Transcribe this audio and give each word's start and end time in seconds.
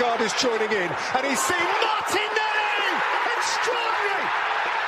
Odegaard 0.00 0.22
is 0.22 0.32
joining 0.40 0.72
in, 0.72 0.88
and 0.88 1.26
he's 1.26 1.38
seen 1.38 1.58
Martinelli! 1.60 2.88
Extraordinary! 3.36 4.28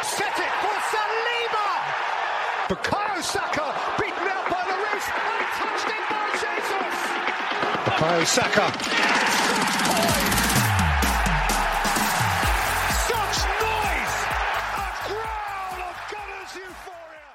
Set 0.04 0.38
it 0.40 0.52
for 0.62 0.76
Saliba! 0.88 1.68
Bukayo 2.68 3.20
Saka 3.22 3.76
beaten 4.00 4.26
out 4.28 4.48
by 4.48 4.62
Lloris 4.64 5.06
and 5.12 5.44
touched 5.60 5.88
in 5.92 6.02
by 6.08 6.32
Jesus! 6.40 6.96
Bukayo 7.84 8.24
Saka. 8.24 8.66
Such 13.04 13.38
noise! 13.60 14.16
A 15.04 15.16
of 15.76 15.96
Gunners 16.10 16.56
euphoria! 16.56 17.28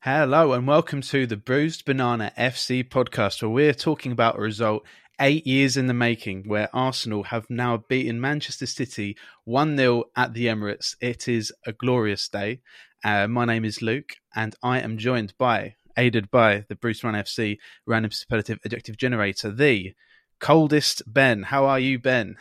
Hello 0.00 0.54
and 0.54 0.66
welcome 0.66 1.02
to 1.02 1.26
the 1.26 1.36
Bruised 1.36 1.84
Banana 1.84 2.32
FC 2.38 2.82
podcast, 2.88 3.42
where 3.42 3.50
we're 3.50 3.74
talking 3.74 4.12
about 4.12 4.38
a 4.38 4.40
result 4.40 4.86
eight 5.20 5.46
years 5.46 5.76
in 5.76 5.86
the 5.86 5.94
making, 5.94 6.48
where 6.48 6.68
Arsenal 6.72 7.24
have 7.24 7.48
now 7.50 7.84
beaten 7.88 8.20
Manchester 8.20 8.66
City 8.66 9.16
1 9.44 9.76
0 9.76 10.04
at 10.16 10.34
the 10.34 10.46
Emirates. 10.46 10.94
It 11.00 11.28
is 11.28 11.52
a 11.66 11.72
glorious 11.72 12.28
day. 12.28 12.60
Uh, 13.04 13.28
my 13.28 13.44
name 13.44 13.64
is 13.64 13.82
Luke, 13.82 14.16
and 14.34 14.54
I 14.62 14.80
am 14.80 14.98
joined 14.98 15.34
by, 15.38 15.74
aided 15.96 16.30
by 16.30 16.64
the 16.68 16.74
Bruce 16.74 17.04
Run 17.04 17.14
FC 17.14 17.58
random 17.86 18.10
superlative 18.10 18.58
adjective 18.64 18.96
generator, 18.96 19.50
the 19.50 19.94
coldest 20.40 21.02
Ben. 21.06 21.44
How 21.44 21.66
are 21.66 21.78
you, 21.78 21.98
Ben? 21.98 22.36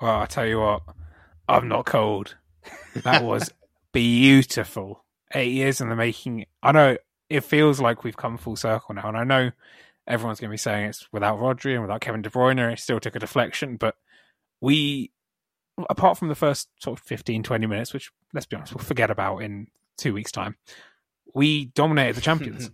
Well, 0.00 0.20
I 0.20 0.26
tell 0.26 0.46
you 0.46 0.60
what, 0.60 0.82
I'm 1.48 1.68
not 1.68 1.86
cold. 1.86 2.36
That 2.94 3.24
was 3.24 3.52
beautiful. 3.92 5.04
Eight 5.34 5.52
years 5.52 5.80
in 5.80 5.88
the 5.88 5.96
making. 5.96 6.46
I 6.62 6.72
know 6.72 6.96
it 7.30 7.44
feels 7.44 7.80
like 7.80 8.04
we've 8.04 8.16
come 8.16 8.36
full 8.36 8.56
circle 8.56 8.94
now, 8.94 9.08
and 9.08 9.16
I 9.16 9.24
know 9.24 9.50
everyone's 10.06 10.40
going 10.40 10.50
to 10.50 10.52
be 10.52 10.58
saying 10.58 10.86
it's 10.86 11.06
without 11.12 11.38
Rodri 11.38 11.72
and 11.72 11.82
without 11.82 12.00
Kevin 12.00 12.22
De 12.22 12.30
Bruyne. 12.30 12.72
It 12.72 12.78
still 12.78 13.00
took 13.00 13.16
a 13.16 13.20
deflection, 13.20 13.76
but 13.76 13.96
we, 14.60 15.10
apart 15.88 16.18
from 16.18 16.28
the 16.28 16.34
first 16.34 16.68
sort 16.80 16.98
of 16.98 17.04
15, 17.04 17.42
20 17.42 17.66
minutes, 17.66 17.92
which 17.92 18.10
let's 18.32 18.46
be 18.46 18.56
honest, 18.56 18.74
we'll 18.74 18.84
forget 18.84 19.10
about 19.10 19.38
in 19.38 19.68
two 19.98 20.14
weeks' 20.14 20.32
time, 20.32 20.56
we 21.34 21.66
dominated 21.66 22.16
the 22.16 22.20
champions. 22.20 22.70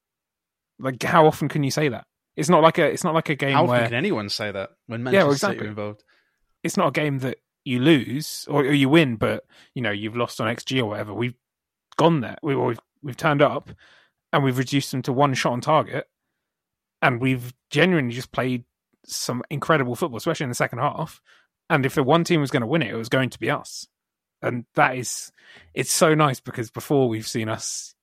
like, 0.78 1.02
how 1.02 1.26
often 1.26 1.48
can 1.48 1.62
you 1.62 1.70
say 1.70 1.88
that? 1.88 2.06
It's 2.36 2.48
not 2.48 2.62
like 2.62 2.78
a. 2.78 2.86
It's 2.86 3.04
not 3.04 3.14
like 3.14 3.28
a 3.28 3.34
game 3.34 3.52
How 3.52 3.66
where 3.66 3.84
can 3.84 3.94
anyone 3.94 4.30
say 4.30 4.50
that 4.50 4.70
when 4.86 5.00
Yeah, 5.00 5.04
Manchester 5.04 5.22
City 5.22 5.34
exactly. 5.34 5.66
are 5.66 5.70
involved? 5.70 6.04
it's 6.62 6.76
not 6.76 6.88
a 6.88 6.92
game 6.92 7.18
that 7.20 7.38
you 7.64 7.80
lose 7.80 8.46
or, 8.48 8.62
or 8.62 8.72
you 8.72 8.88
win, 8.88 9.16
but 9.16 9.44
you 9.74 9.82
know 9.82 9.90
you've 9.90 10.16
lost 10.16 10.40
on 10.40 10.54
XG 10.54 10.80
or 10.80 10.86
whatever. 10.86 11.12
We've 11.12 11.34
gone 11.96 12.20
there. 12.20 12.38
We, 12.42 12.56
we've 12.56 12.80
we've 13.02 13.16
turned 13.16 13.42
up 13.42 13.70
and 14.32 14.42
we've 14.42 14.58
reduced 14.58 14.92
them 14.92 15.02
to 15.02 15.12
one 15.12 15.34
shot 15.34 15.52
on 15.52 15.60
target, 15.60 16.08
and 17.02 17.20
we've 17.20 17.52
genuinely 17.70 18.14
just 18.14 18.32
played 18.32 18.64
some 19.04 19.42
incredible 19.50 19.94
football, 19.94 20.18
especially 20.18 20.44
in 20.44 20.50
the 20.50 20.54
second 20.54 20.78
half. 20.78 21.20
And 21.68 21.84
if 21.84 21.94
the 21.94 22.02
one 22.02 22.24
team 22.24 22.40
was 22.40 22.50
going 22.50 22.62
to 22.62 22.66
win 22.66 22.82
it, 22.82 22.90
it 22.90 22.96
was 22.96 23.08
going 23.08 23.30
to 23.30 23.38
be 23.38 23.50
us. 23.50 23.86
And 24.40 24.64
that 24.74 24.96
is, 24.96 25.32
it's 25.74 25.92
so 25.92 26.14
nice 26.14 26.40
because 26.40 26.70
before 26.70 27.08
we've 27.08 27.26
seen 27.26 27.48
us 27.48 27.94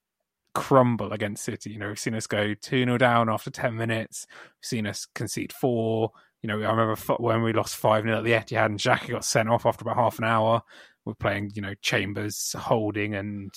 crumble 0.53 1.11
against 1.13 1.43
City. 1.43 1.71
You 1.71 1.79
know, 1.79 1.87
we've 1.87 1.99
seen 1.99 2.15
us 2.15 2.27
go 2.27 2.53
2 2.53 2.85
0 2.85 2.97
down 2.97 3.29
after 3.29 3.49
10 3.49 3.75
minutes. 3.75 4.27
We've 4.29 4.67
seen 4.67 4.87
us 4.87 5.07
concede 5.15 5.53
four. 5.53 6.11
You 6.41 6.47
know, 6.47 6.61
I 6.61 6.71
remember 6.71 6.95
when 7.17 7.43
we 7.43 7.53
lost 7.53 7.75
5 7.75 8.03
0 8.03 8.17
at 8.17 8.23
the 8.23 8.31
Etihad 8.31 8.65
and 8.65 8.79
Xhaka 8.79 9.09
got 9.09 9.25
sent 9.25 9.49
off 9.49 9.65
after 9.65 9.83
about 9.83 9.97
half 9.97 10.19
an 10.19 10.25
hour. 10.25 10.63
We're 11.05 11.13
playing, 11.13 11.51
you 11.55 11.61
know, 11.61 11.73
Chambers, 11.81 12.55
Holding, 12.57 13.15
and 13.15 13.53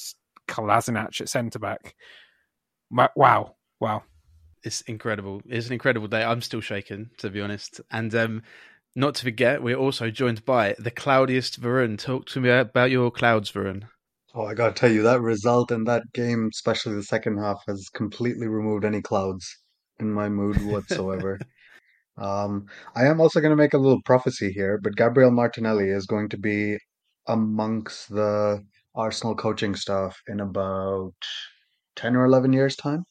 Kolasinac 0.48 1.20
at 1.20 1.28
centre 1.28 1.58
back. 1.58 1.94
Wow. 2.90 3.56
Wow. 3.80 4.02
It's 4.64 4.80
incredible. 4.82 5.42
It's 5.48 5.66
an 5.66 5.72
incredible 5.72 6.08
day. 6.08 6.22
I'm 6.22 6.40
still 6.40 6.60
shaken, 6.60 7.10
to 7.18 7.30
be 7.30 7.40
honest. 7.40 7.80
And 7.90 8.14
um, 8.14 8.42
not 8.94 9.16
to 9.16 9.24
forget, 9.24 9.62
we're 9.62 9.76
also 9.76 10.10
joined 10.10 10.44
by 10.44 10.74
the 10.78 10.90
cloudiest 10.90 11.60
Varun. 11.60 11.98
Talk 11.98 12.26
to 12.26 12.40
me 12.40 12.50
about 12.50 12.90
your 12.90 13.10
clouds, 13.10 13.50
Varun. 13.50 13.84
Oh, 14.34 14.46
I 14.46 14.54
gotta 14.54 14.72
tell 14.72 14.90
you, 14.90 15.02
that 15.02 15.20
result 15.20 15.70
in 15.70 15.84
that 15.84 16.04
game, 16.14 16.48
especially 16.52 16.94
the 16.94 17.02
second 17.02 17.38
half, 17.38 17.62
has 17.66 17.88
completely 17.92 18.46
removed 18.46 18.84
any 18.84 19.02
clouds 19.02 19.58
in 19.98 20.12
my 20.12 20.28
mood 20.28 20.62
whatsoever. 20.64 21.38
Um, 22.18 22.66
I 22.94 23.06
am 23.06 23.22
also 23.22 23.40
gonna 23.40 23.56
make 23.56 23.72
a 23.72 23.78
little 23.78 24.02
prophecy 24.02 24.52
here, 24.52 24.78
but 24.82 24.96
Gabriel 24.96 25.30
Martinelli 25.30 25.88
is 25.88 26.04
going 26.04 26.28
to 26.28 26.36
be 26.36 26.76
amongst 27.26 28.10
the 28.10 28.62
Arsenal 28.94 29.34
coaching 29.34 29.74
staff 29.74 30.20
in 30.28 30.40
about 30.40 31.14
10 31.96 32.14
or 32.14 32.26
11 32.26 32.52
years' 32.52 32.76
time. 32.76 33.04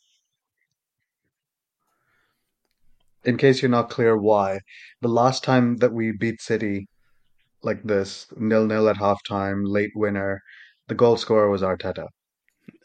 In 3.23 3.37
case 3.37 3.61
you're 3.61 3.69
not 3.69 3.89
clear 3.89 4.17
why, 4.17 4.59
the 5.01 5.07
last 5.07 5.43
time 5.43 5.77
that 5.77 5.93
we 5.93 6.11
beat 6.11 6.41
City 6.41 6.87
like 7.63 7.83
this, 7.83 8.27
nil-nil 8.37 8.89
at 8.89 8.97
halftime, 8.97 9.61
late 9.65 9.91
winner, 9.95 10.41
the 10.87 10.95
goal 10.95 11.17
scorer 11.17 11.49
was 11.49 11.61
Arteta. 11.61 12.07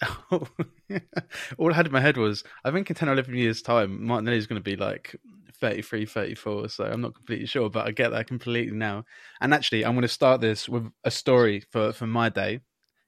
All 0.30 1.72
I 1.72 1.74
had 1.74 1.86
in 1.86 1.92
my 1.92 2.00
head 2.00 2.18
was, 2.18 2.44
I 2.64 2.70
think 2.70 2.90
in 2.90 2.96
10 2.96 3.08
or 3.08 3.12
11 3.12 3.34
years' 3.34 3.62
time, 3.62 4.04
Martinelli's 4.04 4.46
going 4.46 4.60
to 4.60 4.70
be 4.70 4.76
like 4.76 5.16
33, 5.58 6.04
34. 6.04 6.68
So 6.68 6.84
I'm 6.84 7.00
not 7.00 7.14
completely 7.14 7.46
sure, 7.46 7.70
but 7.70 7.86
I 7.86 7.90
get 7.90 8.10
that 8.10 8.26
completely 8.26 8.76
now. 8.76 9.04
And 9.40 9.54
actually, 9.54 9.84
I'm 9.84 9.94
going 9.94 10.02
to 10.02 10.08
start 10.08 10.40
this 10.40 10.68
with 10.68 10.90
a 11.04 11.10
story 11.10 11.62
for, 11.70 11.92
for 11.92 12.06
my 12.06 12.28
day, 12.28 12.60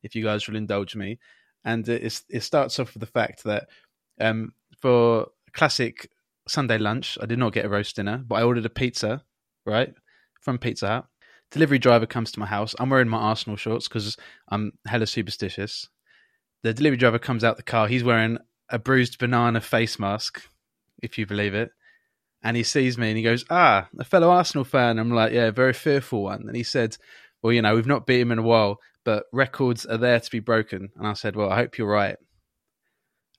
if 0.03 0.15
you 0.15 0.25
guys 0.25 0.49
will 0.49 0.57
indulge 0.57 0.97
me. 0.97 1.19
And 1.65 1.87
it, 1.89 2.23
it 2.31 2.41
starts 2.41 2.79
off 2.79 2.95
with 2.95 3.01
the 3.01 3.07
fact 3.07 3.45
that 3.45 3.69
um, 4.21 4.53
for 4.81 5.29
classic 5.53 6.11
Sunday 6.51 6.79
lunch, 6.79 7.19
I 7.21 7.27
did 7.27 7.39
not 7.39 7.53
get 7.53 7.65
a 7.65 7.69
roast 7.69 7.97
dinner, 7.97 8.23
but 8.27 8.37
I 8.37 8.43
ordered 8.43 8.67
a 8.67 8.71
pizza, 8.71 9.25
right, 9.65 9.93
from 10.41 10.59
Pizza 10.59 10.89
Hut. 10.89 11.07
Delivery 11.51 11.79
driver 11.79 12.07
comes 12.07 12.31
to 12.33 12.41
my 12.41 12.47
house. 12.47 12.75
I'm 12.79 12.91
wearing 12.91 13.09
my 13.09 13.19
Arsenal 13.19 13.57
shorts 13.57 13.89
because 13.89 14.17
I'm 14.49 14.73
hella 14.87 15.07
superstitious. 15.07 15.89
The 16.63 16.75
delivery 16.75 16.99
driver 16.99 17.19
comes 17.19 17.45
out 17.45 17.57
the 17.57 17.63
car. 17.63 17.89
He's 17.89 18.05
wearing 18.05 18.39
a 18.69 18.79
bruised 18.79 19.19
banana 19.19 19.61
face 19.61 19.99
mask, 19.99 20.43
if 21.03 21.17
you 21.17 21.27
believe 21.27 21.55
it. 21.55 21.71
And 22.43 22.57
he 22.57 22.63
sees 22.63 22.99
me 22.99 23.09
and 23.09 23.17
he 23.17 23.23
goes, 23.23 23.45
Ah, 23.51 23.89
a 23.99 24.05
fellow 24.05 24.31
Arsenal 24.31 24.65
fan. 24.65 24.99
I'm 24.99 25.11
like, 25.11 25.33
Yeah, 25.33 25.51
very 25.51 25.73
fearful 25.73 26.23
one. 26.23 26.45
And 26.47 26.57
he 26.57 26.63
said, 26.63 26.97
Well, 27.43 27.53
you 27.53 27.63
know, 27.63 27.75
we've 27.75 27.87
not 27.87 28.07
beat 28.07 28.21
him 28.21 28.31
in 28.31 28.39
a 28.39 28.43
while, 28.43 28.79
but 29.05 29.25
records 29.33 29.87
are 29.87 29.97
there 29.97 30.21
to 30.21 30.31
be 30.31 30.41
broken. 30.41 30.91
And 30.97 31.07
I 31.07 31.15
said, 31.15 31.35
Well, 31.35 31.51
I 31.51 31.57
hope 31.57 31.79
you're 31.79 31.89
right. 31.89 32.17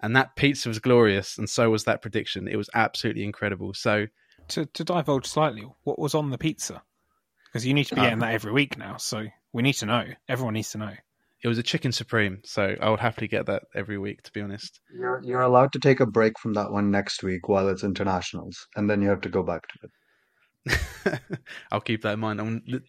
And 0.01 0.15
that 0.15 0.35
pizza 0.35 0.69
was 0.69 0.79
glorious, 0.79 1.37
and 1.37 1.49
so 1.49 1.69
was 1.69 1.83
that 1.83 2.01
prediction. 2.01 2.47
It 2.47 2.55
was 2.55 2.69
absolutely 2.73 3.23
incredible. 3.23 3.73
So, 3.73 4.07
To, 4.49 4.65
to 4.65 4.83
divulge 4.83 5.25
slightly, 5.25 5.67
what 5.83 5.99
was 5.99 6.15
on 6.15 6.29
the 6.29 6.37
pizza? 6.37 6.81
Because 7.45 7.65
you 7.65 7.73
need 7.73 7.85
to 7.85 7.95
be 7.95 8.01
getting 8.01 8.13
um, 8.13 8.19
that 8.19 8.33
every 8.33 8.51
week 8.51 8.77
now. 8.77 8.97
So 8.97 9.25
we 9.51 9.61
need 9.63 9.73
to 9.73 9.85
know. 9.85 10.05
Everyone 10.29 10.53
needs 10.53 10.71
to 10.71 10.77
know. 10.77 10.93
it 11.41 11.47
was 11.47 11.57
a 11.57 11.63
chicken 11.63 11.91
supreme. 11.91 12.39
So, 12.45 12.75
I 12.81 12.89
would 12.89 12.99
happily 13.01 13.27
get 13.27 13.47
that 13.47 13.63
every 13.75 13.97
week, 13.97 14.21
to 14.23 14.31
be 14.31 14.41
honest. 14.41 14.79
You're 14.93 15.21
you're 15.23 15.41
allowed 15.41 15.73
to 15.73 15.79
take 15.79 15.99
a 15.99 16.05
break 16.05 16.39
from 16.39 16.53
that 16.53 16.71
one 16.71 16.91
next 16.91 17.21
week 17.23 17.49
while 17.49 17.67
it's 17.67 17.83
internationals, 17.83 18.67
and 18.75 18.89
then 18.89 19.01
you 19.01 19.09
have 19.09 19.21
to 19.21 19.29
go 19.29 19.43
back 19.43 19.63
to 19.67 19.79
it. 19.83 19.91
I'll 21.71 21.81
keep 21.81 22.03
that 22.03 22.13
in 22.13 22.19
mind. 22.19 22.39
I'm, 22.39 22.61
you 22.65 22.81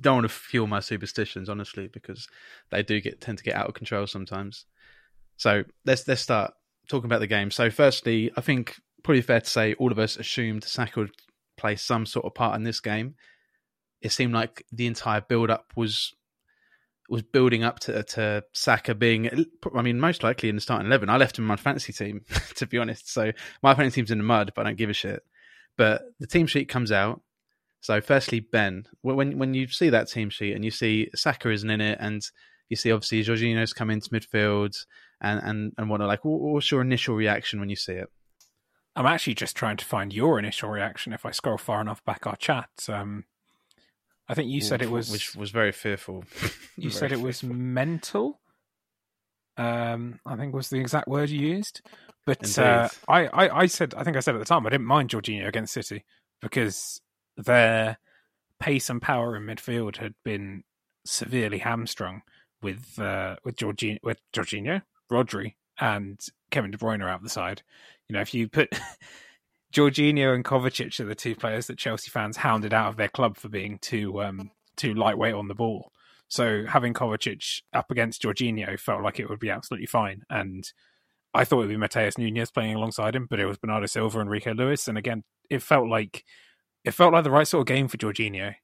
don't 0.00 0.16
want 0.16 0.24
to 0.24 0.34
fuel 0.34 0.66
my 0.66 0.80
superstitions, 0.80 1.48
honestly, 1.48 1.88
because 1.88 2.26
they 2.70 2.82
do 2.82 3.00
get 3.00 3.20
tend 3.20 3.38
to 3.38 3.44
get 3.44 3.54
out 3.54 3.68
of 3.68 3.74
control 3.74 4.06
sometimes. 4.06 4.64
So 5.36 5.62
let's 5.84 6.08
let's 6.08 6.22
start 6.22 6.52
talking 6.88 7.06
about 7.06 7.20
the 7.20 7.26
game. 7.26 7.50
So, 7.50 7.70
firstly, 7.70 8.30
I 8.36 8.40
think 8.40 8.76
probably 9.02 9.22
fair 9.22 9.40
to 9.40 9.48
say 9.48 9.74
all 9.74 9.92
of 9.92 9.98
us 9.98 10.16
assumed 10.16 10.64
Saka 10.64 11.00
would 11.00 11.12
play 11.56 11.76
some 11.76 12.06
sort 12.06 12.26
of 12.26 12.34
part 12.34 12.56
in 12.56 12.62
this 12.62 12.80
game. 12.80 13.14
It 14.00 14.12
seemed 14.12 14.32
like 14.32 14.64
the 14.72 14.86
entire 14.86 15.20
build 15.20 15.50
up 15.50 15.72
was 15.76 16.14
was 17.08 17.22
building 17.22 17.64
up 17.64 17.80
to 17.80 18.02
to 18.02 18.44
Saka 18.52 18.94
being, 18.94 19.46
I 19.74 19.82
mean, 19.82 19.98
most 19.98 20.22
likely 20.22 20.48
in 20.48 20.54
the 20.54 20.60
starting 20.60 20.86
eleven. 20.86 21.08
I 21.08 21.16
left 21.16 21.38
him 21.38 21.44
in 21.44 21.48
my 21.48 21.56
fantasy 21.56 21.92
team, 21.92 22.24
to 22.56 22.66
be 22.66 22.78
honest. 22.78 23.12
So 23.12 23.32
my 23.62 23.74
fantasy 23.74 23.96
team's 23.96 24.10
in 24.10 24.18
the 24.18 24.24
mud, 24.24 24.52
but 24.54 24.62
I 24.66 24.70
don't 24.70 24.78
give 24.78 24.90
a 24.90 24.94
shit. 24.94 25.22
But 25.76 26.02
the 26.18 26.26
team 26.26 26.46
sheet 26.46 26.68
comes 26.68 26.90
out. 26.92 27.22
So, 27.80 28.00
firstly, 28.00 28.40
Ben, 28.40 28.86
when 29.02 29.38
when 29.38 29.54
you 29.54 29.68
see 29.68 29.90
that 29.90 30.08
team 30.08 30.30
sheet 30.30 30.54
and 30.54 30.64
you 30.64 30.70
see 30.70 31.10
Saka 31.14 31.50
isn't 31.50 31.70
in 31.70 31.80
it, 31.80 31.98
and 32.00 32.22
you 32.68 32.76
see 32.76 32.92
obviously 32.92 33.22
Jorginho's 33.22 33.72
come 33.72 33.90
into 33.90 34.10
midfield 34.10 34.76
and 35.20 35.40
and 35.42 35.72
and 35.76 35.90
whatnot, 35.90 36.08
like, 36.08 36.24
what- 36.24 36.40
what's 36.40 36.70
your 36.70 36.80
initial 36.82 37.14
reaction 37.16 37.60
when 37.60 37.68
you 37.68 37.76
see 37.76 37.94
it? 37.94 38.08
I'm 38.96 39.06
actually 39.06 39.34
just 39.34 39.56
trying 39.56 39.76
to 39.76 39.84
find 39.84 40.12
your 40.12 40.38
initial 40.38 40.70
reaction. 40.70 41.12
If 41.12 41.24
I 41.24 41.30
scroll 41.30 41.58
far 41.58 41.80
enough 41.80 42.04
back 42.04 42.26
our 42.26 42.36
chat, 42.36 42.68
um, 42.88 43.24
I 44.28 44.34
think 44.34 44.50
you 44.50 44.60
said 44.60 44.82
it 44.82 44.90
was. 44.90 45.10
which 45.10 45.34
was 45.36 45.50
very 45.50 45.72
fearful. 45.72 46.24
you 46.76 46.90
Very 46.90 46.92
said 46.92 47.12
it 47.12 47.20
was 47.20 47.40
fearful. 47.40 47.56
mental. 47.56 48.40
Um, 49.56 50.20
I 50.26 50.36
think 50.36 50.54
was 50.54 50.68
the 50.70 50.78
exact 50.80 51.08
word 51.08 51.30
you 51.30 51.40
used. 51.46 51.80
But 52.26 52.58
uh, 52.58 52.88
I, 53.08 53.26
I, 53.26 53.60
I 53.62 53.66
said, 53.66 53.94
I 53.94 54.04
think 54.04 54.16
I 54.16 54.20
said 54.20 54.34
at 54.34 54.38
the 54.38 54.44
time, 54.44 54.66
I 54.66 54.70
didn't 54.70 54.86
mind 54.86 55.10
Jorginho 55.10 55.48
against 55.48 55.72
City 55.72 56.04
because 56.42 57.00
their 57.36 57.98
pace 58.60 58.90
and 58.90 59.00
power 59.00 59.34
in 59.36 59.44
midfield 59.44 59.96
had 59.96 60.14
been 60.24 60.62
severely 61.04 61.58
hamstrung 61.58 62.22
with 62.60 62.98
uh, 62.98 63.36
with 63.44 63.56
Jorginho, 63.56 63.98
with 64.02 64.20
Jorginho, 64.34 64.82
Rodri, 65.10 65.54
and 65.80 66.20
Kevin 66.50 66.70
De 66.70 66.78
Bruyne 66.78 67.02
are 67.02 67.08
out 67.08 67.22
the 67.22 67.28
side. 67.28 67.62
You 68.08 68.14
know, 68.14 68.20
if 68.20 68.34
you 68.34 68.48
put 68.48 68.70
Jorginho 69.72 70.34
and 70.34 70.44
Kovacic 70.44 70.98
are 71.00 71.04
the 71.04 71.14
two 71.14 71.34
players 71.34 71.66
that 71.66 71.78
Chelsea 71.78 72.10
fans 72.10 72.38
hounded 72.38 72.72
out 72.72 72.88
of 72.88 72.96
their 72.96 73.08
club 73.08 73.36
for 73.36 73.48
being 73.48 73.78
too 73.78 74.22
um, 74.22 74.50
too 74.76 74.94
lightweight 74.94 75.34
on 75.34 75.48
the 75.48 75.54
ball. 75.54 75.92
So 76.28 76.64
having 76.66 76.94
Kovacic 76.94 77.62
up 77.72 77.90
against 77.90 78.22
Jorginho 78.22 78.78
felt 78.78 79.02
like 79.02 79.18
it 79.18 79.28
would 79.28 79.40
be 79.40 79.50
absolutely 79.50 79.86
fine. 79.86 80.22
And 80.28 80.70
I 81.34 81.44
thought 81.44 81.58
it 81.62 81.66
would 81.66 81.68
be 81.68 81.76
Matheus 81.76 82.18
Nunes 82.18 82.50
playing 82.50 82.74
alongside 82.74 83.14
him, 83.14 83.26
but 83.28 83.40
it 83.40 83.46
was 83.46 83.58
Bernardo 83.58 83.86
Silva 83.86 84.20
and 84.20 84.30
Rico 84.30 84.54
Lewis. 84.54 84.88
And 84.88 84.98
again, 84.98 85.24
it 85.50 85.62
felt 85.62 85.88
like 85.88 86.24
it 86.84 86.92
felt 86.92 87.12
like 87.12 87.24
the 87.24 87.30
right 87.30 87.46
sort 87.46 87.62
of 87.62 87.66
game 87.66 87.88
for 87.88 87.96
Jorginho. 87.96 88.54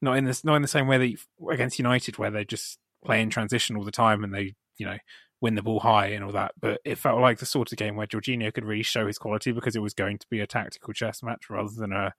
Not 0.00 0.16
in 0.16 0.24
this, 0.24 0.44
not 0.44 0.54
in 0.54 0.62
the 0.62 0.68
same 0.68 0.86
way 0.86 0.98
that 0.98 1.52
against 1.52 1.78
United, 1.78 2.18
where 2.18 2.30
they 2.30 2.44
just 2.44 2.78
play 3.04 3.20
in 3.20 3.30
transition 3.30 3.76
all 3.76 3.84
the 3.84 3.90
time 3.90 4.22
and 4.22 4.32
they, 4.32 4.54
you 4.76 4.86
know, 4.86 4.96
win 5.40 5.54
the 5.54 5.62
ball 5.62 5.80
high 5.80 6.08
and 6.08 6.24
all 6.24 6.32
that. 6.32 6.52
But 6.60 6.80
it 6.84 6.98
felt 6.98 7.20
like 7.20 7.38
the 7.38 7.46
sort 7.46 7.72
of 7.72 7.78
game 7.78 7.96
where 7.96 8.06
Jorginho 8.06 8.52
could 8.52 8.64
really 8.64 8.82
show 8.82 9.06
his 9.06 9.18
quality 9.18 9.52
because 9.52 9.76
it 9.76 9.82
was 9.82 9.94
going 9.94 10.18
to 10.18 10.26
be 10.30 10.40
a 10.40 10.46
tactical 10.46 10.92
chess 10.92 11.22
match 11.22 11.48
rather 11.50 11.70
than 11.76 11.92
a, 11.92 12.14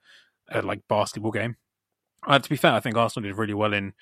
a 0.51 0.61
like 0.61 0.81
basketball 0.87 1.31
game. 1.31 1.57
Uh, 2.25 2.39
to 2.39 2.49
be 2.49 2.55
fair, 2.55 2.73
I 2.73 2.79
think 2.79 2.97
Arsenal 2.97 3.29
did 3.29 3.37
really 3.37 3.53
well 3.53 3.73
in 3.73 3.93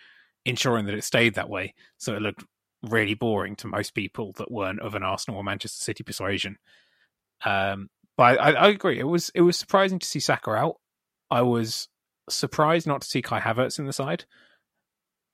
ensuring 0.46 0.86
that 0.86 0.96
it 0.96 1.04
stayed 1.04 1.36
that 1.36 1.50
way. 1.50 1.74
So 1.98 2.16
it 2.16 2.22
looked 2.22 2.44
really 2.84 3.14
boring 3.14 3.56
to 3.58 3.68
most 3.68 3.94
people 3.94 4.34
that 4.38 4.52
weren't 4.52 4.82
of 4.82 4.96
an 4.96 5.04
Arsenal 5.04 5.40
or 5.40 5.44
Manchester 5.44 5.84
City 5.84 6.04
persuasion. 6.04 6.58
Um, 7.44 7.90
but 8.16 8.40
I, 8.40 8.52
I, 8.54 8.68
agree. 8.70 9.00
It 9.00 9.08
was 9.08 9.30
it 9.36 9.42
was 9.42 9.58
surprising 9.58 10.00
to 10.00 10.08
see 10.08 10.20
Saka 10.20 10.52
out. 10.52 10.78
I 11.30 11.44
was 11.44 11.88
surprised 12.30 12.88
not 12.88 13.02
to 13.02 13.08
see 13.08 13.22
Kai 13.22 13.40
Havertz 13.40 13.78
in 13.78 13.86
the 13.86 13.94
side, 13.94 14.26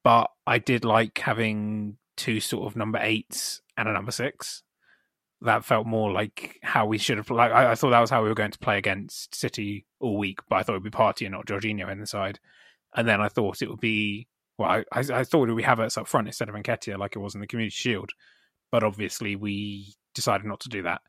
but 0.04 0.30
I 0.46 0.60
did 0.60 0.84
like 0.84 1.18
having 1.20 1.98
two 2.18 2.40
sort 2.40 2.68
of 2.68 2.76
number 2.76 3.00
eights 3.02 3.62
and 3.78 3.88
a 3.88 3.94
number 3.94 4.12
six. 4.12 4.64
That 5.42 5.66
felt 5.66 5.86
more 5.86 6.12
like 6.12 6.58
how 6.64 6.86
we 6.86 6.98
should 6.98 7.18
have. 7.18 7.30
Like 7.30 7.52
I, 7.52 7.72
I 7.72 7.76
thought 7.76 7.90
that 7.90 8.00
was 8.00 8.10
how 8.10 8.24
we 8.24 8.30
were 8.30 8.36
going 8.36 8.52
to 8.52 8.60
play 8.60 8.78
against 8.78 9.36
City 9.36 9.86
all 10.00 10.18
week, 10.18 10.40
but 10.50 10.56
I 10.56 10.64
thought 10.64 10.76
it 10.76 10.84
would 10.84 10.92
be 10.92 10.98
Partey 10.98 11.26
and 11.26 11.34
not 11.34 11.46
Jorginho 11.46 11.92
in 11.92 12.00
the 12.00 12.08
side. 12.08 12.40
And 12.96 13.08
then 13.08 13.20
I 13.20 13.28
thought 13.28 13.62
it 13.62 13.70
would 13.70 13.82
be 13.82 14.28
well, 14.58 14.84
I, 14.92 15.00
I 15.00 15.24
thought 15.24 15.50
we 15.50 15.64
have 15.64 15.80
us 15.80 15.98
up 15.98 16.08
front 16.08 16.28
instead 16.28 16.50
of 16.50 16.56
Nketiah 16.56 16.98
like 16.98 17.16
it 17.16 17.20
was 17.20 17.36
in 17.36 17.42
the 17.42 17.48
Community 17.48 17.74
Shield, 17.74 18.12
but 18.72 18.84
obviously 18.84 19.36
we 19.36 19.96
decided 20.14 20.46
not 20.46 20.60
to 20.62 20.70
do 20.70 20.84
that. 20.84 21.02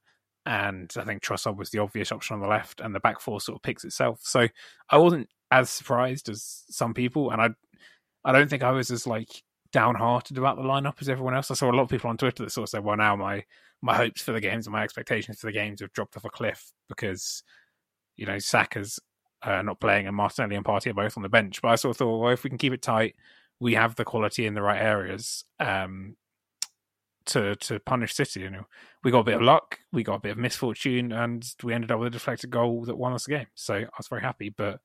And 0.46 0.93
I 0.96 1.05
think 1.05 1.22
Trossard 1.22 1.56
was 1.56 1.70
the 1.70 1.78
obvious 1.78 2.12
option 2.12 2.34
on 2.34 2.40
the 2.40 2.49
left, 2.49 2.81
and 2.81 2.94
the 2.94 3.00
back 3.00 3.20
four 3.20 3.40
sort 3.40 3.56
of 3.56 3.62
picks 3.62 3.84
itself. 3.84 4.20
So 4.22 4.49
I 4.90 4.99
wasn't 4.99 5.28
as 5.50 5.70
surprised 5.70 6.28
as 6.28 6.64
some 6.69 6.93
people, 6.93 7.31
and 7.31 7.40
I 7.40 7.50
I 8.25 8.32
don't 8.32 8.49
think 8.49 8.62
I 8.62 8.72
was 8.72 8.90
as 8.90 9.06
like 9.06 9.43
downhearted 9.74 10.38
about 10.38 10.56
the 10.56 10.62
lineup 10.62 10.94
as 11.00 11.08
everyone 11.08 11.34
else. 11.34 11.50
I 11.50 11.54
saw 11.54 11.68
a 11.68 11.74
lot 11.74 11.82
of 11.82 11.88
people 11.88 12.08
on 12.08 12.16
Twitter 12.16 12.44
that 12.44 12.50
sort 12.50 12.62
of 12.62 12.68
said, 12.70 12.84
"Well, 12.84 12.96
now 12.96 13.16
my 13.16 13.44
my 13.82 13.96
hopes 13.96 14.22
for 14.22 14.30
the 14.30 14.40
games 14.40 14.66
and 14.66 14.72
my 14.72 14.84
expectations 14.84 15.40
for 15.40 15.46
the 15.48 15.52
games 15.52 15.80
have 15.80 15.92
dropped 15.92 16.16
off 16.16 16.24
a 16.24 16.30
cliff 16.30 16.72
because 16.88 17.42
you 18.16 18.24
know 18.24 18.38
Saka's 18.38 19.00
uh, 19.42 19.62
not 19.62 19.80
playing, 19.80 20.06
and 20.06 20.16
Martinelli 20.16 20.54
and 20.54 20.64
Partey 20.64 20.92
are 20.92 20.94
both 20.94 21.16
on 21.16 21.24
the 21.24 21.28
bench. 21.28 21.60
But 21.60 21.68
I 21.70 21.74
sort 21.74 21.90
of 21.90 21.98
thought, 21.98 22.18
well, 22.18 22.32
if 22.32 22.44
we 22.44 22.50
can 22.50 22.58
keep 22.58 22.72
it 22.72 22.82
tight, 22.82 23.16
we 23.58 23.74
have 23.74 23.96
the 23.96 24.04
quality 24.04 24.46
in 24.46 24.54
the 24.54 24.62
right 24.62 24.80
areas 24.80 25.44
um, 25.58 26.16
to 27.26 27.56
to 27.56 27.80
punish 27.80 28.14
City. 28.14 28.40
You 28.40 28.50
know, 28.50 28.66
we 29.02 29.10
got 29.10 29.20
a 29.20 29.24
bit 29.24 29.36
of 29.36 29.42
luck, 29.42 29.80
we 29.92 30.04
got 30.04 30.16
a 30.16 30.20
bit 30.20 30.32
of 30.32 30.38
misfortune, 30.38 31.10
and 31.10 31.44
we 31.64 31.74
ended 31.74 31.90
up 31.90 31.98
with 31.98 32.08
a 32.08 32.10
deflected 32.10 32.50
goal 32.50 32.84
that 32.84 32.96
won 32.96 33.12
us 33.12 33.24
the 33.24 33.32
game. 33.32 33.48
So 33.56 33.74
I 33.74 33.88
was 33.98 34.06
very 34.06 34.22
happy. 34.22 34.50
But 34.50 34.78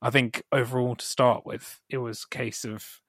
I 0.00 0.10
think 0.10 0.44
overall, 0.52 0.94
to 0.94 1.04
start 1.04 1.44
with, 1.44 1.80
it 1.88 1.98
was 1.98 2.24
a 2.24 2.34
case 2.34 2.64
of 2.64 3.01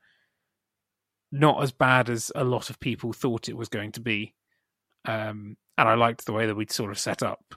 not 1.33 1.63
as 1.63 1.71
bad 1.71 2.11
as 2.11 2.31
a 2.35 2.43
lot 2.43 2.69
of 2.69 2.79
people 2.79 3.11
thought 3.11 3.49
it 3.49 3.57
was 3.57 3.67
going 3.67 3.91
to 3.91 3.99
be. 3.99 4.35
Um, 5.03 5.57
and 5.79 5.89
I 5.89 5.95
liked 5.95 6.25
the 6.25 6.31
way 6.31 6.45
that 6.45 6.55
we'd 6.55 6.71
sort 6.71 6.91
of 6.91 6.99
set 6.99 7.23
up. 7.23 7.55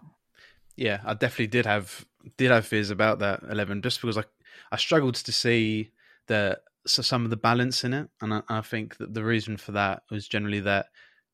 Yeah, 0.76 1.00
I 1.05 1.12
definitely 1.12 1.49
did 1.49 1.67
have 1.67 2.06
did 2.38 2.50
have 2.50 2.67
fears 2.67 2.90
about 2.90 3.19
that 3.19 3.43
eleven, 3.49 3.82
just 3.82 4.00
because 4.00 4.17
I 4.17 4.25
I 4.73 4.76
struggled 4.76 5.14
to 5.17 5.31
see 5.31 5.90
the 6.26 6.58
so 6.87 7.02
some 7.02 7.25
of 7.25 7.31
the 7.31 7.37
balance 7.37 7.84
in 7.84 7.93
it, 7.93 8.08
and 8.23 8.32
I, 8.32 8.43
I, 8.49 8.61
think 8.62 8.96
that 8.96 9.12
the 9.12 9.25
reason 9.25 9.56
for 9.58 9.73
that 9.73 10.02
was 10.11 10.26
generally 10.26 10.61
that 10.61 10.87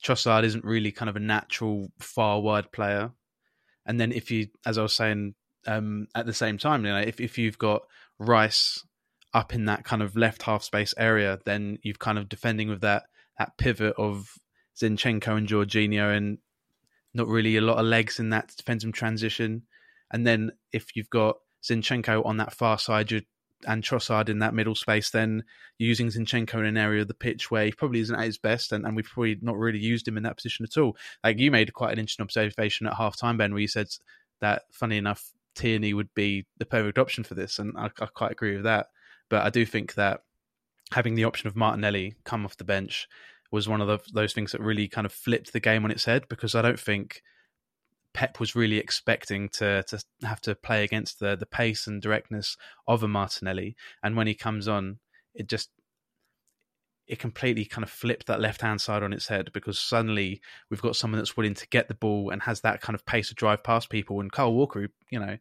Trossard 0.04 0.44
isn't 0.44 0.64
really 0.64 0.90
kind 0.90 1.08
of 1.08 1.16
a 1.16 1.20
natural 1.20 1.92
far 1.98 2.40
wide 2.40 2.72
player, 2.72 3.12
and 3.86 4.00
then 4.00 4.12
if 4.12 4.30
you, 4.30 4.48
as 4.66 4.78
I 4.78 4.82
was 4.82 4.94
saying, 4.94 5.34
um, 5.66 6.08
at 6.14 6.26
the 6.26 6.32
same 6.32 6.58
time, 6.58 6.84
you 6.84 6.92
know, 6.92 7.00
if 7.00 7.20
if 7.20 7.38
you've 7.38 7.58
got 7.58 7.82
Rice 8.18 8.84
up 9.34 9.54
in 9.54 9.64
that 9.66 9.84
kind 9.84 10.02
of 10.02 10.16
left 10.16 10.42
half 10.42 10.62
space 10.62 10.94
area, 10.96 11.38
then 11.44 11.78
you've 11.82 11.98
kind 11.98 12.18
of 12.18 12.28
defending 12.28 12.68
with 12.68 12.80
that 12.82 13.04
that 13.38 13.56
pivot 13.56 13.94
of 13.96 14.32
Zinchenko 14.80 15.36
and 15.36 15.48
Jorginho, 15.48 16.16
and 16.16 16.38
not 17.14 17.28
really 17.28 17.56
a 17.56 17.62
lot 17.62 17.78
of 17.78 17.86
legs 17.86 18.18
in 18.18 18.30
that 18.30 18.52
defensive 18.56 18.92
transition. 18.92 19.62
And 20.10 20.26
then 20.26 20.52
if 20.72 20.94
you've 20.94 21.10
got 21.10 21.36
Zinchenko 21.62 22.24
on 22.26 22.36
that 22.38 22.54
far 22.54 22.78
side, 22.78 23.10
and 23.66 23.82
Trossard 23.82 24.28
in 24.28 24.40
that 24.40 24.54
middle 24.54 24.74
space, 24.74 25.10
then 25.10 25.44
using 25.78 26.08
Zinchenko 26.08 26.54
in 26.54 26.66
an 26.66 26.76
area 26.76 27.02
of 27.02 27.08
the 27.08 27.14
pitch 27.14 27.50
where 27.50 27.64
he 27.64 27.72
probably 27.72 28.00
isn't 28.00 28.14
at 28.14 28.24
his 28.24 28.38
best, 28.38 28.72
and, 28.72 28.84
and 28.84 28.96
we've 28.96 29.06
probably 29.06 29.38
not 29.40 29.56
really 29.56 29.78
used 29.78 30.06
him 30.06 30.16
in 30.16 30.24
that 30.24 30.36
position 30.36 30.64
at 30.64 30.80
all. 30.80 30.96
Like 31.22 31.38
you 31.38 31.50
made 31.50 31.72
quite 31.72 31.92
an 31.92 31.98
interesting 31.98 32.24
observation 32.24 32.86
at 32.86 32.94
half 32.94 33.16
time, 33.16 33.36
Ben, 33.36 33.52
where 33.52 33.60
you 33.60 33.68
said 33.68 33.88
that, 34.40 34.62
funny 34.72 34.96
enough, 34.96 35.32
Tierney 35.54 35.94
would 35.94 36.12
be 36.14 36.46
the 36.58 36.66
perfect 36.66 36.98
option 36.98 37.24
for 37.24 37.34
this, 37.34 37.58
and 37.58 37.74
I, 37.76 37.90
I 38.00 38.06
quite 38.06 38.32
agree 38.32 38.56
with 38.56 38.64
that. 38.64 38.88
But 39.32 39.46
I 39.46 39.48
do 39.48 39.64
think 39.64 39.94
that 39.94 40.24
having 40.92 41.14
the 41.14 41.24
option 41.24 41.48
of 41.48 41.56
Martinelli 41.56 42.16
come 42.22 42.44
off 42.44 42.58
the 42.58 42.64
bench 42.64 43.08
was 43.50 43.66
one 43.66 43.80
of 43.80 43.88
the, 43.88 43.98
those 44.12 44.34
things 44.34 44.52
that 44.52 44.60
really 44.60 44.88
kind 44.88 45.06
of 45.06 45.12
flipped 45.12 45.54
the 45.54 45.58
game 45.58 45.86
on 45.86 45.90
its 45.90 46.04
head 46.04 46.24
because 46.28 46.54
I 46.54 46.60
don't 46.60 46.78
think 46.78 47.22
Pep 48.12 48.38
was 48.38 48.54
really 48.54 48.76
expecting 48.76 49.48
to 49.54 49.84
to 49.84 50.04
have 50.22 50.42
to 50.42 50.54
play 50.54 50.84
against 50.84 51.18
the 51.18 51.34
the 51.34 51.46
pace 51.46 51.86
and 51.86 52.02
directness 52.02 52.58
of 52.86 53.02
a 53.02 53.08
Martinelli, 53.08 53.74
and 54.02 54.18
when 54.18 54.26
he 54.26 54.34
comes 54.34 54.68
on, 54.68 54.98
it 55.34 55.48
just 55.48 55.70
it 57.06 57.18
completely 57.18 57.64
kind 57.64 57.84
of 57.84 57.90
flipped 57.90 58.26
that 58.26 58.38
left 58.38 58.60
hand 58.60 58.82
side 58.82 59.02
on 59.02 59.14
its 59.14 59.28
head 59.28 59.48
because 59.54 59.78
suddenly 59.78 60.42
we've 60.68 60.82
got 60.82 60.94
someone 60.94 61.16
that's 61.18 61.38
willing 61.38 61.54
to 61.54 61.68
get 61.68 61.88
the 61.88 61.94
ball 61.94 62.28
and 62.28 62.42
has 62.42 62.60
that 62.60 62.82
kind 62.82 62.94
of 62.94 63.06
pace 63.06 63.28
to 63.28 63.34
drive 63.34 63.64
past 63.64 63.88
people. 63.88 64.20
And 64.20 64.30
Kyle 64.30 64.52
Walker, 64.52 64.82
who, 64.82 64.88
you 65.08 65.18
know, 65.18 65.38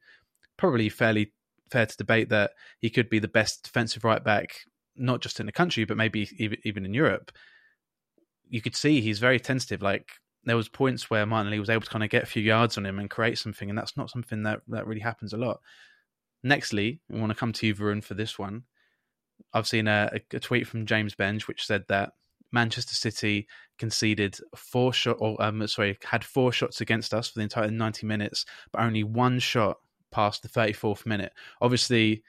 probably 0.56 0.88
fairly 0.88 1.34
fair 1.72 1.86
to 1.86 1.98
debate 1.98 2.30
that 2.30 2.52
he 2.80 2.90
could 2.90 3.10
be 3.10 3.20
the 3.20 3.28
best 3.28 3.64
defensive 3.64 4.04
right 4.04 4.24
back, 4.24 4.60
not 4.96 5.22
just 5.22 5.40
in 5.40 5.46
the 5.46 5.52
country, 5.52 5.86
but 5.86 5.98
maybe 5.98 6.30
even 6.64 6.86
in 6.86 6.94
Europe. 6.94 7.32
You 8.50 8.62
could 8.62 8.76
see 8.76 9.02
he's 9.02 9.20
very 9.20 9.40
tentative. 9.40 9.82
Like 9.82 10.10
there 10.44 10.58
was 10.58 10.70
points 10.70 11.10
where 11.10 11.26
Martinelli 11.26 11.60
was 11.60 11.70
able 11.70 11.84
to 11.84 11.90
kind 11.90 12.04
of 12.04 12.10
get 12.10 12.24
a 12.24 12.28
few 12.28 12.44
yards 12.44 12.78
on 12.78 12.86
him 12.86 13.00
and 13.00 13.10
create 13.10 13.38
something, 13.38 13.70
and 13.70 13.78
that's 13.78 13.96
not 13.96 14.10
something 14.10 14.44
that 14.44 14.62
that 14.68 14.86
really 14.86 15.02
happens 15.02 15.34
a 15.34 15.38
lot. 15.38 15.60
Nextly, 16.46 17.00
we 17.10 17.20
want 17.20 17.32
to 17.32 17.38
come 17.38 17.54
to 17.54 17.68
you, 17.68 17.76
Varun, 17.76 18.04
for 18.04 18.16
this 18.16 18.38
one. 18.38 18.64
I've 19.54 19.68
seen 19.68 19.88
a, 19.88 20.12
a 20.34 20.40
tweet 20.40 20.68
from 20.68 20.86
James 20.86 21.16
Benge 21.16 21.48
which 21.48 21.66
said 21.66 21.84
that 21.88 22.12
Manchester 22.52 22.96
City 22.96 23.48
conceded 23.80 24.38
four 24.56 24.92
shot, 24.92 25.18
or 25.20 25.42
um, 25.42 25.66
sorry, 25.68 25.98
had 26.04 26.24
four 26.24 26.52
shots 26.52 26.82
against 26.82 27.14
us 27.14 27.30
for 27.30 27.40
the 27.40 27.44
entire 27.44 27.72
ninety 27.72 28.06
minutes, 28.06 28.46
but 28.72 28.82
only 28.82 29.04
one 29.04 29.40
shot 29.40 29.78
past 30.12 30.42
the 30.42 30.48
thirty 30.48 30.74
fourth 30.74 31.06
minute. 31.06 31.34
Obviously, 31.62 32.24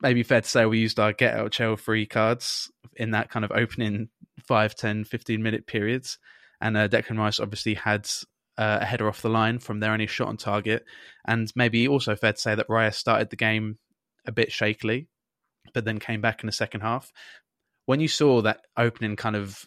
maybe 0.00 0.22
fair 0.22 0.40
to 0.40 0.48
say 0.48 0.66
we 0.66 0.78
used 0.78 0.98
our 0.98 1.12
get 1.12 1.34
out 1.34 1.52
jail 1.52 1.76
free 1.76 2.06
cards 2.06 2.70
in 2.96 3.12
that 3.12 3.30
kind 3.30 3.44
of 3.44 3.52
opening 3.52 4.08
5, 4.46 4.74
10, 4.74 5.04
15 5.04 5.42
minute 5.42 5.66
periods 5.66 6.18
and 6.60 6.76
uh, 6.76 6.88
Declan 6.88 7.18
Rice 7.18 7.40
obviously 7.40 7.74
had 7.74 8.08
uh, 8.58 8.78
a 8.80 8.84
header 8.84 9.08
off 9.08 9.22
the 9.22 9.28
line 9.28 9.58
from 9.58 9.80
their 9.80 9.92
only 9.92 10.06
shot 10.06 10.28
on 10.28 10.36
target, 10.36 10.84
and 11.26 11.52
maybe 11.54 11.86
also 11.88 12.16
fair 12.16 12.32
to 12.32 12.40
say 12.40 12.54
that 12.54 12.68
Raya 12.68 12.94
started 12.94 13.30
the 13.30 13.36
game 13.36 13.78
a 14.26 14.32
bit 14.32 14.50
shakily, 14.50 15.08
but 15.74 15.84
then 15.84 15.98
came 15.98 16.20
back 16.20 16.42
in 16.42 16.46
the 16.46 16.52
second 16.52 16.80
half. 16.80 17.12
When 17.84 18.00
you 18.00 18.08
saw 18.08 18.42
that 18.42 18.60
opening 18.76 19.16
kind 19.16 19.36
of 19.36 19.64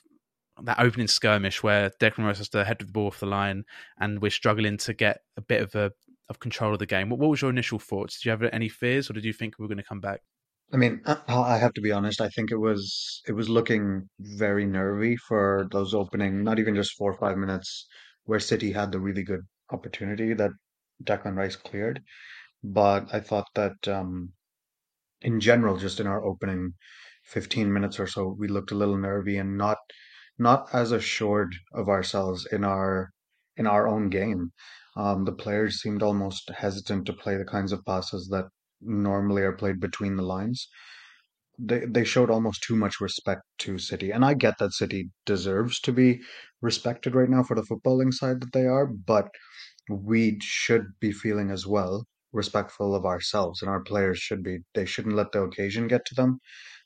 that 0.63 0.79
opening 0.79 1.07
skirmish 1.07 1.63
where 1.63 1.89
Declan 2.01 2.25
Rice 2.25 2.39
has 2.39 2.49
to 2.49 2.65
head 2.65 2.79
the 2.79 2.85
ball 2.85 3.07
off 3.07 3.19
the 3.19 3.25
line, 3.25 3.65
and 3.99 4.21
we're 4.21 4.31
struggling 4.31 4.77
to 4.77 4.93
get 4.93 5.21
a 5.37 5.41
bit 5.41 5.61
of 5.61 5.75
a 5.75 5.91
of 6.29 6.39
control 6.39 6.73
of 6.73 6.79
the 6.79 6.85
game. 6.85 7.09
What, 7.09 7.19
what 7.19 7.29
was 7.29 7.41
your 7.41 7.49
initial 7.49 7.79
thoughts? 7.79 8.19
Did 8.19 8.25
you 8.25 8.31
have 8.31 8.43
any 8.43 8.69
fears, 8.69 9.09
or 9.09 9.13
did 9.13 9.25
you 9.25 9.33
think 9.33 9.57
we 9.57 9.63
were 9.63 9.69
going 9.69 9.77
to 9.77 9.83
come 9.83 10.01
back? 10.01 10.21
I 10.71 10.77
mean, 10.77 11.01
I 11.05 11.57
have 11.57 11.73
to 11.73 11.81
be 11.81 11.91
honest. 11.91 12.21
I 12.21 12.29
think 12.29 12.51
it 12.51 12.57
was 12.57 13.21
it 13.27 13.33
was 13.33 13.49
looking 13.49 14.07
very 14.19 14.65
nervy 14.65 15.15
for 15.15 15.67
those 15.71 15.95
opening, 15.95 16.43
not 16.43 16.59
even 16.59 16.75
just 16.75 16.95
four 16.95 17.11
or 17.11 17.17
five 17.17 17.37
minutes 17.37 17.87
where 18.25 18.39
City 18.39 18.71
had 18.71 18.91
the 18.91 18.99
really 18.99 19.23
good 19.23 19.41
opportunity 19.71 20.33
that 20.35 20.51
Declan 21.03 21.35
Rice 21.35 21.55
cleared. 21.55 22.03
But 22.63 23.13
I 23.13 23.19
thought 23.19 23.47
that 23.55 23.87
um, 23.87 24.33
in 25.21 25.39
general, 25.39 25.77
just 25.77 25.99
in 25.99 26.07
our 26.07 26.23
opening 26.23 26.73
15 27.23 27.71
minutes 27.73 27.99
or 27.99 28.07
so, 28.07 28.35
we 28.37 28.47
looked 28.47 28.71
a 28.71 28.75
little 28.75 28.97
nervy 28.97 29.37
and 29.37 29.57
not 29.57 29.77
not 30.37 30.67
as 30.73 30.91
assured 30.91 31.53
of 31.73 31.89
ourselves 31.89 32.45
in 32.45 32.63
our 32.63 33.09
in 33.57 33.65
our 33.67 33.87
own 33.87 34.09
game. 34.09 34.51
Um, 34.99 35.23
the 35.23 35.31
players 35.31 35.81
seemed 35.81 36.03
almost 36.03 36.49
hesitant 36.49 37.05
to 37.05 37.13
play 37.13 37.37
the 37.37 37.45
kinds 37.45 37.71
of 37.71 37.85
passes 37.85 38.27
that 38.29 38.49
normally 38.81 39.43
are 39.43 39.53
played 39.53 39.79
between 39.79 40.17
the 40.17 40.23
lines. 40.23 40.67
They 41.57 41.85
they 41.85 42.03
showed 42.03 42.29
almost 42.29 42.63
too 42.63 42.75
much 42.75 42.99
respect 42.99 43.43
to 43.59 43.77
City, 43.77 44.11
and 44.11 44.25
I 44.25 44.33
get 44.33 44.57
that 44.59 44.73
City 44.73 45.11
deserves 45.25 45.79
to 45.81 45.93
be 45.93 46.21
respected 46.61 47.15
right 47.15 47.29
now 47.29 47.43
for 47.43 47.55
the 47.55 47.63
footballing 47.69 48.13
side 48.13 48.41
that 48.41 48.51
they 48.51 48.65
are, 48.65 48.87
but 48.87 49.29
we 49.89 50.37
should 50.41 50.87
be 50.99 51.13
feeling 51.13 51.49
as 51.51 51.65
well 51.65 52.05
respectful 52.33 52.93
of 52.93 53.05
ourselves 53.05 53.61
and 53.61 53.71
our 53.71 53.81
players 53.81 54.19
should 54.19 54.43
be 54.43 54.59
they 54.75 54.85
shouldn't 54.85 55.15
let 55.15 55.31
the 55.31 55.41
occasion 55.41 55.87
get 55.87 56.05
to 56.05 56.13
them 56.15 56.39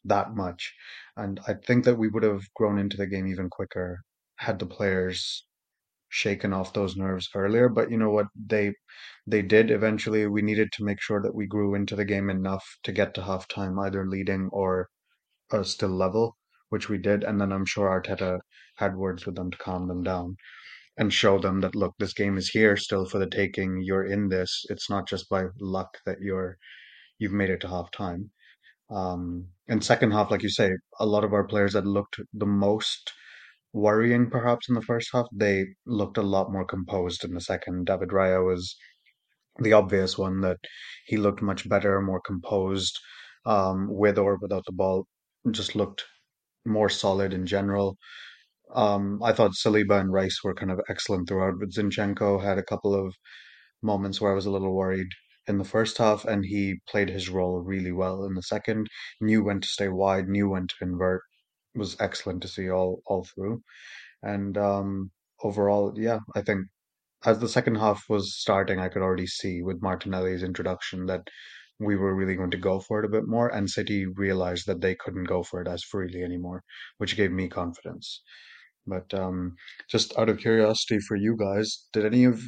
that 0.06 0.34
much 0.36 0.74
and 1.18 1.40
i 1.48 1.54
think 1.54 1.84
that 1.84 1.98
we 1.98 2.08
would 2.08 2.24
have 2.24 2.42
grown 2.56 2.80
into 2.80 2.96
the 2.96 3.08
game 3.08 3.28
even 3.28 3.50
quicker 3.50 4.02
had 4.38 4.58
the 4.60 4.66
players 4.66 5.46
shaken 6.14 6.54
off 6.54 6.74
those 6.74 6.96
nerves 6.96 7.30
earlier 7.36 7.68
but 7.70 7.90
you 7.92 7.98
know 7.98 8.12
what? 8.12 8.28
They 8.36 8.74
they 9.28 9.42
did 9.42 9.72
eventually. 9.72 10.28
We 10.28 10.42
needed 10.42 10.72
to 10.74 10.84
make 10.84 11.02
sure 11.02 11.22
that 11.22 11.36
we 11.36 11.48
grew 11.48 11.76
into 11.76 11.96
the 11.96 12.06
game 12.06 12.30
enough 12.30 12.66
to 12.84 12.92
get 12.92 13.14
to 13.16 13.22
halftime 13.22 13.84
either 13.86 14.06
leading 14.08 14.50
or 14.54 14.90
uh, 15.52 15.64
still 15.64 15.90
level 15.90 16.38
which 16.70 16.90
we 16.90 16.98
did 16.98 17.24
and 17.24 17.40
then 17.40 17.52
i'm 17.52 17.66
sure 17.66 17.90
arteta 17.90 18.40
had 18.78 18.96
words 18.96 19.26
with 19.26 19.36
them 19.36 19.52
to 19.52 19.58
calm 19.58 19.88
them 19.88 20.04
down 20.04 20.36
and 20.98 21.14
show 21.14 21.40
them 21.40 21.62
that 21.62 21.76
look 21.76 21.94
this 22.00 22.14
game 22.14 22.38
is 22.38 22.50
here 22.50 22.78
still 22.78 23.06
for 23.06 23.20
the 23.20 23.28
taking. 23.30 23.82
You're 23.82 24.06
in 24.06 24.30
this. 24.30 24.66
It's 24.70 24.90
not 24.90 25.08
just 25.08 25.30
by 25.30 25.46
luck 25.60 25.98
that 26.06 26.20
you're 26.22 26.58
you've 27.20 27.32
made 27.32 27.50
it 27.50 27.62
to 27.62 27.68
half 27.68 27.92
time 27.92 28.32
um 28.92 29.48
and 29.70 29.84
second 29.84 30.12
half 30.12 30.32
like 30.32 30.44
you 30.44 30.50
say 30.50 30.72
a 31.00 31.06
lot 31.06 31.24
of 31.24 31.34
our 31.34 31.46
players 31.46 31.74
that 31.74 31.86
looked 31.86 32.20
the 32.34 32.46
most 32.46 33.14
worrying 33.74 34.30
perhaps 34.30 34.70
in 34.70 34.76
the 34.76 34.82
first 34.82 35.10
half 35.14 35.28
they 35.34 35.66
looked 35.86 36.18
a 36.18 36.22
lot 36.24 36.52
more 36.52 36.66
composed 36.66 37.24
in 37.26 37.34
the 37.34 37.42
second 37.42 37.86
david 37.86 38.10
raya 38.10 38.46
was 38.46 38.76
the 39.60 39.74
obvious 39.74 40.18
one 40.18 40.42
that 40.42 40.60
he 41.06 41.18
looked 41.18 41.42
much 41.42 41.68
better 41.70 42.02
more 42.02 42.22
composed 42.22 43.00
um 43.46 43.88
with 43.90 44.18
or 44.18 44.38
without 44.42 44.64
the 44.66 44.72
ball 44.74 45.08
just 45.52 45.76
looked 45.76 46.06
more 46.66 46.90
solid 46.90 47.34
in 47.34 47.46
general 47.46 47.98
um, 48.76 49.22
I 49.24 49.34
thought 49.34 49.54
Saliba 49.56 50.00
and 50.00 50.12
Rice 50.12 50.40
were 50.44 50.54
kind 50.56 50.72
of 50.72 50.82
excellent 50.90 51.28
throughout, 51.28 51.56
but 51.60 51.70
Zinchenko 51.70 52.44
had 52.44 52.58
a 52.58 52.64
couple 52.64 52.94
of 52.96 53.16
moments 53.84 54.22
where 54.22 54.32
I 54.32 54.36
was 54.36 54.46
a 54.48 54.52
little 54.52 54.76
worried 54.76 55.08
in 55.48 55.58
the 55.58 55.66
first 55.66 55.98
half, 55.98 56.26
and 56.26 56.46
he 56.46 56.80
played 56.90 57.10
his 57.10 57.30
role 57.30 57.62
really 57.62 57.92
well 57.92 58.26
in 58.26 58.36
the 58.36 58.44
second. 58.44 58.88
Knew 59.22 59.44
when 59.44 59.62
to 59.62 59.68
stay 59.68 59.90
wide, 59.90 60.28
knew 60.30 60.50
when 60.50 60.68
to 60.68 60.76
convert. 60.80 61.24
Was 61.76 61.98
excellent 62.00 62.42
to 62.44 62.48
see 62.48 62.70
all 62.70 63.02
all 63.06 63.26
through. 63.26 63.62
And 64.22 64.58
um, 64.58 65.12
overall, 65.44 65.94
yeah, 65.98 66.20
I 66.36 66.42
think 66.42 66.68
as 67.26 67.40
the 67.40 67.48
second 67.48 67.76
half 67.76 68.04
was 68.10 68.36
starting, 68.38 68.80
I 68.80 68.90
could 68.90 69.02
already 69.02 69.28
see 69.28 69.62
with 69.62 69.82
Martinelli's 69.82 70.44
introduction 70.44 71.06
that 71.08 71.28
we 71.80 71.96
were 71.96 72.16
really 72.16 72.36
going 72.36 72.52
to 72.52 72.58
go 72.58 72.80
for 72.80 73.00
it 73.00 73.06
a 73.06 73.10
bit 73.10 73.28
more, 73.28 73.48
and 73.50 73.70
City 73.70 74.06
realized 74.06 74.68
that 74.68 74.82
they 74.82 74.96
couldn't 74.96 75.26
go 75.26 75.44
for 75.44 75.62
it 75.62 75.68
as 75.68 75.84
freely 75.84 76.24
anymore, 76.24 76.64
which 76.98 77.18
gave 77.18 77.32
me 77.32 77.48
confidence. 77.48 78.22
But 78.86 79.14
um, 79.14 79.56
just 79.90 80.18
out 80.18 80.30
of 80.30 80.40
curiosity 80.40 81.00
for 81.00 81.16
you 81.16 81.36
guys, 81.38 81.88
did 81.94 82.06
any 82.06 82.26
of 82.26 82.42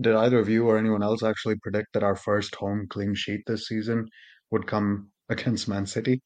did 0.00 0.14
either 0.14 0.40
of 0.40 0.48
you 0.48 0.66
or 0.66 0.76
anyone 0.76 1.02
else 1.04 1.22
actually 1.22 1.56
predict 1.62 1.92
that 1.94 2.02
our 2.02 2.16
first 2.16 2.54
home 2.56 2.86
clean 2.90 3.14
sheet 3.14 3.42
this 3.46 3.68
season 3.68 4.08
would 4.50 4.66
come 4.66 5.10
against 5.28 5.68
Man 5.68 5.86
City? 5.86 6.20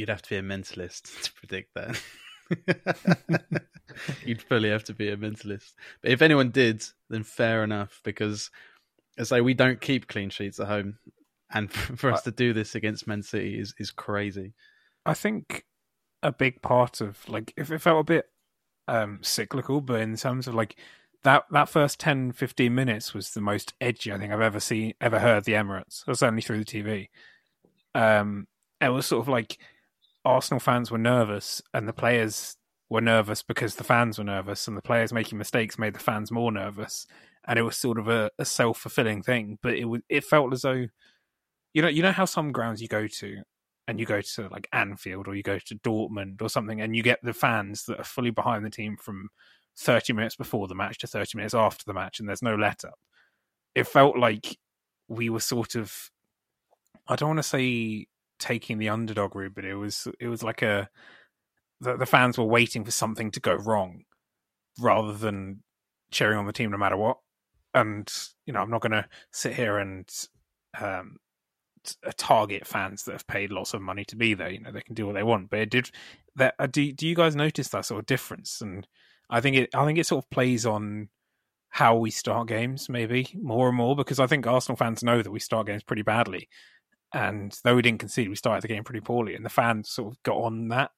You'd 0.00 0.08
have 0.08 0.22
to 0.22 0.30
be 0.30 0.36
a 0.36 0.42
mentalist 0.42 1.22
to 1.24 1.32
predict 1.34 1.74
that. 1.74 3.62
You'd 4.24 4.40
fully 4.40 4.70
have 4.70 4.84
to 4.84 4.94
be 4.94 5.10
a 5.10 5.16
mentalist. 5.18 5.74
But 6.00 6.10
if 6.10 6.22
anyone 6.22 6.50
did, 6.52 6.82
then 7.10 7.22
fair 7.22 7.62
enough, 7.62 8.00
because 8.02 8.50
as 9.18 9.30
I 9.30 9.36
say, 9.36 9.40
we 9.42 9.52
don't 9.52 9.78
keep 9.78 10.08
clean 10.08 10.30
sheets 10.30 10.58
at 10.58 10.68
home, 10.68 10.96
and 11.52 11.70
for 11.98 12.10
us 12.10 12.22
to 12.22 12.30
do 12.30 12.54
this 12.54 12.74
against 12.74 13.06
Man 13.06 13.22
City 13.22 13.60
is 13.60 13.74
is 13.76 13.90
crazy. 13.90 14.54
I 15.04 15.12
think 15.12 15.66
a 16.22 16.32
big 16.32 16.62
part 16.62 17.02
of 17.02 17.28
like 17.28 17.52
if 17.58 17.70
it 17.70 17.80
felt 17.80 18.00
a 18.00 18.04
bit 18.04 18.24
um 18.88 19.18
cyclical, 19.20 19.82
but 19.82 20.00
in 20.00 20.16
terms 20.16 20.48
of 20.48 20.54
like 20.54 20.76
that 21.24 21.44
that 21.50 21.68
first 21.68 22.00
10, 22.00 22.32
15 22.32 22.74
minutes 22.74 23.12
was 23.12 23.32
the 23.32 23.42
most 23.42 23.74
edgy 23.82 24.14
I 24.14 24.18
think 24.18 24.32
I've 24.32 24.40
ever 24.40 24.60
seen 24.60 24.94
ever 24.98 25.18
heard 25.18 25.44
the 25.44 25.52
Emirates, 25.52 26.08
or 26.08 26.14
certainly 26.14 26.40
through 26.40 26.64
the 26.64 26.64
TV. 26.64 27.08
Um 27.94 28.46
it 28.80 28.88
was 28.88 29.04
sort 29.04 29.20
of 29.20 29.28
like 29.28 29.58
Arsenal 30.30 30.60
fans 30.60 30.90
were 30.90 30.98
nervous 30.98 31.62
and 31.74 31.88
the 31.88 31.92
players 31.92 32.56
were 32.88 33.00
nervous 33.00 33.42
because 33.42 33.76
the 33.76 33.84
fans 33.84 34.18
were 34.18 34.24
nervous 34.24 34.66
and 34.66 34.76
the 34.76 34.82
players 34.82 35.12
making 35.12 35.38
mistakes 35.38 35.78
made 35.78 35.94
the 35.94 36.00
fans 36.00 36.30
more 36.30 36.50
nervous 36.50 37.06
and 37.46 37.58
it 37.58 37.62
was 37.62 37.76
sort 37.76 37.98
of 37.98 38.08
a, 38.08 38.30
a 38.38 38.44
self-fulfilling 38.44 39.22
thing 39.22 39.58
but 39.62 39.74
it 39.74 39.84
was 39.84 40.00
it 40.08 40.24
felt 40.24 40.52
as 40.52 40.62
though 40.62 40.86
you 41.72 41.82
know 41.82 41.88
you 41.88 42.02
know 42.02 42.12
how 42.12 42.24
some 42.24 42.50
grounds 42.52 42.82
you 42.82 42.88
go 42.88 43.06
to 43.06 43.42
and 43.90 43.98
you 43.98 44.06
go 44.06 44.20
to 44.20 44.48
like 44.50 44.68
Anfield 44.72 45.26
or 45.26 45.34
you 45.34 45.42
go 45.42 45.58
to 45.58 45.74
Dortmund 45.74 46.40
or 46.40 46.48
something, 46.48 46.80
and 46.80 46.94
you 46.94 47.02
get 47.02 47.18
the 47.24 47.32
fans 47.32 47.86
that 47.86 47.98
are 47.98 48.04
fully 48.04 48.30
behind 48.30 48.64
the 48.64 48.70
team 48.70 48.96
from 48.96 49.30
30 49.78 50.12
minutes 50.12 50.36
before 50.36 50.68
the 50.68 50.76
match 50.76 50.98
to 50.98 51.08
30 51.08 51.36
minutes 51.36 51.54
after 51.54 51.82
the 51.84 51.92
match, 51.92 52.20
and 52.20 52.28
there's 52.28 52.40
no 52.40 52.54
let 52.54 52.84
up. 52.84 53.00
It 53.74 53.88
felt 53.88 54.16
like 54.16 54.56
we 55.08 55.28
were 55.28 55.40
sort 55.40 55.74
of, 55.74 55.92
I 57.08 57.16
don't 57.16 57.30
want 57.30 57.40
to 57.40 57.42
say 57.42 58.06
taking 58.40 58.78
the 58.78 58.88
underdog 58.88 59.36
route, 59.36 59.54
but 59.54 59.64
it 59.64 59.76
was 59.76 60.08
it 60.18 60.28
was 60.28 60.42
like 60.42 60.62
a 60.62 60.88
the, 61.80 61.96
the 61.96 62.06
fans 62.06 62.36
were 62.36 62.44
waiting 62.44 62.84
for 62.84 62.90
something 62.90 63.30
to 63.30 63.40
go 63.40 63.54
wrong 63.54 64.02
rather 64.78 65.12
than 65.12 65.62
cheering 66.10 66.38
on 66.38 66.46
the 66.46 66.52
team 66.52 66.70
no 66.70 66.78
matter 66.78 66.96
what. 66.96 67.18
And 67.74 68.12
you 68.46 68.52
know, 68.52 68.60
I'm 68.60 68.70
not 68.70 68.80
going 68.80 68.92
to 68.92 69.06
sit 69.32 69.54
here 69.54 69.78
and 69.78 70.08
um, 70.80 71.16
target 72.16 72.66
fans 72.66 73.04
that 73.04 73.12
have 73.12 73.26
paid 73.26 73.52
lots 73.52 73.74
of 73.74 73.82
money 73.82 74.04
to 74.06 74.16
be 74.16 74.34
there. 74.34 74.50
You 74.50 74.60
know, 74.60 74.72
they 74.72 74.82
can 74.82 74.94
do 74.94 75.06
what 75.06 75.14
they 75.14 75.22
want. 75.22 75.50
But 75.50 75.60
it 75.60 75.70
did 75.70 75.90
that. 76.36 76.54
Uh, 76.58 76.66
do 76.66 76.92
do 76.92 77.06
you 77.06 77.14
guys 77.14 77.36
notice 77.36 77.68
that 77.68 77.86
sort 77.86 78.00
of 78.00 78.06
difference? 78.06 78.60
And 78.60 78.86
I 79.30 79.40
think 79.40 79.56
it. 79.56 79.70
I 79.74 79.84
think 79.86 79.98
it 79.98 80.06
sort 80.06 80.24
of 80.24 80.30
plays 80.30 80.66
on 80.66 81.08
how 81.70 81.96
we 81.96 82.10
start 82.10 82.48
games, 82.48 82.88
maybe 82.88 83.28
more 83.40 83.68
and 83.68 83.76
more, 83.76 83.94
because 83.94 84.18
I 84.18 84.26
think 84.26 84.46
Arsenal 84.46 84.76
fans 84.76 85.04
know 85.04 85.22
that 85.22 85.30
we 85.30 85.38
start 85.38 85.68
games 85.68 85.84
pretty 85.84 86.02
badly. 86.02 86.48
And 87.12 87.56
though 87.64 87.74
we 87.74 87.82
didn't 87.82 88.00
concede, 88.00 88.28
we 88.28 88.36
started 88.36 88.62
the 88.62 88.68
game 88.68 88.84
pretty 88.84 89.00
poorly, 89.00 89.34
and 89.34 89.44
the 89.44 89.50
fans 89.50 89.90
sort 89.90 90.12
of 90.12 90.22
got 90.22 90.36
on 90.36 90.68
that, 90.68 90.90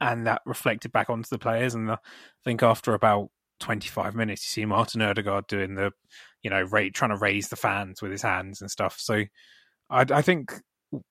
and 0.00 0.26
that 0.26 0.42
reflected 0.44 0.92
back 0.92 1.10
onto 1.10 1.28
the 1.30 1.38
players. 1.38 1.74
And 1.74 1.88
the, 1.88 1.92
I 1.94 1.98
think 2.44 2.62
after 2.62 2.94
about 2.94 3.30
25 3.60 4.14
minutes, 4.14 4.42
you 4.44 4.62
see 4.62 4.66
Martin 4.66 5.02
Odegaard 5.02 5.46
doing 5.46 5.74
the, 5.74 5.92
you 6.42 6.50
know, 6.50 6.66
trying 6.92 7.10
to 7.10 7.16
raise 7.16 7.48
the 7.48 7.56
fans 7.56 8.02
with 8.02 8.10
his 8.10 8.22
hands 8.22 8.60
and 8.60 8.70
stuff. 8.70 8.96
So 8.98 9.24
I, 9.88 10.06
I 10.10 10.22
think 10.22 10.52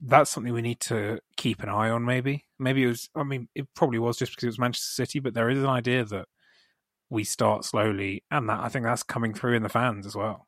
that's 0.02 0.30
something 0.30 0.54
we 0.54 0.62
need 0.62 0.80
to 0.82 1.20
keep 1.38 1.64
an 1.64 1.70
eye 1.70 1.90
on. 1.90 2.04
Maybe, 2.06 2.46
maybe 2.58 2.84
it 2.84 2.88
was. 2.88 3.10
I 3.16 3.24
mean, 3.24 3.48
it 3.56 3.68
probably 3.76 4.00
was 4.00 4.18
just 4.18 4.34
because 4.34 4.44
it 4.44 4.48
was 4.48 4.60
Manchester 4.60 4.92
City, 4.92 5.20
but 5.20 5.34
there 5.34 5.50
is 5.50 5.60
an 5.60 5.68
idea 5.68 6.04
that 6.06 6.28
we 7.10 7.24
start 7.24 7.66
slowly, 7.66 8.24
and 8.30 8.50
that 8.50 8.60
I 8.60 8.70
think 8.70 8.86
that's 8.86 9.04
coming 9.04 9.34
through 9.34 9.56
in 9.56 9.64
the 9.64 9.70
fans 9.70 10.06
as 10.06 10.16
well. 10.16 10.48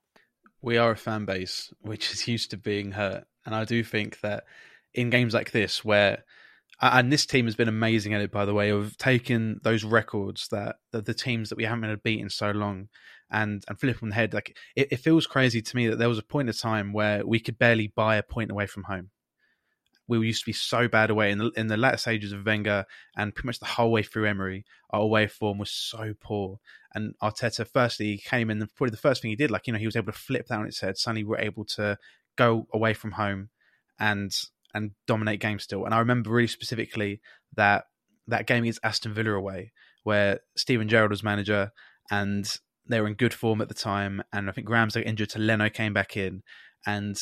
We 0.62 0.78
are 0.78 0.92
a 0.92 0.98
fan 0.98 1.26
base 1.26 1.74
which 1.80 2.12
is 2.12 2.28
used 2.28 2.52
to 2.52 2.58
being 2.58 2.92
hurt, 2.92 3.24
and 3.46 3.56
I 3.56 3.66
do 3.66 3.84
think 3.84 4.20
that 4.22 4.44
in 4.94 5.10
games 5.10 5.34
like 5.34 5.52
this, 5.52 5.84
where 5.84 6.24
and 6.82 7.12
this 7.12 7.28
team 7.28 7.46
has 7.46 7.56
been 7.56 7.68
amazing 7.68 8.14
at 8.14 8.22
it, 8.22 8.32
by 8.32 8.46
the 8.46 8.56
way, 8.56 8.72
of 8.72 8.98
taking 8.98 9.60
those 9.64 9.84
records 9.84 10.48
that, 10.50 10.78
that 10.92 11.06
the 11.06 11.14
teams 11.14 11.50
that 11.50 11.58
we 11.58 11.64
haven't 11.64 11.82
been 11.82 11.92
able 11.92 11.98
to 11.98 12.02
beat 12.02 12.20
in 12.20 12.30
so 12.30 12.50
long 12.52 12.88
and 13.30 13.64
and 13.68 13.80
flip 13.80 14.00
the 14.02 14.14
head. 14.14 14.34
Like 14.34 14.58
it, 14.76 14.88
it, 14.92 14.98
feels 14.98 15.28
crazy 15.28 15.62
to 15.62 15.76
me 15.76 15.88
that 15.88 15.98
there 15.98 16.10
was 16.10 16.18
a 16.18 16.24
point 16.24 16.50
of 16.50 16.58
time 16.58 16.92
where 16.92 17.26
we 17.26 17.40
could 17.40 17.58
barely 17.58 17.88
buy 17.88 18.16
a 18.16 18.24
point 18.24 18.52
away 18.52 18.66
from 18.66 18.84
home. 18.84 19.12
We 20.08 20.26
used 20.26 20.42
to 20.42 20.48
be 20.48 20.54
so 20.54 20.90
bad 20.90 21.10
away 21.10 21.32
in 21.32 21.38
the 21.38 21.52
in 21.56 21.68
the 21.68 21.78
latter 21.78 21.98
stages 21.98 22.34
of 22.34 22.46
Wenger 22.46 22.86
and 23.16 23.34
pretty 23.34 23.46
much 23.46 23.60
the 23.60 23.66
whole 23.66 23.92
way 23.92 24.04
through 24.04 24.28
Emery. 24.28 24.66
Our 24.90 25.02
away 25.02 25.28
form 25.28 25.60
was 25.60 25.72
so 25.72 26.14
poor, 26.20 26.60
and 26.94 27.14
Arteta 27.22 27.66
firstly 27.66 28.08
he 28.08 28.18
came 28.18 28.50
in 28.50 28.60
and 28.60 28.74
probably 28.76 28.92
the 28.92 28.98
first 28.98 29.22
thing 29.22 29.30
he 29.30 29.38
did, 29.38 29.52
like 29.52 29.68
you 29.68 29.74
know, 29.74 29.80
he 29.80 29.86
was 29.86 29.96
able 29.96 30.12
to 30.12 30.18
flip 30.18 30.48
that 30.48 30.60
on 30.60 30.66
its 30.66 30.82
head. 30.82 30.98
Suddenly, 30.98 31.24
we're 31.24 31.38
able 31.38 31.64
to 31.66 31.98
go 32.42 32.68
away 32.74 32.94
from 32.94 33.12
home 33.12 33.50
and 34.00 34.32
and 34.74 34.92
dominate 35.06 35.42
games 35.42 35.64
still. 35.64 35.86
And 35.86 35.94
I 35.94 36.00
remember 36.00 36.30
really 36.30 36.48
specifically 36.48 37.22
that 37.56 37.86
that 38.28 38.48
game 38.48 38.64
against 38.64 38.80
Aston 38.84 39.14
Villa 39.14 39.34
away, 39.34 39.72
where 40.04 40.40
Steven 40.56 40.88
Gerrard 40.88 41.12
was 41.12 41.24
manager 41.24 41.72
and 42.10 42.46
they 42.88 43.00
were 43.00 43.08
in 43.08 43.14
good 43.14 43.34
form 43.34 43.62
at 43.62 43.68
the 43.68 43.74
time, 43.74 44.22
and 44.34 44.50
I 44.50 44.54
think 44.54 44.68
Graham's 44.68 44.96
injured, 44.96 45.32
so 45.32 45.40
Leno 45.40 45.70
came 45.70 45.94
back 45.94 46.18
in, 46.18 46.42
and 46.86 47.16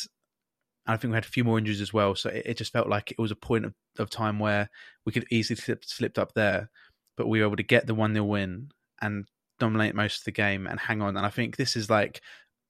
I 0.86 0.96
think 0.96 1.12
we 1.12 1.16
had 1.16 1.24
a 1.24 1.28
few 1.28 1.44
more 1.44 1.58
injuries 1.58 1.82
as 1.82 1.92
well. 1.92 2.14
So 2.14 2.30
it, 2.30 2.42
it 2.46 2.56
just 2.56 2.72
felt 2.72 2.88
like 2.88 3.10
it 3.10 3.18
was 3.18 3.30
a 3.30 3.36
point 3.36 3.66
of, 3.66 3.74
of 3.98 4.10
time 4.10 4.38
where 4.38 4.70
we 5.04 5.12
could 5.12 5.26
easily 5.30 5.56
slip, 5.56 5.84
slipped 5.84 6.18
up 6.18 6.32
there, 6.34 6.70
but 7.16 7.28
we 7.28 7.40
were 7.40 7.46
able 7.46 7.56
to 7.56 7.62
get 7.62 7.86
the 7.86 7.94
one 7.94 8.14
0 8.14 8.24
win 8.24 8.70
and 9.02 9.26
dominate 9.58 9.94
most 9.94 10.20
of 10.20 10.24
the 10.24 10.32
game 10.32 10.66
and 10.66 10.80
hang 10.80 11.02
on. 11.02 11.16
And 11.16 11.26
I 11.26 11.30
think 11.30 11.56
this 11.56 11.76
is 11.76 11.90
like 11.90 12.20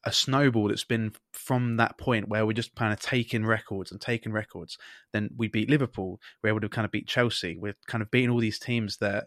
a 0.05 0.13
snowball 0.13 0.69
that's 0.69 0.85
been 0.85 1.13
from 1.33 1.77
that 1.77 1.99
point 1.99 2.29
where 2.29 2.47
we're 2.47 2.53
just 2.53 2.75
kind 2.75 2.93
of 2.93 3.01
taking 3.01 3.45
records 3.45 3.91
and 3.91 4.01
taking 4.01 4.33
records. 4.33 4.79
Then 5.13 5.31
we 5.37 5.49
beat 5.49 5.69
Liverpool. 5.69 6.21
We're 6.43 6.51
able 6.51 6.61
to 6.61 6.69
kind 6.69 6.85
of 6.85 6.91
beat 6.91 7.07
Chelsea. 7.07 7.59
We're 7.59 7.77
kind 7.87 8.03
of 8.03 8.11
beating 8.11 8.31
all 8.31 8.39
these 8.39 8.59
teams 8.59 8.97
that 8.99 9.27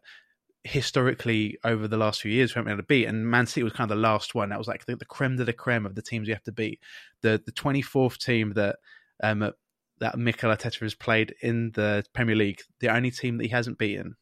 historically 0.64 1.58
over 1.64 1.88
the 1.88 1.98
last 1.98 2.22
few 2.22 2.32
years 2.32 2.56
we 2.56 2.60
haven't 2.60 2.66
been 2.66 2.74
able 2.74 2.84
to 2.84 2.88
beat. 2.88 3.06
And 3.06 3.30
Man 3.30 3.46
City 3.46 3.64
was 3.64 3.74
kind 3.74 3.92
of 3.92 3.98
the 3.98 4.02
last 4.02 4.34
one. 4.34 4.50
That 4.50 4.58
was 4.58 4.68
like 4.68 4.86
the, 4.86 4.96
the 4.96 5.06
creme 5.06 5.36
de 5.36 5.46
la 5.46 5.52
creme 5.52 5.86
of 5.86 5.96
the 5.96 6.02
teams 6.02 6.28
you 6.28 6.34
have 6.34 6.44
to 6.44 6.52
beat. 6.52 6.80
The 7.22 7.42
the 7.46 7.52
twenty 7.52 7.82
fourth 7.82 8.18
team 8.18 8.54
that 8.54 8.78
um 9.22 9.52
that 10.00 10.18
Mikel 10.18 10.52
Arteta 10.52 10.80
has 10.80 10.96
played 10.96 11.36
in 11.42 11.72
the 11.72 12.04
Premier 12.14 12.36
League, 12.36 12.62
the 12.80 12.90
only 12.90 13.12
team 13.12 13.38
that 13.38 13.46
he 13.46 13.50
hasn't 13.50 13.78
beaten, 13.78 14.16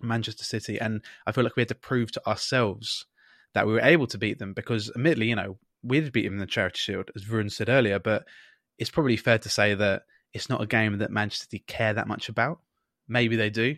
Manchester 0.00 0.44
City. 0.44 0.78
And 0.78 1.02
I 1.26 1.32
feel 1.32 1.44
like 1.44 1.56
we 1.56 1.60
had 1.60 1.68
to 1.68 1.74
prove 1.74 2.10
to 2.12 2.26
ourselves 2.26 3.06
that 3.52 3.66
we 3.66 3.74
were 3.74 3.80
able 3.80 4.06
to 4.08 4.18
beat 4.18 4.38
them 4.38 4.52
because, 4.52 4.90
admittedly, 4.90 5.28
you 5.28 5.36
know, 5.36 5.58
we 5.84 6.00
did 6.00 6.12
beat 6.12 6.24
him 6.24 6.34
in 6.34 6.38
the 6.38 6.46
Charity 6.46 6.78
Shield, 6.78 7.10
as 7.14 7.24
Varun 7.24 7.52
said 7.52 7.68
earlier, 7.68 7.98
but 7.98 8.24
it's 8.78 8.90
probably 8.90 9.16
fair 9.16 9.38
to 9.38 9.48
say 9.48 9.74
that 9.74 10.02
it's 10.32 10.48
not 10.48 10.62
a 10.62 10.66
game 10.66 10.98
that 10.98 11.10
Manchester 11.10 11.44
City 11.44 11.64
care 11.66 11.94
that 11.94 12.08
much 12.08 12.28
about. 12.28 12.60
Maybe 13.06 13.36
they 13.36 13.50
do, 13.50 13.76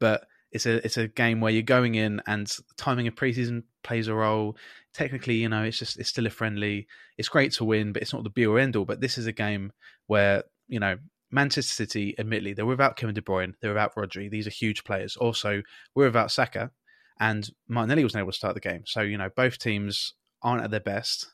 but 0.00 0.26
it's 0.50 0.66
a 0.66 0.84
it's 0.84 0.98
a 0.98 1.08
game 1.08 1.40
where 1.40 1.52
you're 1.52 1.62
going 1.62 1.94
in 1.94 2.20
and 2.26 2.54
timing 2.76 3.06
of 3.06 3.14
preseason 3.14 3.62
plays 3.82 4.08
a 4.08 4.14
role. 4.14 4.56
Technically, 4.92 5.36
you 5.36 5.48
know, 5.48 5.62
it's 5.62 5.78
just 5.78 5.98
it's 5.98 6.10
still 6.10 6.26
a 6.26 6.30
friendly. 6.30 6.86
It's 7.16 7.28
great 7.28 7.52
to 7.52 7.64
win, 7.64 7.92
but 7.92 8.02
it's 8.02 8.12
not 8.12 8.24
the 8.24 8.30
be 8.30 8.46
or 8.46 8.58
end 8.58 8.76
all. 8.76 8.84
But 8.84 9.00
this 9.00 9.16
is 9.16 9.26
a 9.26 9.32
game 9.32 9.72
where 10.08 10.44
you 10.68 10.80
know 10.80 10.98
Manchester 11.30 11.72
City, 11.72 12.14
admittedly, 12.18 12.52
they're 12.52 12.66
without 12.66 12.96
Kevin 12.96 13.14
De 13.14 13.22
Bruyne, 13.22 13.54
they're 13.60 13.70
without 13.70 13.94
Rodri. 13.94 14.30
These 14.30 14.46
are 14.46 14.50
huge 14.50 14.84
players. 14.84 15.16
Also, 15.16 15.62
we're 15.94 16.06
without 16.06 16.30
Saka, 16.30 16.70
and 17.18 17.48
Martinelli 17.68 18.02
wasn't 18.02 18.20
able 18.20 18.32
to 18.32 18.38
start 18.38 18.54
the 18.54 18.60
game. 18.60 18.82
So 18.84 19.00
you 19.00 19.16
know, 19.16 19.30
both 19.34 19.58
teams 19.58 20.12
aren't 20.42 20.64
at 20.64 20.70
their 20.70 20.80
best. 20.80 21.32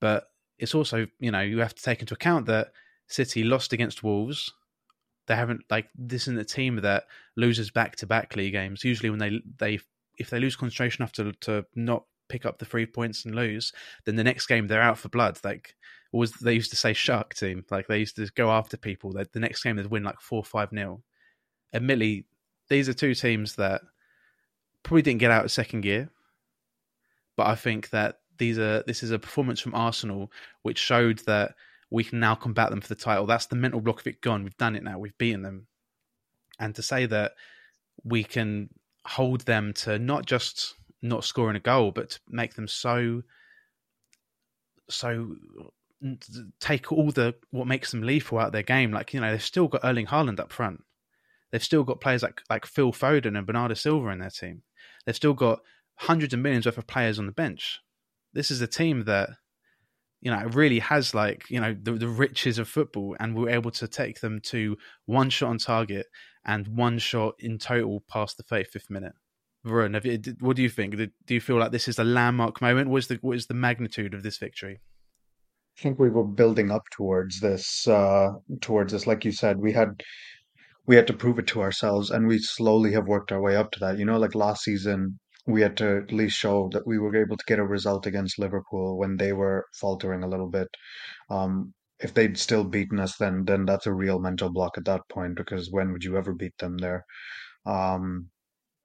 But 0.00 0.24
it's 0.58 0.74
also 0.74 1.06
you 1.18 1.30
know 1.30 1.40
you 1.40 1.58
have 1.58 1.74
to 1.74 1.82
take 1.82 2.00
into 2.00 2.14
account 2.14 2.46
that 2.46 2.72
City 3.06 3.44
lost 3.44 3.72
against 3.72 4.02
Wolves 4.02 4.52
they 5.30 5.36
haven't 5.36 5.62
like 5.70 5.88
this 5.94 6.22
isn't 6.22 6.40
a 6.40 6.44
team 6.44 6.74
that 6.76 7.04
loses 7.36 7.70
back 7.70 7.94
to 7.94 8.04
back 8.04 8.34
league 8.34 8.52
games. 8.52 8.82
Usually, 8.82 9.10
when 9.10 9.20
they 9.20 9.40
they 9.58 9.78
if 10.18 10.28
they 10.28 10.40
lose 10.40 10.56
concentration 10.56 11.02
enough 11.02 11.12
to 11.12 11.32
to 11.42 11.64
not 11.76 12.04
pick 12.28 12.44
up 12.44 12.58
the 12.58 12.64
three 12.64 12.84
points 12.84 13.24
and 13.24 13.36
lose, 13.36 13.72
then 14.04 14.16
the 14.16 14.24
next 14.24 14.48
game 14.48 14.66
they're 14.66 14.82
out 14.82 14.98
for 14.98 15.08
blood. 15.08 15.38
Like 15.44 15.76
was 16.10 16.32
they 16.32 16.54
used 16.54 16.70
to 16.70 16.76
say 16.76 16.92
shark 16.92 17.34
team, 17.34 17.64
like 17.70 17.86
they 17.86 18.00
used 18.00 18.16
to 18.16 18.26
go 18.34 18.50
after 18.50 18.76
people. 18.76 19.12
That 19.12 19.32
the 19.32 19.38
next 19.38 19.62
game 19.62 19.76
they'd 19.76 19.86
win 19.86 20.02
like 20.02 20.20
four 20.20 20.42
five 20.42 20.72
nil. 20.72 21.00
Admittedly, 21.72 22.26
these 22.68 22.88
are 22.88 22.92
two 22.92 23.14
teams 23.14 23.54
that 23.54 23.82
probably 24.82 25.02
didn't 25.02 25.20
get 25.20 25.30
out 25.30 25.44
of 25.44 25.52
second 25.52 25.82
gear, 25.82 26.10
but 27.40 27.46
I 27.46 27.54
think 27.54 27.88
that 27.88 28.16
these 28.36 28.58
are 28.58 28.82
this 28.82 29.02
is 29.02 29.12
a 29.12 29.18
performance 29.18 29.60
from 29.60 29.74
Arsenal 29.74 30.30
which 30.60 30.76
showed 30.76 31.20
that 31.20 31.54
we 31.90 32.04
can 32.04 32.20
now 32.20 32.34
combat 32.34 32.68
them 32.68 32.82
for 32.82 32.88
the 32.88 32.94
title. 32.94 33.24
That's 33.24 33.46
the 33.46 33.56
mental 33.56 33.80
block 33.80 34.00
of 34.00 34.06
it 34.06 34.20
gone. 34.20 34.44
We've 34.44 34.58
done 34.58 34.76
it 34.76 34.82
now. 34.82 34.98
We've 34.98 35.16
beaten 35.16 35.40
them. 35.40 35.68
And 36.58 36.74
to 36.74 36.82
say 36.82 37.06
that 37.06 37.32
we 38.04 38.24
can 38.24 38.68
hold 39.06 39.46
them 39.46 39.72
to 39.72 39.98
not 39.98 40.26
just 40.26 40.74
not 41.00 41.24
scoring 41.24 41.56
a 41.56 41.60
goal, 41.60 41.92
but 41.92 42.10
to 42.10 42.20
make 42.28 42.56
them 42.56 42.68
so 42.68 43.22
so 44.90 45.34
take 46.60 46.92
all 46.92 47.10
the 47.10 47.36
what 47.52 47.66
makes 47.66 47.90
them 47.90 48.02
lethal 48.02 48.38
out 48.38 48.48
of 48.48 48.52
their 48.52 48.62
game. 48.62 48.92
Like 48.92 49.14
you 49.14 49.20
know, 49.22 49.30
they've 49.30 49.42
still 49.42 49.66
got 49.66 49.82
Erling 49.82 50.08
Haaland 50.08 50.40
up 50.40 50.52
front. 50.52 50.84
They've 51.52 51.64
still 51.64 51.84
got 51.84 52.02
players 52.02 52.22
like 52.22 52.42
like 52.50 52.66
Phil 52.66 52.92
Foden 52.92 53.38
and 53.38 53.46
Bernardo 53.46 53.72
Silva 53.72 54.10
in 54.10 54.18
their 54.18 54.28
team. 54.28 54.60
They've 55.06 55.16
still 55.16 55.32
got 55.32 55.60
hundreds 56.00 56.32
of 56.32 56.40
millions 56.40 56.66
worth 56.66 56.78
of 56.78 56.86
players 56.86 57.18
on 57.18 57.26
the 57.26 57.32
bench. 57.32 57.80
This 58.32 58.50
is 58.50 58.60
a 58.60 58.66
team 58.66 59.04
that 59.04 59.30
you 60.20 60.30
know, 60.30 60.44
really 60.52 60.78
has 60.80 61.14
like, 61.14 61.48
you 61.48 61.60
know, 61.60 61.74
the, 61.80 61.92
the 61.92 62.08
riches 62.08 62.58
of 62.58 62.68
football 62.68 63.16
and 63.18 63.34
we're 63.34 63.48
able 63.48 63.70
to 63.70 63.88
take 63.88 64.20
them 64.20 64.40
to 64.42 64.76
one 65.06 65.30
shot 65.30 65.48
on 65.48 65.58
target 65.58 66.06
and 66.44 66.68
one 66.68 66.98
shot 66.98 67.34
in 67.38 67.58
total 67.58 68.02
past 68.08 68.36
the 68.36 68.44
35th 68.44 68.90
minute. 68.90 69.12
Varun, 69.66 70.04
you, 70.04 70.34
what 70.40 70.56
do 70.56 70.62
you 70.62 70.68
think? 70.68 70.96
Do 70.96 71.34
you 71.34 71.40
feel 71.40 71.56
like 71.56 71.72
this 71.72 71.88
is 71.88 71.98
a 71.98 72.04
landmark 72.04 72.60
moment? 72.60 72.90
What 72.90 72.98
is 72.98 73.06
the, 73.08 73.18
what 73.22 73.36
is 73.36 73.46
the 73.46 73.54
magnitude 73.54 74.14
of 74.14 74.22
this 74.22 74.38
victory? 74.38 74.80
I 75.78 75.82
think 75.82 75.98
we 75.98 76.10
were 76.10 76.24
building 76.24 76.70
up 76.70 76.82
towards 76.90 77.40
this, 77.40 77.88
uh, 77.88 78.32
towards 78.60 78.92
this. 78.92 79.06
Like 79.06 79.24
you 79.24 79.32
said, 79.32 79.58
we 79.58 79.72
had, 79.72 80.02
we 80.86 80.96
had 80.96 81.06
to 81.06 81.14
prove 81.14 81.38
it 81.38 81.46
to 81.48 81.62
ourselves 81.62 82.10
and 82.10 82.26
we 82.26 82.38
slowly 82.38 82.92
have 82.92 83.06
worked 83.06 83.32
our 83.32 83.40
way 83.40 83.56
up 83.56 83.70
to 83.72 83.80
that. 83.80 83.98
You 83.98 84.04
know, 84.04 84.18
like 84.18 84.34
last 84.34 84.64
season, 84.64 85.18
we 85.46 85.62
had 85.62 85.76
to 85.78 85.98
at 85.98 86.12
least 86.12 86.36
show 86.36 86.68
that 86.72 86.86
we 86.86 86.98
were 86.98 87.16
able 87.16 87.36
to 87.36 87.44
get 87.46 87.58
a 87.58 87.64
result 87.64 88.06
against 88.06 88.38
Liverpool 88.38 88.98
when 88.98 89.16
they 89.16 89.32
were 89.32 89.66
faltering 89.74 90.22
a 90.22 90.28
little 90.28 90.48
bit. 90.48 90.68
Um, 91.30 91.74
if 92.00 92.14
they'd 92.14 92.38
still 92.38 92.64
beaten 92.64 92.98
us, 93.00 93.16
then 93.18 93.44
then 93.44 93.66
that's 93.66 93.86
a 93.86 93.92
real 93.94 94.18
mental 94.20 94.50
block 94.52 94.78
at 94.78 94.84
that 94.86 95.02
point 95.10 95.36
because 95.36 95.70
when 95.70 95.92
would 95.92 96.04
you 96.04 96.16
ever 96.16 96.32
beat 96.34 96.56
them 96.58 96.78
there? 96.78 97.04
Um, 97.66 98.30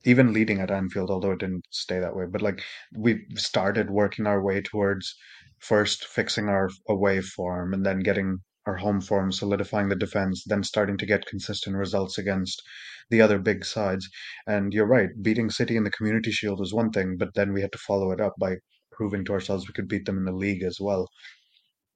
even 0.05 0.33
leading 0.33 0.61
at 0.61 0.71
Anfield, 0.71 1.09
although 1.09 1.31
it 1.31 1.39
didn't 1.39 1.65
stay 1.71 1.99
that 1.99 2.15
way, 2.15 2.25
but 2.25 2.41
like 2.41 2.61
we 2.95 3.25
started 3.35 3.89
working 3.89 4.27
our 4.27 4.41
way 4.41 4.61
towards 4.61 5.15
first 5.59 6.05
fixing 6.05 6.47
our 6.49 6.69
away 6.87 7.21
form 7.21 7.73
and 7.73 7.85
then 7.85 7.99
getting 7.99 8.39
our 8.65 8.75
home 8.75 9.01
form, 9.01 9.31
solidifying 9.31 9.89
the 9.89 9.95
defense, 9.95 10.43
then 10.45 10.63
starting 10.63 10.97
to 10.97 11.05
get 11.05 11.25
consistent 11.25 11.75
results 11.75 12.17
against 12.17 12.61
the 13.09 13.21
other 13.21 13.39
big 13.39 13.63
sides. 13.65 14.09
And 14.47 14.73
you're 14.73 14.87
right, 14.87 15.09
beating 15.21 15.49
City 15.49 15.77
in 15.77 15.83
the 15.83 15.91
Community 15.91 16.31
Shield 16.31 16.59
was 16.59 16.73
one 16.73 16.91
thing, 16.91 17.17
but 17.17 17.33
then 17.35 17.53
we 17.53 17.61
had 17.61 17.71
to 17.73 17.77
follow 17.77 18.11
it 18.11 18.21
up 18.21 18.33
by 18.39 18.55
proving 18.91 19.25
to 19.25 19.33
ourselves 19.33 19.67
we 19.67 19.73
could 19.73 19.87
beat 19.87 20.05
them 20.05 20.17
in 20.17 20.25
the 20.25 20.31
league 20.31 20.63
as 20.63 20.77
well. 20.79 21.07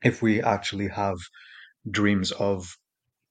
If 0.03 0.21
we 0.21 0.41
actually 0.41 0.89
have 0.89 1.17
dreams 1.89 2.31
of 2.31 2.67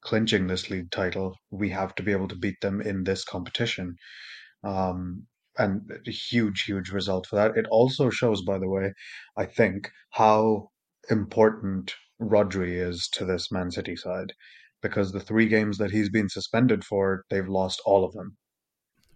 clinching 0.00 0.46
this 0.46 0.70
league 0.70 0.90
title, 0.90 1.36
we 1.50 1.70
have 1.70 1.94
to 1.96 2.02
be 2.02 2.12
able 2.12 2.28
to 2.28 2.36
beat 2.36 2.60
them 2.60 2.80
in 2.80 3.04
this 3.04 3.24
competition. 3.24 3.96
Um, 4.64 5.26
and 5.58 5.90
a 6.06 6.10
huge, 6.10 6.62
huge 6.62 6.90
result 6.90 7.26
for 7.26 7.36
that. 7.36 7.56
It 7.56 7.66
also 7.70 8.10
shows, 8.10 8.42
by 8.42 8.58
the 8.58 8.68
way, 8.68 8.92
I 9.36 9.46
think, 9.46 9.90
how 10.10 10.70
important 11.10 11.94
Rodri 12.20 12.80
is 12.80 13.08
to 13.12 13.24
this 13.24 13.52
Man 13.52 13.70
City 13.70 13.96
side 13.96 14.32
because 14.82 15.12
the 15.12 15.20
three 15.20 15.48
games 15.48 15.78
that 15.78 15.90
he's 15.90 16.08
been 16.08 16.28
suspended 16.28 16.84
for, 16.84 17.24
they've 17.30 17.48
lost 17.48 17.80
all 17.84 18.04
of 18.04 18.12
them. 18.12 18.36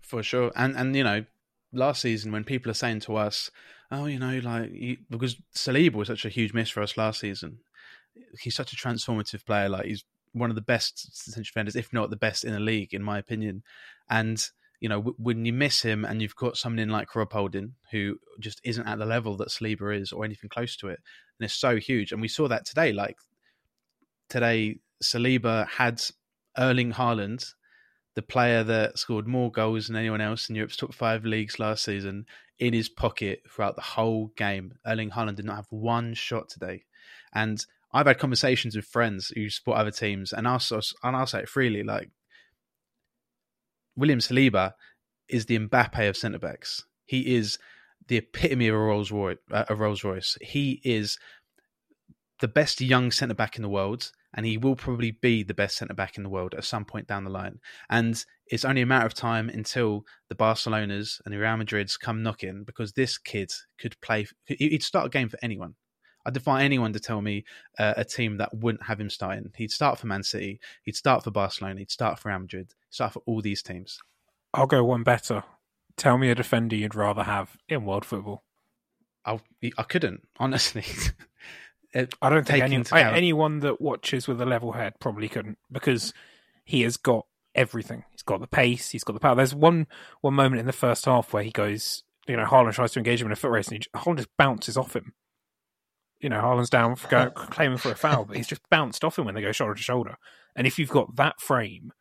For 0.01 0.23
sure, 0.23 0.53
and 0.57 0.77
and 0.77 0.95
you 0.95 1.05
know, 1.05 1.25
last 1.73 2.03
season 2.03 2.33
when 2.33 2.45
people 2.45 2.71
are 2.71 2.75
saying 2.75 3.01
to 3.01 3.17
us, 3.17 3.51
"Oh, 3.91 4.07
you 4.07 4.19
know, 4.19 4.38
like 4.38 4.71
you, 4.73 4.99
because 5.09 5.37
Saliba 5.57 5.95
was 5.95 6.09
such 6.09 6.25
a 6.25 6.31
huge 6.31 6.53
miss 6.53 6.71
for 6.71 6.83
us 6.83 6.97
last 6.97 7.21
season, 7.21 7.59
he's 8.41 8.57
such 8.57 8.73
a 8.73 8.77
transformative 8.77 9.45
player. 9.47 9.69
Like 9.69 9.87
he's 9.87 10.05
one 10.33 10.51
of 10.51 10.57
the 10.57 10.62
best 10.62 11.17
central 11.17 11.45
defenders, 11.45 11.77
if 11.77 11.93
not 11.93 12.11
the 12.11 12.17
best 12.17 12.45
in 12.45 12.53
the 12.53 12.61
league, 12.61 12.95
in 12.95 13.03
my 13.03 13.19
opinion. 13.19 13.62
And 14.09 14.45
you 14.83 14.88
know, 14.88 14.97
w- 14.97 15.16
when 15.16 15.45
you 15.45 15.53
miss 15.53 15.81
him 15.81 16.05
and 16.05 16.21
you've 16.21 16.35
got 16.35 16.57
someone 16.57 16.81
in 16.81 16.88
like 16.88 17.14
Rob 17.14 17.33
Holding 17.33 17.75
who 17.92 18.18
just 18.40 18.61
isn't 18.64 18.87
at 18.87 18.99
the 18.99 19.07
level 19.07 19.37
that 19.37 19.49
Saliba 19.49 19.97
is 19.97 20.11
or 20.11 20.25
anything 20.25 20.51
close 20.51 20.77
to 20.79 20.88
it, 20.88 20.99
and 21.38 21.45
it's 21.45 21.55
so 21.55 21.77
huge. 21.77 22.11
And 22.11 22.21
we 22.21 22.27
saw 22.27 22.49
that 22.49 22.66
today. 22.66 22.92
Like 22.92 23.16
today, 24.29 24.81
Saliba 25.01 25.68
had 25.68 26.03
Erling 26.59 26.95
Haaland, 26.95 27.47
the 28.16 28.23
player 28.23 28.64
that 28.64 28.99
scored 28.99 29.29
more 29.29 29.53
goals 29.53 29.87
than 29.87 29.95
anyone 29.95 30.21
else 30.21 30.51
in 30.51 30.57
Europe's 30.57 30.77
top 30.77 30.92
five 30.92 31.25
leagues 31.25 31.61
last 31.61 31.85
season, 31.85 32.27
in 32.59 32.75
his 32.75 32.88
pocket 32.88 33.42
throughout 33.49 33.77
the 33.77 33.83
whole 33.83 34.33
game. 34.37 34.73
Erling 34.85 35.11
Haaland 35.11 35.37
did 35.37 35.45
not 35.45 35.57
have 35.57 35.68
one 35.71 36.12
shot 36.14 36.49
today, 36.49 36.83
and 37.33 37.64
I've 37.92 38.09
had 38.09 38.18
conversations 38.18 38.75
with 38.75 38.87
friends 38.87 39.29
who 39.29 39.49
support 39.49 39.79
other 39.79 39.92
teams, 39.92 40.33
and 40.33 40.49
I'll 40.49 40.61
and 41.05 41.16
I'll 41.16 41.29
say 41.29 41.42
it 41.42 41.49
freely, 41.49 41.85
like 41.85 42.11
William 43.96 44.20
Saliba 44.20 44.72
is 45.28 45.46
the 45.46 45.59
Mbappe 45.59 46.09
of 46.09 46.16
centre 46.16 46.38
backs. 46.38 46.85
He 47.05 47.35
is 47.35 47.59
the 48.09 48.16
epitome 48.18 48.68
of 48.68 48.74
a 48.74 48.78
Rolls 48.78 49.11
Royce. 49.11 49.38
Uh, 49.50 49.64
a 49.68 49.74
Rolls 49.74 50.05
Royce. 50.05 50.37
He 50.40 50.81
is 50.85 51.18
the 52.40 52.48
best 52.48 52.81
young 52.81 53.11
centre 53.11 53.35
back 53.35 53.57
in 53.57 53.62
the 53.62 53.68
world, 53.68 54.11
and 54.35 54.44
he 54.44 54.59
will 54.59 54.76
probably 54.76 55.12
be 55.12 55.42
the 55.42 55.55
best 55.55 55.76
centre 55.76 55.94
back 55.94 56.16
in 56.16 56.22
the 56.22 56.28
world 56.28 56.55
at 56.55 56.64
some 56.64 56.85
point 56.85 57.07
down 57.07 57.24
the 57.24 57.31
line. 57.31 57.61
And 57.88 58.22
it's 58.46 58.64
only 58.64 58.83
a 58.83 58.87
matter 58.87 59.07
of 59.07 59.14
time 59.14 59.48
until 59.48 60.05
the 60.28 60.35
Barcelonas 60.35 61.20
and 61.24 61.33
the 61.33 61.38
Real 61.38 61.57
Madrids 61.57 61.98
come 61.98 62.22
knocking 62.22 62.64
because 62.64 62.92
this 62.92 63.18
kid 63.18 63.52
could 63.78 64.00
play. 64.00 64.26
He'd 64.46 64.83
start 64.83 65.07
a 65.07 65.11
game 65.11 65.28
for 65.28 65.38
anyone. 65.42 65.74
I 66.24 66.30
defy 66.30 66.62
anyone 66.62 66.92
to 66.92 67.00
tell 67.00 67.20
me 67.20 67.44
uh, 67.78 67.94
a 67.96 68.04
team 68.04 68.37
that 68.37 68.54
wouldn't 68.54 68.85
have 68.85 69.00
him 69.00 69.11
starting. 69.11 69.52
He'd 69.56 69.70
start 69.70 69.98
for 69.98 70.06
Man 70.06 70.22
City. 70.22 70.61
He'd 70.82 70.96
start 70.96 71.24
for 71.24 71.30
Barcelona. 71.30 71.80
He'd 71.80 71.90
start 71.90 72.18
for 72.18 72.28
Real 72.28 72.40
Madrid. 72.40 72.68
He'd 72.88 72.94
start 72.94 73.12
for 73.12 73.22
all 73.26 73.40
these 73.40 73.62
teams. 73.62 73.98
I'll 74.54 74.66
go 74.66 74.85
one 74.85 75.02
better. 75.02 75.44
Tell 75.96 76.18
me 76.18 76.30
a 76.30 76.35
defender 76.35 76.76
you'd 76.76 76.94
rather 76.94 77.24
have 77.24 77.56
in 77.68 77.85
world 77.85 78.04
football. 78.04 78.44
I 79.24 79.40
I 79.78 79.82
couldn't 79.82 80.22
honestly. 80.38 80.85
I 82.22 82.30
don't 82.30 82.46
think 82.46 82.64
any, 82.64 82.82
anyone 82.92 83.61
that 83.61 83.80
watches 83.80 84.26
with 84.26 84.40
a 84.40 84.46
level 84.46 84.72
head 84.72 84.94
probably 84.98 85.28
couldn't 85.28 85.58
because 85.70 86.14
he 86.64 86.82
has 86.82 86.96
got 86.96 87.26
everything. 87.54 88.04
He's 88.11 88.22
got 88.22 88.40
the 88.40 88.46
pace. 88.46 88.90
He's 88.90 89.04
got 89.04 89.12
the 89.12 89.20
power. 89.20 89.35
There's 89.35 89.54
one 89.54 89.87
one 90.22 90.35
moment 90.35 90.61
in 90.61 90.66
the 90.66 90.72
first 90.72 91.04
half 91.04 91.32
where 91.32 91.42
he 91.42 91.50
goes, 91.50 92.02
you 92.26 92.37
know, 92.37 92.44
Haaland 92.44 92.72
tries 92.72 92.92
to 92.92 93.00
engage 93.00 93.20
him 93.20 93.26
in 93.26 93.32
a 93.32 93.37
foot 93.37 93.50
race 93.50 93.68
and 93.68 93.82
he, 93.82 93.98
Haaland 93.98 94.16
just 94.16 94.37
bounces 94.38 94.76
off 94.76 94.96
him 94.96 95.12
you 96.22 96.28
know, 96.28 96.40
Haaland's 96.40 96.70
down 96.70 96.96
for 96.96 97.30
claiming 97.35 97.78
for 97.78 97.90
a 97.90 97.96
foul, 97.96 98.24
but 98.24 98.37
he's 98.37 98.46
just 98.46 98.62
bounced 98.70 99.04
off 99.04 99.18
him 99.18 99.26
when 99.26 99.35
they 99.35 99.42
go 99.42 99.52
shoulder 99.52 99.74
to 99.74 99.82
shoulder. 99.82 100.16
And 100.56 100.66
if 100.66 100.78
you've 100.78 100.88
got 100.88 101.16
that 101.16 101.40
frame, 101.40 101.92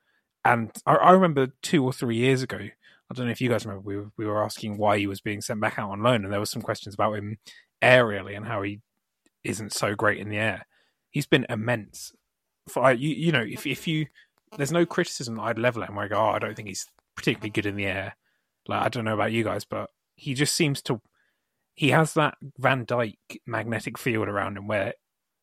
and 0.45 0.71
I, 0.85 0.95
I, 0.95 1.11
remember 1.11 1.47
two 1.61 1.83
or 1.83 1.91
three 1.91 2.17
years 2.17 2.41
ago, 2.41 2.57
I 2.57 3.13
don't 3.13 3.25
know 3.25 3.31
if 3.31 3.41
you 3.41 3.49
guys 3.49 3.65
remember, 3.65 3.81
we 3.81 3.97
were, 3.97 4.11
we 4.17 4.25
were 4.25 4.43
asking 4.43 4.77
why 4.77 4.99
he 4.99 5.07
was 5.07 5.21
being 5.21 5.41
sent 5.41 5.59
back 5.59 5.79
out 5.79 5.89
on 5.89 6.03
loan, 6.03 6.23
and 6.23 6.31
there 6.31 6.39
was 6.39 6.51
some 6.51 6.61
questions 6.61 6.93
about 6.93 7.13
him 7.13 7.37
aerially 7.81 8.37
and 8.37 8.45
how 8.45 8.61
he 8.61 8.79
isn't 9.43 9.73
so 9.73 9.95
great 9.95 10.19
in 10.19 10.29
the 10.29 10.37
air. 10.37 10.67
He's 11.09 11.27
been 11.27 11.45
immense. 11.49 12.13
For 12.69 12.91
you, 12.91 13.09
you 13.09 13.31
know, 13.31 13.43
if 13.47 13.65
if 13.65 13.87
you, 13.87 14.05
there's 14.55 14.71
no 14.71 14.85
criticism 14.85 15.35
that 15.35 15.41
I'd 15.41 15.59
level 15.59 15.83
at 15.83 15.89
him 15.89 15.95
where 15.95 16.05
I 16.05 16.09
go, 16.09 16.17
oh, 16.17 16.29
I 16.29 16.39
don't 16.39 16.55
think 16.55 16.67
he's 16.67 16.85
particularly 17.15 17.49
good 17.49 17.65
in 17.65 17.75
the 17.75 17.87
air. 17.87 18.15
Like 18.67 18.83
I 18.83 18.89
don't 18.89 19.05
know 19.05 19.15
about 19.15 19.31
you 19.31 19.43
guys, 19.43 19.65
but 19.65 19.89
he 20.15 20.35
just 20.35 20.55
seems 20.55 20.81
to 20.83 21.01
he 21.75 21.89
has 21.89 22.13
that 22.13 22.35
Van 22.57 22.85
Dijk 22.85 23.15
magnetic 23.45 23.97
field 23.97 24.27
around 24.27 24.57
him 24.57 24.67
where 24.67 24.93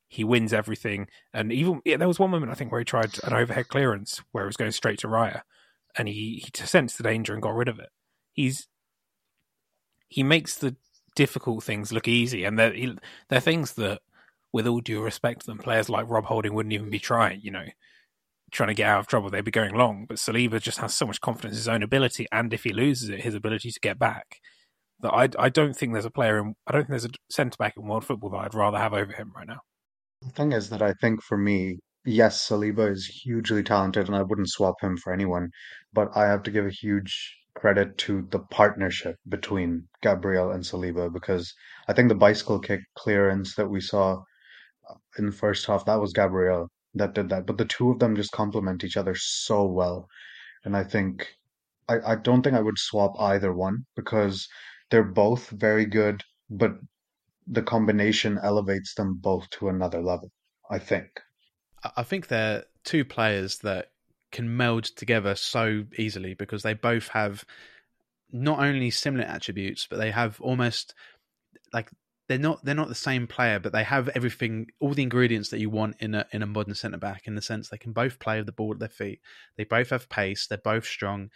he 0.08 0.24
wins 0.24 0.52
everything. 0.52 1.08
And 1.32 1.52
even 1.52 1.80
yeah, 1.84 1.96
there 1.96 2.08
was 2.08 2.18
one 2.18 2.30
moment 2.30 2.52
I 2.52 2.54
think 2.54 2.72
where 2.72 2.80
he 2.80 2.84
tried 2.84 3.18
an 3.24 3.34
overhead 3.34 3.68
clearance 3.68 4.22
where 4.32 4.44
it 4.44 4.48
was 4.48 4.56
going 4.56 4.72
straight 4.72 4.98
to 5.00 5.08
Raya, 5.08 5.42
and 5.96 6.08
he 6.08 6.42
he 6.44 6.50
sensed 6.54 6.96
the 6.96 7.04
danger 7.04 7.32
and 7.32 7.42
got 7.42 7.54
rid 7.54 7.68
of 7.68 7.78
it. 7.78 7.90
He's 8.32 8.68
he 10.08 10.22
makes 10.22 10.56
the 10.56 10.76
difficult 11.14 11.64
things 11.64 11.92
look 11.92 12.08
easy, 12.08 12.44
and 12.44 12.58
they're 12.58 12.74
they're 13.28 13.40
things 13.40 13.74
that, 13.74 14.00
with 14.52 14.66
all 14.66 14.80
due 14.80 15.02
respect 15.02 15.46
them, 15.46 15.58
players 15.58 15.88
like 15.88 16.08
Rob 16.08 16.24
Holding 16.24 16.54
wouldn't 16.54 16.72
even 16.72 16.90
be 16.90 16.98
trying. 16.98 17.40
You 17.42 17.50
know, 17.50 17.66
trying 18.50 18.68
to 18.68 18.74
get 18.74 18.88
out 18.88 19.00
of 19.00 19.06
trouble, 19.06 19.30
they'd 19.30 19.44
be 19.44 19.50
going 19.50 19.74
long. 19.74 20.06
But 20.08 20.18
Saliba 20.18 20.60
just 20.60 20.78
has 20.78 20.94
so 20.94 21.06
much 21.06 21.20
confidence 21.20 21.54
in 21.54 21.58
his 21.58 21.68
own 21.68 21.82
ability, 21.82 22.26
and 22.32 22.52
if 22.52 22.64
he 22.64 22.72
loses 22.72 23.10
it, 23.10 23.20
his 23.22 23.34
ability 23.34 23.70
to 23.70 23.80
get 23.80 23.98
back. 23.98 24.40
That 25.00 25.12
I 25.12 25.28
I 25.38 25.48
don't 25.48 25.74
think 25.74 25.92
there's 25.92 26.04
a 26.04 26.10
player 26.10 26.38
in 26.38 26.54
I 26.66 26.72
don't 26.72 26.82
think 26.82 26.90
there's 26.90 27.04
a 27.04 27.10
centre 27.30 27.56
back 27.58 27.74
in 27.76 27.86
world 27.86 28.04
football 28.04 28.30
that 28.30 28.38
I'd 28.38 28.54
rather 28.54 28.78
have 28.78 28.92
over 28.92 29.12
him 29.12 29.32
right 29.34 29.46
now. 29.46 29.60
The 30.22 30.30
thing 30.30 30.52
is 30.52 30.70
that 30.70 30.82
I 30.82 30.94
think 31.00 31.22
for 31.22 31.38
me, 31.38 31.78
yes, 32.04 32.48
Saliba 32.48 32.90
is 32.90 33.06
hugely 33.06 33.62
talented 33.62 34.08
and 34.08 34.16
I 34.16 34.22
wouldn't 34.22 34.50
swap 34.50 34.74
him 34.82 34.96
for 34.96 35.12
anyone, 35.12 35.50
but 35.92 36.08
I 36.16 36.26
have 36.26 36.42
to 36.44 36.50
give 36.50 36.66
a 36.66 36.70
huge 36.70 37.36
credit 37.54 37.98
to 37.98 38.26
the 38.30 38.40
partnership 38.40 39.16
between 39.28 39.88
Gabriel 40.02 40.50
and 40.50 40.64
Saliba 40.64 41.12
because 41.12 41.52
I 41.88 41.92
think 41.92 42.08
the 42.08 42.14
bicycle 42.14 42.58
kick 42.58 42.80
clearance 42.96 43.54
that 43.56 43.68
we 43.68 43.80
saw 43.80 44.22
in 45.18 45.26
the 45.26 45.32
first 45.32 45.66
half, 45.66 45.84
that 45.84 46.00
was 46.00 46.12
Gabriel 46.12 46.68
that 46.94 47.14
did 47.14 47.28
that. 47.28 47.46
But 47.46 47.58
the 47.58 47.64
two 47.64 47.90
of 47.90 47.98
them 47.98 48.16
just 48.16 48.32
complement 48.32 48.84
each 48.84 48.96
other 48.96 49.14
so 49.14 49.64
well. 49.64 50.08
And 50.64 50.76
I 50.76 50.84
think 50.84 51.28
I, 51.88 52.12
I 52.12 52.14
don't 52.16 52.42
think 52.42 52.56
I 52.56 52.60
would 52.60 52.78
swap 52.78 53.12
either 53.18 53.52
one 53.52 53.84
because 53.96 54.48
they're 54.90 55.02
both 55.02 55.50
very 55.50 55.86
good, 55.86 56.22
but 56.50 56.72
the 57.46 57.62
combination 57.62 58.38
elevates 58.42 58.94
them 58.94 59.14
both 59.20 59.48
to 59.50 59.68
another 59.68 60.02
level, 60.02 60.30
I 60.70 60.78
think. 60.78 61.20
I 61.96 62.02
think 62.02 62.28
they're 62.28 62.64
two 62.84 63.04
players 63.04 63.58
that 63.58 63.90
can 64.32 64.56
meld 64.56 64.84
together 64.84 65.34
so 65.34 65.84
easily 65.96 66.34
because 66.34 66.62
they 66.62 66.74
both 66.74 67.08
have 67.08 67.44
not 68.30 68.58
only 68.58 68.90
similar 68.90 69.24
attributes, 69.24 69.86
but 69.88 69.98
they 69.98 70.10
have 70.10 70.40
almost 70.40 70.94
like 71.72 71.90
they're 72.28 72.38
not 72.38 72.62
they're 72.64 72.74
not 72.74 72.88
the 72.88 72.94
same 72.94 73.26
player, 73.26 73.58
but 73.58 73.72
they 73.72 73.84
have 73.84 74.08
everything, 74.08 74.66
all 74.80 74.92
the 74.92 75.02
ingredients 75.02 75.48
that 75.48 75.60
you 75.60 75.70
want 75.70 75.96
in 76.00 76.14
a 76.14 76.26
in 76.32 76.42
a 76.42 76.46
modern 76.46 76.74
centre 76.74 76.98
back. 76.98 77.26
In 77.26 77.34
the 77.34 77.42
sense 77.42 77.68
they 77.68 77.78
can 77.78 77.92
both 77.92 78.18
play 78.18 78.36
with 78.36 78.46
the 78.46 78.52
ball 78.52 78.72
at 78.72 78.78
their 78.78 78.88
feet. 78.88 79.20
They 79.56 79.64
both 79.64 79.90
have 79.90 80.10
pace. 80.10 80.46
They're 80.46 80.58
both 80.58 80.84
strong. 80.84 81.30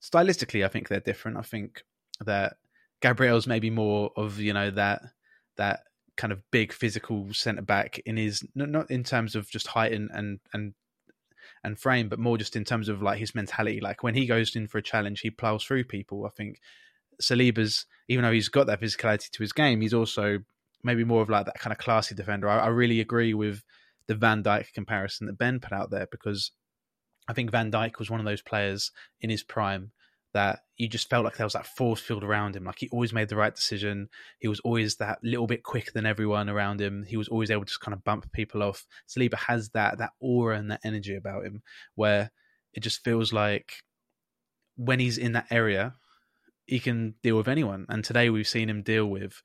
Stylistically, 0.00 0.64
I 0.64 0.68
think 0.68 0.88
they're 0.88 1.00
different. 1.00 1.36
I 1.36 1.42
think 1.42 1.82
that 2.24 2.56
Gabriel's 3.00 3.46
maybe 3.46 3.70
more 3.70 4.10
of 4.16 4.38
you 4.38 4.52
know 4.52 4.70
that 4.70 5.02
that 5.56 5.80
kind 6.16 6.32
of 6.32 6.42
big 6.50 6.72
physical 6.72 7.32
centre 7.32 7.62
back 7.62 7.98
in 8.00 8.16
his 8.16 8.44
not, 8.54 8.90
in 8.90 9.04
terms 9.04 9.36
of 9.36 9.48
just 9.48 9.68
height 9.68 9.92
and, 9.92 10.10
and 10.12 10.40
and 10.52 10.74
and 11.64 11.78
frame, 11.78 12.08
but 12.08 12.18
more 12.18 12.38
just 12.38 12.56
in 12.56 12.64
terms 12.64 12.88
of 12.88 13.02
like 13.02 13.18
his 13.18 13.34
mentality. 13.34 13.80
Like 13.80 14.02
when 14.02 14.14
he 14.14 14.26
goes 14.26 14.54
in 14.54 14.66
for 14.66 14.78
a 14.78 14.82
challenge, 14.82 15.20
he 15.20 15.30
plows 15.30 15.64
through 15.64 15.84
people. 15.84 16.26
I 16.26 16.30
think 16.30 16.60
Saliba's, 17.20 17.86
even 18.08 18.24
though 18.24 18.32
he's 18.32 18.48
got 18.48 18.66
that 18.66 18.80
physicality 18.80 19.30
to 19.30 19.42
his 19.42 19.52
game, 19.52 19.80
he's 19.80 19.94
also 19.94 20.40
maybe 20.82 21.04
more 21.04 21.22
of 21.22 21.30
like 21.30 21.46
that 21.46 21.58
kind 21.58 21.72
of 21.72 21.78
classy 21.78 22.14
defender. 22.14 22.48
I, 22.48 22.58
I 22.58 22.68
really 22.68 23.00
agree 23.00 23.34
with 23.34 23.62
the 24.06 24.14
Van 24.14 24.42
Dijk 24.42 24.72
comparison 24.72 25.26
that 25.26 25.38
Ben 25.38 25.60
put 25.60 25.72
out 25.72 25.90
there 25.90 26.06
because 26.10 26.52
I 27.28 27.32
think 27.32 27.50
Van 27.50 27.70
Dijk 27.70 27.98
was 27.98 28.10
one 28.10 28.20
of 28.20 28.26
those 28.26 28.42
players 28.42 28.90
in 29.20 29.30
his 29.30 29.42
prime 29.42 29.92
that 30.34 30.60
you 30.76 30.88
just 30.88 31.08
felt 31.08 31.24
like 31.24 31.36
there 31.36 31.46
was 31.46 31.54
that 31.54 31.66
force 31.66 32.00
field 32.00 32.22
around 32.22 32.54
him. 32.54 32.64
Like 32.64 32.78
he 32.78 32.88
always 32.90 33.12
made 33.12 33.28
the 33.28 33.36
right 33.36 33.54
decision. 33.54 34.08
He 34.38 34.48
was 34.48 34.60
always 34.60 34.96
that 34.96 35.18
little 35.22 35.46
bit 35.46 35.62
quicker 35.62 35.90
than 35.92 36.06
everyone 36.06 36.48
around 36.48 36.80
him. 36.80 37.04
He 37.06 37.16
was 37.16 37.28
always 37.28 37.50
able 37.50 37.62
to 37.62 37.68
just 37.68 37.80
kind 37.80 37.94
of 37.94 38.04
bump 38.04 38.30
people 38.32 38.62
off. 38.62 38.86
Saliba 39.08 39.36
has 39.36 39.70
that 39.70 39.98
that 39.98 40.10
aura 40.20 40.58
and 40.58 40.70
that 40.70 40.80
energy 40.84 41.14
about 41.14 41.44
him 41.44 41.62
where 41.94 42.30
it 42.74 42.80
just 42.80 43.02
feels 43.02 43.32
like 43.32 43.72
when 44.76 45.00
he's 45.00 45.18
in 45.18 45.32
that 45.32 45.46
area, 45.50 45.94
he 46.66 46.78
can 46.78 47.14
deal 47.22 47.36
with 47.36 47.48
anyone. 47.48 47.86
And 47.88 48.04
today 48.04 48.30
we've 48.30 48.46
seen 48.46 48.68
him 48.68 48.82
deal 48.82 49.06
with 49.06 49.42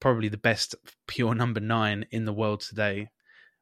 probably 0.00 0.28
the 0.28 0.36
best 0.36 0.74
pure 1.06 1.34
number 1.34 1.60
nine 1.60 2.06
in 2.10 2.24
the 2.24 2.32
world 2.32 2.60
today 2.60 3.08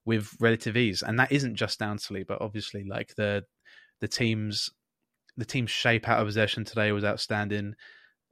with 0.05 0.35
relative 0.41 0.77
ease. 0.77 1.03
And 1.03 1.19
that 1.19 1.31
isn't 1.31 1.55
just 1.55 1.79
down 1.79 1.99
to 1.99 2.13
Saliba, 2.13 2.37
obviously. 2.41 2.85
Like 2.85 3.15
the 3.17 3.45
the 4.01 4.09
team's 4.09 4.71
the 5.37 5.45
team's 5.45 5.71
shape 5.71 6.09
out 6.09 6.21
of 6.21 6.27
possession 6.27 6.65
today 6.65 6.93
was 6.93 7.05
outstanding. 7.05 7.75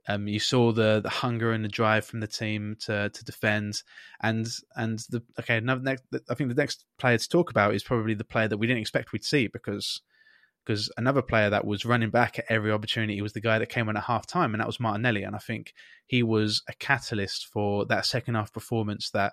Um, 0.09 0.27
you 0.27 0.41
saw 0.41 0.73
the 0.73 1.01
the 1.03 1.09
hunger 1.09 1.53
and 1.53 1.65
the 1.65 1.69
drive 1.69 2.07
from 2.07 2.21
the 2.21 2.27
team 2.27 2.77
to 2.81 3.11
to 3.11 3.25
defend, 3.25 3.83
and 4.23 4.47
and 4.75 4.99
the 5.11 5.23
okay. 5.39 5.59
Another 5.59 5.83
next, 5.83 6.05
I 6.31 6.35
think 6.35 6.49
the 6.49 6.61
next 6.61 6.85
player 6.99 7.19
to 7.19 7.29
talk 7.29 7.51
about 7.51 7.75
is 7.75 7.83
probably 7.83 8.15
the 8.15 8.25
player 8.25 8.49
that 8.49 8.57
we 8.57 8.67
didn't 8.67 8.81
expect 8.81 9.13
we'd 9.13 9.25
see 9.25 9.49
because 9.49 10.01
because 10.69 10.91
another 10.99 11.23
player 11.23 11.49
that 11.49 11.67
was 11.67 11.87
running 11.87 12.11
back 12.11 12.39
at 12.39 12.45
every 12.51 12.71
opportunity 12.71 13.23
was 13.23 13.33
the 13.33 13.41
guy 13.41 13.59
that 13.59 13.71
came 13.71 13.89
on 13.89 13.97
at 13.97 14.05
half 14.05 14.27
time, 14.27 14.53
and 14.53 14.61
that 14.61 14.67
was 14.67 14.79
Martinelli. 14.79 15.23
And 15.23 15.35
I 15.35 15.39
think 15.39 15.73
he 16.07 16.23
was 16.23 16.63
a 16.69 16.75
catalyst 16.75 17.47
for 17.47 17.87
that 17.87 18.05
second 18.05 18.35
half 18.35 18.53
performance 18.53 19.11
that 19.11 19.33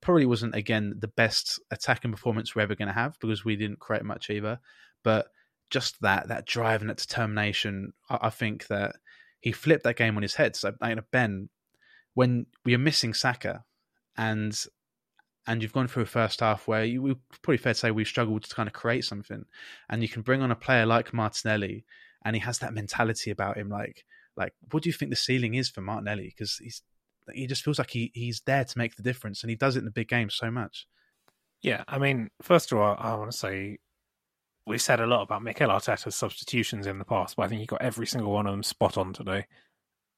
probably 0.00 0.26
wasn't 0.26 0.56
again 0.56 0.94
the 0.98 1.08
best 1.08 1.60
attacking 1.70 2.10
performance 2.10 2.54
we're 2.54 2.62
ever 2.62 2.74
going 2.74 2.88
to 2.88 2.94
have 2.94 3.16
because 3.20 3.44
we 3.44 3.54
didn't 3.54 3.78
create 3.78 4.04
much 4.04 4.28
either, 4.28 4.58
but 5.04 5.28
just 5.72 6.00
that 6.02 6.28
that 6.28 6.46
drive 6.46 6.82
and 6.82 6.90
that 6.90 6.98
determination, 6.98 7.92
I, 8.08 8.18
I 8.22 8.30
think 8.30 8.66
that 8.68 8.96
he 9.40 9.50
flipped 9.50 9.84
that 9.84 9.96
game 9.96 10.16
on 10.16 10.22
his 10.22 10.34
head. 10.34 10.54
So, 10.54 10.72
know, 10.80 11.02
Ben, 11.10 11.48
when 12.14 12.46
we 12.64 12.74
are 12.74 12.78
missing 12.78 13.14
Saka, 13.14 13.64
and 14.16 14.56
and 15.46 15.62
you've 15.62 15.72
gone 15.72 15.88
through 15.88 16.04
a 16.04 16.06
first 16.06 16.40
half 16.40 16.68
where 16.68 16.84
you 16.84 17.02
we 17.02 17.16
probably 17.42 17.56
fair 17.56 17.72
to 17.72 17.78
say 17.78 17.90
we've 17.90 18.06
struggled 18.06 18.44
to 18.44 18.54
kind 18.54 18.68
of 18.68 18.74
create 18.74 19.04
something, 19.04 19.44
and 19.88 20.02
you 20.02 20.08
can 20.08 20.22
bring 20.22 20.42
on 20.42 20.52
a 20.52 20.56
player 20.56 20.86
like 20.86 21.12
Martinelli, 21.12 21.84
and 22.24 22.36
he 22.36 22.40
has 22.40 22.58
that 22.60 22.74
mentality 22.74 23.30
about 23.30 23.56
him, 23.56 23.68
like 23.68 24.04
like 24.36 24.52
what 24.70 24.82
do 24.82 24.88
you 24.88 24.92
think 24.92 25.10
the 25.10 25.16
ceiling 25.16 25.54
is 25.54 25.70
for 25.70 25.80
Martinelli? 25.80 26.32
Because 26.36 26.58
he's 26.58 26.82
he 27.32 27.46
just 27.46 27.64
feels 27.64 27.78
like 27.78 27.90
he 27.90 28.10
he's 28.14 28.42
there 28.46 28.64
to 28.64 28.78
make 28.78 28.96
the 28.96 29.02
difference, 29.02 29.42
and 29.42 29.50
he 29.50 29.56
does 29.56 29.76
it 29.76 29.80
in 29.80 29.84
the 29.86 29.90
big 29.90 30.08
games 30.08 30.34
so 30.34 30.50
much. 30.50 30.86
Yeah, 31.62 31.84
I 31.86 31.98
mean, 31.98 32.30
first 32.42 32.72
of 32.72 32.78
all, 32.78 32.96
I 32.98 33.14
want 33.14 33.30
to 33.30 33.36
say 33.36 33.78
we've 34.66 34.82
said 34.82 35.00
a 35.00 35.06
lot 35.06 35.22
about 35.22 35.42
Mikel 35.42 35.70
Arteta's 35.70 36.14
substitutions 36.14 36.86
in 36.86 36.98
the 36.98 37.04
past, 37.04 37.36
but 37.36 37.44
I 37.44 37.48
think 37.48 37.60
he 37.60 37.66
got 37.66 37.82
every 37.82 38.06
single 38.06 38.32
one 38.32 38.46
of 38.46 38.52
them 38.52 38.62
spot 38.62 38.96
on 38.96 39.12
today. 39.12 39.46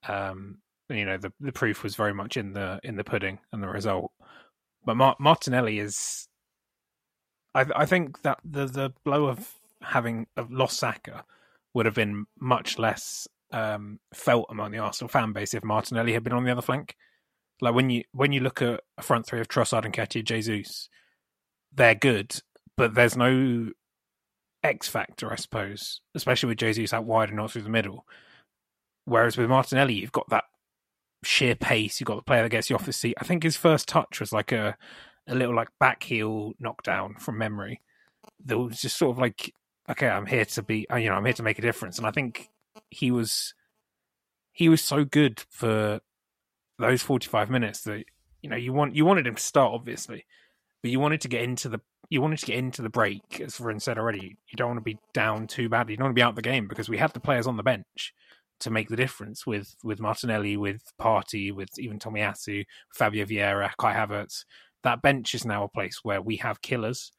Um, 0.06 0.58
you 0.88 1.04
know, 1.04 1.16
the 1.16 1.32
the 1.40 1.52
proof 1.52 1.82
was 1.82 1.96
very 1.96 2.12
much 2.12 2.36
in 2.36 2.52
the 2.52 2.78
in 2.82 2.96
the 2.96 3.04
pudding 3.04 3.38
and 3.52 3.62
the 3.62 3.68
result. 3.68 4.12
But 4.84 4.96
Mar- 4.96 5.16
Martinelli 5.18 5.78
is, 5.78 6.28
I 7.54 7.64
I 7.74 7.86
think 7.86 8.22
that 8.22 8.38
the 8.44 8.66
the 8.66 8.92
blow 9.04 9.26
of 9.26 9.50
having 9.82 10.26
of 10.36 10.50
lost 10.50 10.78
Saka 10.78 11.24
would 11.72 11.86
have 11.86 11.94
been 11.94 12.26
much 12.38 12.78
less 12.78 13.26
um, 13.52 13.98
felt 14.12 14.46
among 14.50 14.72
the 14.72 14.78
Arsenal 14.78 15.08
fan 15.08 15.32
base 15.32 15.54
if 15.54 15.64
Martinelli 15.64 16.12
had 16.12 16.22
been 16.22 16.32
on 16.32 16.44
the 16.44 16.52
other 16.52 16.62
flank. 16.62 16.96
Like 17.60 17.74
when 17.74 17.88
you 17.88 18.04
when 18.12 18.32
you 18.32 18.40
look 18.40 18.60
at 18.60 18.82
a 18.98 19.02
front 19.02 19.26
three 19.26 19.40
of 19.40 19.48
Trossard 19.48 19.86
and 19.86 19.94
Nketiah 19.94 20.24
Jesus, 20.24 20.88
they're 21.72 21.94
good, 21.94 22.36
but 22.76 22.94
there's 22.94 23.16
no 23.16 23.70
X 24.64 24.88
factor, 24.88 25.30
I 25.30 25.36
suppose, 25.36 26.00
especially 26.14 26.48
with 26.48 26.58
Jesus 26.58 26.92
out 26.92 27.04
wide 27.04 27.28
and 27.28 27.36
not 27.36 27.52
through 27.52 27.62
the 27.62 27.68
middle. 27.68 28.06
Whereas 29.04 29.36
with 29.36 29.50
Martinelli, 29.50 29.94
you've 29.94 30.10
got 30.10 30.28
that 30.30 30.44
sheer 31.22 31.54
pace. 31.54 32.00
You've 32.00 32.06
got 32.06 32.16
the 32.16 32.22
player 32.22 32.42
that 32.42 32.48
gets 32.48 32.70
you 32.70 32.76
off 32.76 32.86
the 32.86 32.92
seat. 32.92 33.16
I 33.20 33.24
think 33.24 33.42
his 33.42 33.56
first 33.56 33.86
touch 33.86 34.20
was 34.20 34.32
like 34.32 34.50
a 34.50 34.76
a 35.26 35.34
little 35.34 35.54
like 35.54 35.68
back 35.78 36.02
heel 36.02 36.52
knockdown 36.58 37.16
from 37.18 37.38
memory. 37.38 37.80
That 38.46 38.58
was 38.58 38.80
just 38.80 38.96
sort 38.96 39.12
of 39.12 39.18
like, 39.18 39.52
okay, 39.88 40.08
I'm 40.08 40.26
here 40.26 40.44
to 40.44 40.62
be, 40.62 40.86
you 40.90 41.08
know, 41.08 41.14
I'm 41.14 41.24
here 41.24 41.34
to 41.34 41.42
make 41.42 41.58
a 41.58 41.62
difference. 41.62 41.98
And 41.98 42.06
I 42.06 42.10
think 42.10 42.48
he 42.90 43.10
was 43.10 43.54
he 44.52 44.68
was 44.68 44.82
so 44.82 45.04
good 45.04 45.42
for 45.50 46.00
those 46.78 47.02
45 47.02 47.50
minutes 47.50 47.82
that 47.82 48.04
you 48.42 48.50
know 48.50 48.56
you 48.56 48.72
want 48.72 48.96
you 48.96 49.04
wanted 49.04 49.26
him 49.26 49.34
to 49.34 49.42
start 49.42 49.72
obviously, 49.74 50.24
but 50.82 50.90
you 50.90 51.00
wanted 51.00 51.20
to 51.22 51.28
get 51.28 51.42
into 51.42 51.68
the 51.68 51.80
you 52.10 52.20
wanted 52.20 52.38
to 52.38 52.46
get 52.46 52.56
into 52.56 52.82
the 52.82 52.88
break, 52.88 53.40
as 53.40 53.58
Varun 53.58 53.80
said 53.80 53.98
already. 53.98 54.36
You 54.48 54.56
don't 54.56 54.68
want 54.68 54.78
to 54.78 54.84
be 54.84 54.98
down 55.12 55.46
too 55.46 55.68
badly. 55.68 55.92
You 55.92 55.96
don't 55.96 56.06
want 56.06 56.16
to 56.16 56.18
be 56.18 56.22
out 56.22 56.30
of 56.30 56.36
the 56.36 56.42
game 56.42 56.68
because 56.68 56.88
we 56.88 56.98
had 56.98 57.12
the 57.12 57.20
players 57.20 57.46
on 57.46 57.56
the 57.56 57.62
bench 57.62 58.12
to 58.60 58.70
make 58.70 58.88
the 58.88 58.96
difference 58.96 59.46
with 59.46 59.74
with 59.82 60.00
Martinelli, 60.00 60.56
with 60.56 60.82
Partey, 61.00 61.52
with 61.52 61.68
even 61.78 61.98
Tomiyasu, 61.98 62.64
Fabio 62.94 63.24
Vieira, 63.24 63.70
Kai 63.78 63.94
Havertz. 63.94 64.44
That 64.82 65.02
bench 65.02 65.34
is 65.34 65.44
now 65.44 65.64
a 65.64 65.68
place 65.68 66.00
where 66.02 66.20
we 66.22 66.36
have 66.36 66.62
killers. 66.62 67.12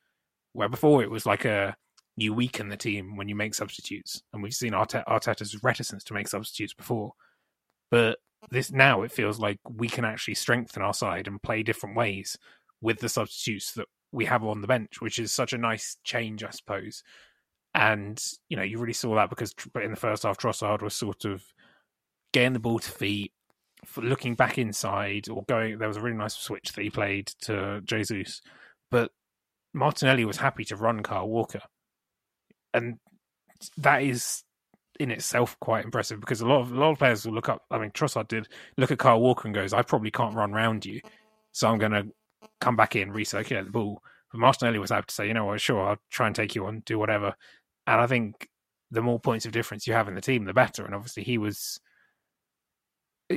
Where 0.54 0.70
before 0.70 1.04
it 1.04 1.12
was 1.12 1.26
like 1.26 1.46
a 1.46 1.76
you 2.18 2.34
weaken 2.34 2.70
the 2.70 2.78
team 2.78 3.18
when 3.18 3.28
you 3.28 3.36
make 3.36 3.54
substitutes, 3.54 4.24
and 4.34 4.42
we've 4.42 4.54
seen 4.54 4.72
Arteta's 4.72 5.64
reticence 5.64 6.04
to 6.06 6.14
make 6.14 6.28
substitutes 6.28 6.74
before. 6.74 7.12
But 7.92 8.20
this 8.52 8.72
now 8.72 9.02
it 9.02 9.12
feels 9.12 9.40
like 9.40 9.58
we 9.70 9.88
can 9.88 10.06
actually 10.06 10.36
strengthen 10.36 10.82
our 10.82 10.94
side 10.94 11.28
and 11.28 11.42
play 11.42 11.64
different 11.64 11.98
ways 11.98 12.38
with 12.82 13.00
the 13.00 13.10
substitutes 13.10 13.74
that 13.74 13.88
we 14.16 14.26
have 14.26 14.44
on 14.44 14.62
the 14.62 14.68
bench, 14.68 15.02
which 15.02 15.20
is 15.20 15.32
such 15.32 15.54
a 15.54 15.58
nice 15.58 15.98
change, 16.04 16.44
I 16.44 16.50
suppose. 16.50 17.04
And 17.74 18.18
you 18.48 18.56
know, 18.56 18.64
you 18.64 18.80
really 18.80 18.94
saw 18.94 19.16
that 19.16 19.30
because 19.30 19.54
in 19.84 19.92
the 19.92 19.98
first 19.98 20.24
half, 20.24 20.38
Trossard 20.38 20.82
was 20.82 20.96
sort 20.96 21.26
of 21.26 21.44
getting 22.32 22.54
the 22.54 22.60
ball 22.60 22.80
to 22.80 22.90
feet, 22.90 23.34
looking 23.98 24.34
back 24.34 24.58
inside 24.58 25.28
or 25.30 25.44
going. 25.48 25.78
There 25.78 25.88
was 25.88 25.98
a 25.98 26.02
really 26.02 26.18
nice 26.18 26.36
switch 26.36 26.72
that 26.72 26.82
he 26.82 26.90
played 26.90 27.28
to 27.42 27.82
Jesus, 27.84 28.42
but 28.90 29.12
Martinelli 29.74 30.24
was 30.24 30.38
happy 30.38 30.64
to 30.66 30.78
run 30.78 31.04
Kyle 31.04 31.28
Walker, 31.28 31.62
and 32.74 32.98
that 33.78 34.02
is 34.02 34.44
in 34.98 35.12
itself 35.12 35.58
quite 35.60 35.84
impressive 35.84 36.22
because 36.22 36.40
a 36.40 36.48
lot 36.48 36.62
of 36.62 36.72
a 36.72 36.80
lot 36.80 36.92
of 36.92 36.98
players 36.98 37.26
will 37.26 37.34
look 37.34 37.50
up. 37.50 37.64
I 37.70 37.78
mean, 37.78 37.92
Trossard 37.92 38.30
did 38.30 38.48
look 38.78 38.92
at 38.92 39.00
Kyle 39.00 39.20
Walker 39.20 39.50
and 39.50 39.56
goes, 39.56 39.74
"I 39.74 39.82
probably 39.82 40.12
can't 40.12 40.36
run 40.36 40.54
round 40.54 40.86
you, 40.86 41.02
so 41.52 41.68
I'm 41.68 41.78
going 41.78 41.92
to 41.92 42.08
come 42.62 42.76
back 42.76 42.96
in, 42.96 43.12
recirculate 43.12 43.66
the 43.66 43.72
ball." 43.72 44.04
But 44.32 44.40
Martinelli 44.40 44.80
was 44.80 44.92
able 44.92 45.04
to 45.04 45.14
say, 45.14 45.28
"You 45.28 45.34
know 45.34 45.46
what? 45.46 45.62
Sure, 45.62 45.88
I'll 45.88 46.02
try 46.10 46.28
and 46.28 46.36
take 46.36 46.56
you 46.56 46.66
on, 46.66 46.82
do 46.82 47.00
whatever." 47.00 47.36
And 47.88 48.02
I 48.02 48.08
think 48.08 48.50
the 48.92 49.02
more 49.02 49.20
points 49.20 49.46
of 49.46 49.52
difference 49.52 49.88
you 49.88 49.94
have 49.94 50.08
in 50.08 50.16
the 50.16 50.22
team, 50.22 50.46
the 50.46 50.54
better. 50.54 50.86
And 50.86 50.96
obviously, 50.96 51.24
he 51.24 51.38
was, 51.38 51.80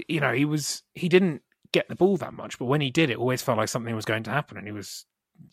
you 0.08 0.20
know, 0.20 0.32
he 0.32 0.44
was 0.44 0.82
he 0.94 1.08
didn't 1.08 1.42
get 1.72 1.88
the 1.88 1.96
ball 1.96 2.16
that 2.18 2.34
much, 2.34 2.58
but 2.58 2.66
when 2.66 2.80
he 2.80 2.90
did, 2.90 3.10
it 3.10 3.18
always 3.18 3.42
felt 3.42 3.58
like 3.58 3.68
something 3.68 3.94
was 3.94 4.04
going 4.04 4.22
to 4.24 4.30
happen, 4.30 4.56
and 4.56 4.66
he 4.66 4.72
was 4.72 5.06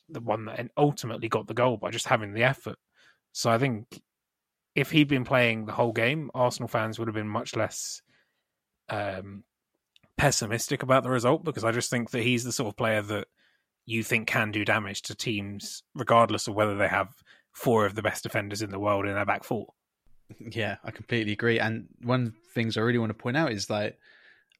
the 0.09 0.19
one 0.19 0.45
that 0.45 0.69
ultimately 0.77 1.29
got 1.29 1.47
the 1.47 1.53
goal 1.53 1.77
by 1.77 1.91
just 1.91 2.07
having 2.07 2.33
the 2.33 2.43
effort. 2.43 2.77
So 3.33 3.49
I 3.49 3.57
think 3.57 4.01
if 4.75 4.91
he'd 4.91 5.07
been 5.07 5.25
playing 5.25 5.65
the 5.65 5.73
whole 5.73 5.91
game, 5.91 6.29
Arsenal 6.33 6.67
fans 6.67 6.99
would 6.99 7.07
have 7.07 7.15
been 7.15 7.29
much 7.29 7.55
less 7.55 8.01
um, 8.89 9.43
pessimistic 10.17 10.83
about 10.83 11.03
the 11.03 11.09
result 11.09 11.43
because 11.43 11.63
I 11.63 11.71
just 11.71 11.89
think 11.89 12.11
that 12.11 12.23
he's 12.23 12.43
the 12.43 12.51
sort 12.51 12.69
of 12.69 12.77
player 12.77 13.01
that 13.01 13.27
you 13.85 14.03
think 14.03 14.27
can 14.27 14.51
do 14.51 14.65
damage 14.65 15.01
to 15.03 15.15
teams, 15.15 15.83
regardless 15.93 16.47
of 16.47 16.55
whether 16.55 16.75
they 16.75 16.87
have 16.87 17.09
four 17.53 17.85
of 17.85 17.95
the 17.95 18.01
best 18.01 18.23
defenders 18.23 18.61
in 18.61 18.69
the 18.69 18.79
world 18.79 19.05
in 19.05 19.13
their 19.13 19.25
back 19.25 19.43
four. 19.43 19.67
Yeah, 20.39 20.77
I 20.83 20.91
completely 20.91 21.33
agree. 21.33 21.59
And 21.59 21.87
one 22.01 22.23
of 22.23 22.33
the 22.33 22.49
things 22.53 22.77
I 22.77 22.81
really 22.81 22.97
want 22.97 23.11
to 23.11 23.13
point 23.13 23.37
out 23.37 23.51
is 23.51 23.67
that 23.67 23.97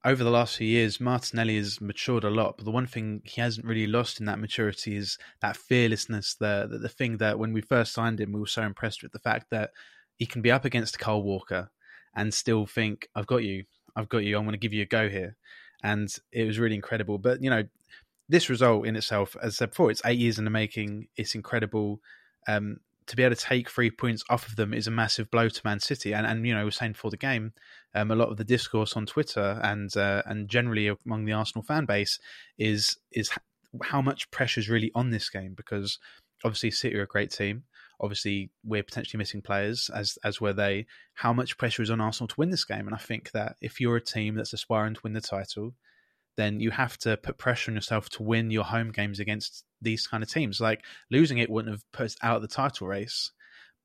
over 0.06 0.24
the 0.24 0.30
last 0.30 0.58
few 0.58 0.68
years, 0.68 1.00
Martinelli 1.00 1.58
has 1.58 1.82
matured 1.82 2.24
a 2.24 2.30
lot. 2.30 2.58
But 2.58 2.66
the 2.66 2.72
one 2.72 2.86
thing 2.86 3.22
he 3.26 3.42
hasn't 3.42 3.66
really 3.66 3.88
lost 3.88 4.20
in 4.20 4.28
that 4.28 4.40
maturity 4.40 4.96
is 4.96 5.18
that 5.42 5.58
fearlessness. 5.58 6.36
The, 6.36 6.68
the 6.70 6.78
the 6.78 6.90
thing 6.90 7.18
that 7.18 7.40
when 7.40 7.52
we 7.52 7.62
first 7.62 7.94
signed 7.94 8.22
him, 8.22 8.32
we 8.32 8.40
were 8.40 8.46
so 8.46 8.62
impressed 8.62 9.02
with 9.02 9.12
the 9.12 9.20
fact 9.20 9.48
that 9.50 9.72
he 10.16 10.28
can 10.28 10.44
be 10.44 10.52
up 10.52 10.64
against 10.64 11.00
Kyle 11.00 11.24
Walker 11.24 11.72
and 12.16 12.32
still 12.34 12.68
think, 12.68 13.10
"I've 13.16 13.26
got 13.26 13.44
you, 13.44 13.64
I've 13.96 14.10
got 14.10 14.20
you. 14.20 14.38
I'm 14.38 14.44
going 14.44 14.54
to 14.54 14.60
give 14.60 14.74
you 14.74 14.84
a 14.84 14.86
go 14.86 15.10
here," 15.10 15.36
and 15.84 16.16
it 16.32 16.46
was 16.46 16.60
really 16.60 16.76
incredible. 16.76 17.18
But 17.18 17.42
you 17.42 17.50
know, 17.50 17.64
this 18.28 18.50
result 18.50 18.86
in 18.86 18.96
itself, 18.96 19.36
as 19.42 19.56
I 19.56 19.56
said 19.56 19.70
before, 19.72 19.92
it's 19.92 20.02
eight 20.06 20.20
years 20.20 20.40
in 20.40 20.46
the 20.46 20.52
making. 20.52 21.08
It's 21.16 21.36
incredible. 21.36 22.00
Um, 22.48 22.78
to 23.08 23.16
be 23.16 23.24
able 23.24 23.36
to 23.36 23.42
take 23.42 23.70
three 23.70 23.92
points 23.92 24.24
off 24.30 24.48
of 24.48 24.56
them 24.56 24.74
is 24.74 24.88
a 24.88 24.92
massive 24.92 25.30
blow 25.30 25.48
to 25.48 25.62
Man 25.64 25.80
City. 25.80 26.14
And 26.14 26.26
and 26.26 26.46
you 26.46 26.54
know, 26.54 26.64
we 26.64 26.70
are 26.70 26.72
saying 26.72 26.96
for 26.96 27.12
the 27.12 27.18
game, 27.18 27.54
um, 27.94 28.12
a 28.12 28.16
lot 28.16 28.30
of 28.30 28.38
the 28.38 28.44
discourse 28.44 28.94
on 28.94 29.06
Twitter 29.06 29.60
and 29.64 29.96
uh, 29.96 30.24
and 30.26 30.50
generally 30.50 30.88
among 30.88 31.26
the 31.26 31.34
Arsenal 31.34 31.64
fan 31.64 31.86
base 31.86 32.20
is 32.58 32.98
is 33.12 33.30
how 33.84 34.02
much 34.02 34.32
pressure 34.32 34.60
is 34.60 34.70
really 34.70 34.92
on 34.96 35.10
this 35.10 35.30
game 35.30 35.54
because 35.56 36.00
obviously 36.44 36.72
City 36.72 36.96
are 36.96 37.04
a 37.04 37.08
great 37.08 37.32
team. 37.32 37.64
Obviously, 38.02 38.50
we're 38.64 38.84
potentially 38.84 39.18
missing 39.18 39.42
players, 39.42 39.90
as 39.94 40.18
as 40.24 40.42
were 40.42 40.54
they. 40.54 40.86
How 41.14 41.32
much 41.32 41.58
pressure 41.58 41.82
is 41.82 41.90
on 41.92 42.02
Arsenal 42.02 42.28
to 42.28 42.36
win 42.38 42.50
this 42.50 42.66
game? 42.66 42.88
And 42.88 42.96
I 42.96 43.00
think 43.00 43.32
that 43.32 43.56
if 43.62 43.80
you're 43.80 43.96
a 43.96 44.02
team 44.02 44.36
that's 44.36 44.52
aspiring 44.52 44.96
to 44.96 45.02
win 45.04 45.14
the 45.14 45.22
title, 45.22 45.74
then 46.38 46.60
you 46.60 46.71
have 46.71 46.98
to 47.00 47.17
put 47.17 47.38
pressure 47.38 47.71
on 47.71 47.76
yourself 47.76 48.10
to 48.10 48.24
win 48.24 48.52
your 48.52 48.63
home 48.63 48.91
games 48.91 49.19
against 49.19 49.63
these 49.82 50.08
kind 50.08 50.24
of 50.24 50.30
teams. 50.30 50.60
Like 50.60 50.84
losing 51.10 51.38
it 51.38 51.50
wouldn't 51.50 51.74
have 51.74 51.84
put 51.91 52.06
us 52.06 52.17
out 52.21 52.38
of 52.38 52.41
the 52.41 52.48
title 52.48 52.88
race, 52.88 53.32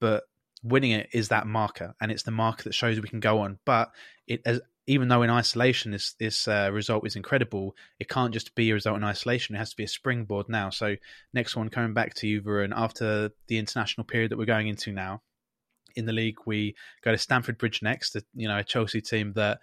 but 0.00 0.24
winning 0.62 0.90
it 0.92 1.08
is 1.12 1.28
that 1.28 1.46
marker, 1.46 1.94
and 2.00 2.10
it's 2.10 2.24
the 2.24 2.30
marker 2.30 2.64
that 2.64 2.74
shows 2.74 3.00
we 3.00 3.08
can 3.08 3.20
go 3.20 3.40
on. 3.40 3.58
But 3.64 3.90
it 4.26 4.42
as 4.44 4.60
even 4.86 5.08
though 5.08 5.22
in 5.22 5.30
isolation 5.30 5.92
this 5.92 6.14
this 6.14 6.48
uh, 6.48 6.70
result 6.72 7.06
is 7.06 7.16
incredible, 7.16 7.76
it 7.98 8.08
can't 8.08 8.32
just 8.32 8.54
be 8.54 8.70
a 8.70 8.74
result 8.74 8.96
in 8.96 9.04
isolation. 9.04 9.54
It 9.54 9.58
has 9.58 9.70
to 9.70 9.76
be 9.76 9.84
a 9.84 9.88
springboard 9.88 10.48
now. 10.48 10.70
So 10.70 10.96
next 11.32 11.54
one 11.56 11.68
coming 11.68 11.94
back 11.94 12.14
to 12.14 12.26
you, 12.26 12.42
Varun, 12.42 12.72
after 12.74 13.30
the 13.46 13.58
international 13.58 14.04
period 14.04 14.32
that 14.32 14.38
we're 14.38 14.46
going 14.46 14.68
into 14.68 14.92
now. 14.92 15.22
In 15.96 16.06
the 16.06 16.12
league, 16.12 16.38
we 16.46 16.76
go 17.02 17.10
to 17.10 17.18
Stamford 17.18 17.58
Bridge 17.58 17.82
next. 17.82 18.16
You 18.34 18.48
know, 18.48 18.58
a 18.58 18.64
Chelsea 18.64 19.00
team 19.00 19.32
that 19.34 19.60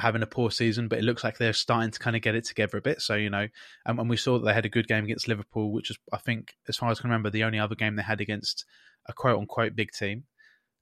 having 0.00 0.22
a 0.22 0.26
poor 0.26 0.50
season, 0.50 0.88
but 0.88 0.98
it 0.98 1.04
looks 1.04 1.24
like 1.24 1.38
they're 1.38 1.52
starting 1.52 1.90
to 1.90 1.98
kind 1.98 2.16
of 2.16 2.22
get 2.22 2.34
it 2.34 2.44
together 2.44 2.78
a 2.78 2.82
bit. 2.82 3.00
So 3.00 3.14
you 3.14 3.30
know, 3.30 3.48
um, 3.86 3.98
and 3.98 4.10
we 4.10 4.16
saw 4.16 4.38
that 4.38 4.44
they 4.44 4.54
had 4.54 4.66
a 4.66 4.70
good 4.70 4.88
game 4.88 5.04
against 5.04 5.28
Liverpool, 5.28 5.72
which 5.72 5.90
is, 5.90 5.98
I 6.12 6.18
think, 6.18 6.54
as 6.68 6.76
far 6.76 6.90
as 6.90 6.98
I 6.98 7.02
can 7.02 7.10
remember, 7.10 7.30
the 7.30 7.44
only 7.44 7.58
other 7.58 7.74
game 7.74 7.96
they 7.96 8.02
had 8.02 8.20
against 8.20 8.64
a 9.06 9.12
quote 9.12 9.38
unquote 9.38 9.76
big 9.76 9.92
team. 9.92 10.24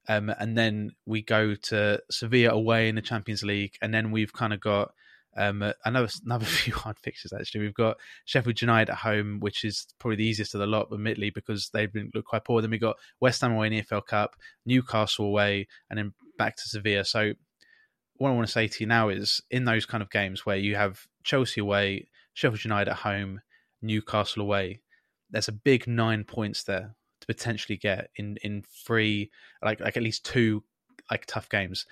Um, 0.09 0.29
and 0.37 0.57
then 0.57 0.91
we 1.05 1.21
go 1.21 1.55
to 1.55 2.01
Sevilla 2.11 2.53
away 2.53 2.89
in 2.89 2.95
the 2.95 3.01
Champions 3.01 3.43
League, 3.43 3.75
and 3.81 3.93
then 3.93 4.11
we've 4.11 4.33
kind 4.33 4.53
of 4.53 4.59
got 4.59 4.91
um, 5.37 5.63
another 5.85 6.09
another 6.25 6.45
few 6.45 6.73
hard 6.73 6.99
fixtures. 6.99 7.33
Actually, 7.33 7.61
we've 7.61 7.73
got 7.73 7.97
Sheffield 8.25 8.61
United 8.61 8.91
at 8.91 8.99
home, 8.99 9.39
which 9.39 9.63
is 9.63 9.87
probably 9.99 10.17
the 10.17 10.27
easiest 10.27 10.53
of 10.55 10.59
the 10.59 10.67
lot, 10.67 10.87
admittedly, 10.91 11.29
because 11.29 11.69
they've 11.73 11.91
been 11.91 12.11
looked 12.13 12.27
quite 12.27 12.43
poor. 12.43 12.61
Then 12.61 12.71
we 12.71 12.79
got 12.79 12.97
West 13.19 13.41
Ham 13.41 13.53
away 13.53 13.67
in 13.67 13.73
the 13.73 13.81
EFL 13.81 14.05
Cup, 14.05 14.35
Newcastle 14.65 15.25
away, 15.25 15.67
and 15.89 15.97
then 15.97 16.13
back 16.37 16.55
to 16.57 16.63
Sevilla. 16.63 17.05
So 17.05 17.33
what 18.17 18.29
I 18.29 18.33
want 18.33 18.47
to 18.47 18.51
say 18.51 18.67
to 18.67 18.83
you 18.83 18.87
now 18.87 19.09
is 19.09 19.41
in 19.49 19.65
those 19.65 19.85
kind 19.85 20.01
of 20.01 20.09
games 20.09 20.45
where 20.45 20.57
you 20.57 20.75
have 20.75 21.07
Chelsea 21.23 21.61
away, 21.61 22.07
Sheffield 22.33 22.63
United 22.63 22.91
at 22.91 22.97
home, 22.97 23.41
Newcastle 23.81 24.41
away, 24.41 24.81
there's 25.29 25.47
a 25.47 25.53
big 25.53 25.87
nine 25.87 26.23
points 26.23 26.63
there 26.63 26.95
to 27.19 27.27
potentially 27.27 27.77
get 27.77 28.09
in 28.15 28.37
in 28.43 28.63
three 28.85 29.31
like 29.63 29.79
like 29.79 29.97
at 29.97 30.03
least 30.03 30.25
two 30.25 30.63
like 31.11 31.25
tough 31.25 31.49
games. 31.49 31.85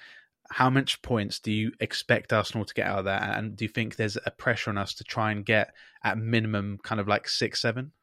How 0.52 0.70
much 0.70 1.02
points 1.02 1.40
do 1.40 1.52
you 1.52 1.72
expect 1.80 2.34
Arsenal 2.34 2.66
to 2.66 2.74
get 2.74 2.88
out 2.88 3.00
of 3.00 3.06
that? 3.06 3.38
And 3.38 3.56
do 3.56 3.66
you 3.66 3.70
think 3.70 3.96
there's 3.96 4.18
a 4.26 4.32
pressure 4.32 4.70
on 4.70 4.78
us 4.78 4.94
to 4.96 5.04
try 5.04 5.32
and 5.32 5.46
get 5.46 5.74
at 6.04 6.18
minimum 6.18 6.80
kind 6.84 7.00
of 7.00 7.08
like 7.08 7.28
six, 7.28 7.62
seven? 7.62 7.94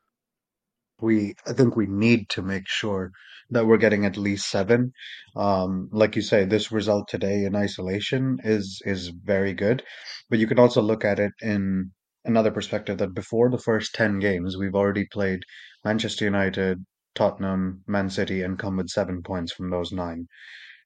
We 1.00 1.34
I 1.46 1.52
think 1.52 1.76
we 1.76 1.86
need 1.86 2.28
to 2.30 2.42
make 2.42 2.68
sure 2.68 3.12
that 3.50 3.66
we're 3.66 3.78
getting 3.78 4.04
at 4.04 4.16
least 4.16 4.50
seven. 4.50 4.92
Um, 5.36 5.88
like 5.92 6.16
you 6.16 6.22
say, 6.22 6.44
this 6.44 6.70
result 6.72 7.08
today 7.08 7.44
in 7.44 7.56
isolation 7.56 8.38
is 8.44 8.80
is 8.84 9.08
very 9.08 9.54
good, 9.54 9.82
but 10.30 10.38
you 10.38 10.46
can 10.46 10.58
also 10.58 10.82
look 10.82 11.04
at 11.04 11.18
it 11.18 11.32
in 11.40 11.90
another 12.24 12.50
perspective 12.50 12.98
that 12.98 13.14
before 13.14 13.50
the 13.50 13.58
first 13.58 13.94
ten 13.94 14.18
games, 14.18 14.56
we've 14.56 14.74
already 14.74 15.06
played 15.06 15.40
Manchester 15.84 16.24
United, 16.24 16.84
Tottenham, 17.14 17.82
Man 17.86 18.10
City, 18.10 18.42
and 18.42 18.58
come 18.58 18.76
with 18.76 18.88
seven 18.88 19.22
points 19.22 19.52
from 19.52 19.70
those 19.70 19.92
nine. 19.92 20.26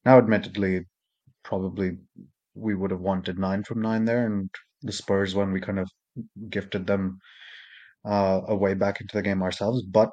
Now, 0.05 0.19
admittedly, 0.19 0.83
probably 1.45 1.99
we 2.55 2.75
would 2.75 2.91
have 2.91 3.01
wanted 3.01 3.39
nine 3.39 3.65
from 3.65 3.81
nine 3.83 4.05
there, 4.05 4.27
and 4.27 4.51
the 4.83 4.93
Spurs 4.93 5.35
one 5.35 5.53
we 5.53 5.61
kind 5.61 5.79
of 5.81 5.91
gifted 6.51 6.87
them 6.87 7.19
uh, 8.05 8.41
a 8.49 8.57
way 8.57 8.75
back 8.75 9.01
into 9.01 9.17
the 9.17 9.23
game 9.23 9.43
ourselves, 9.43 9.83
but 9.85 10.11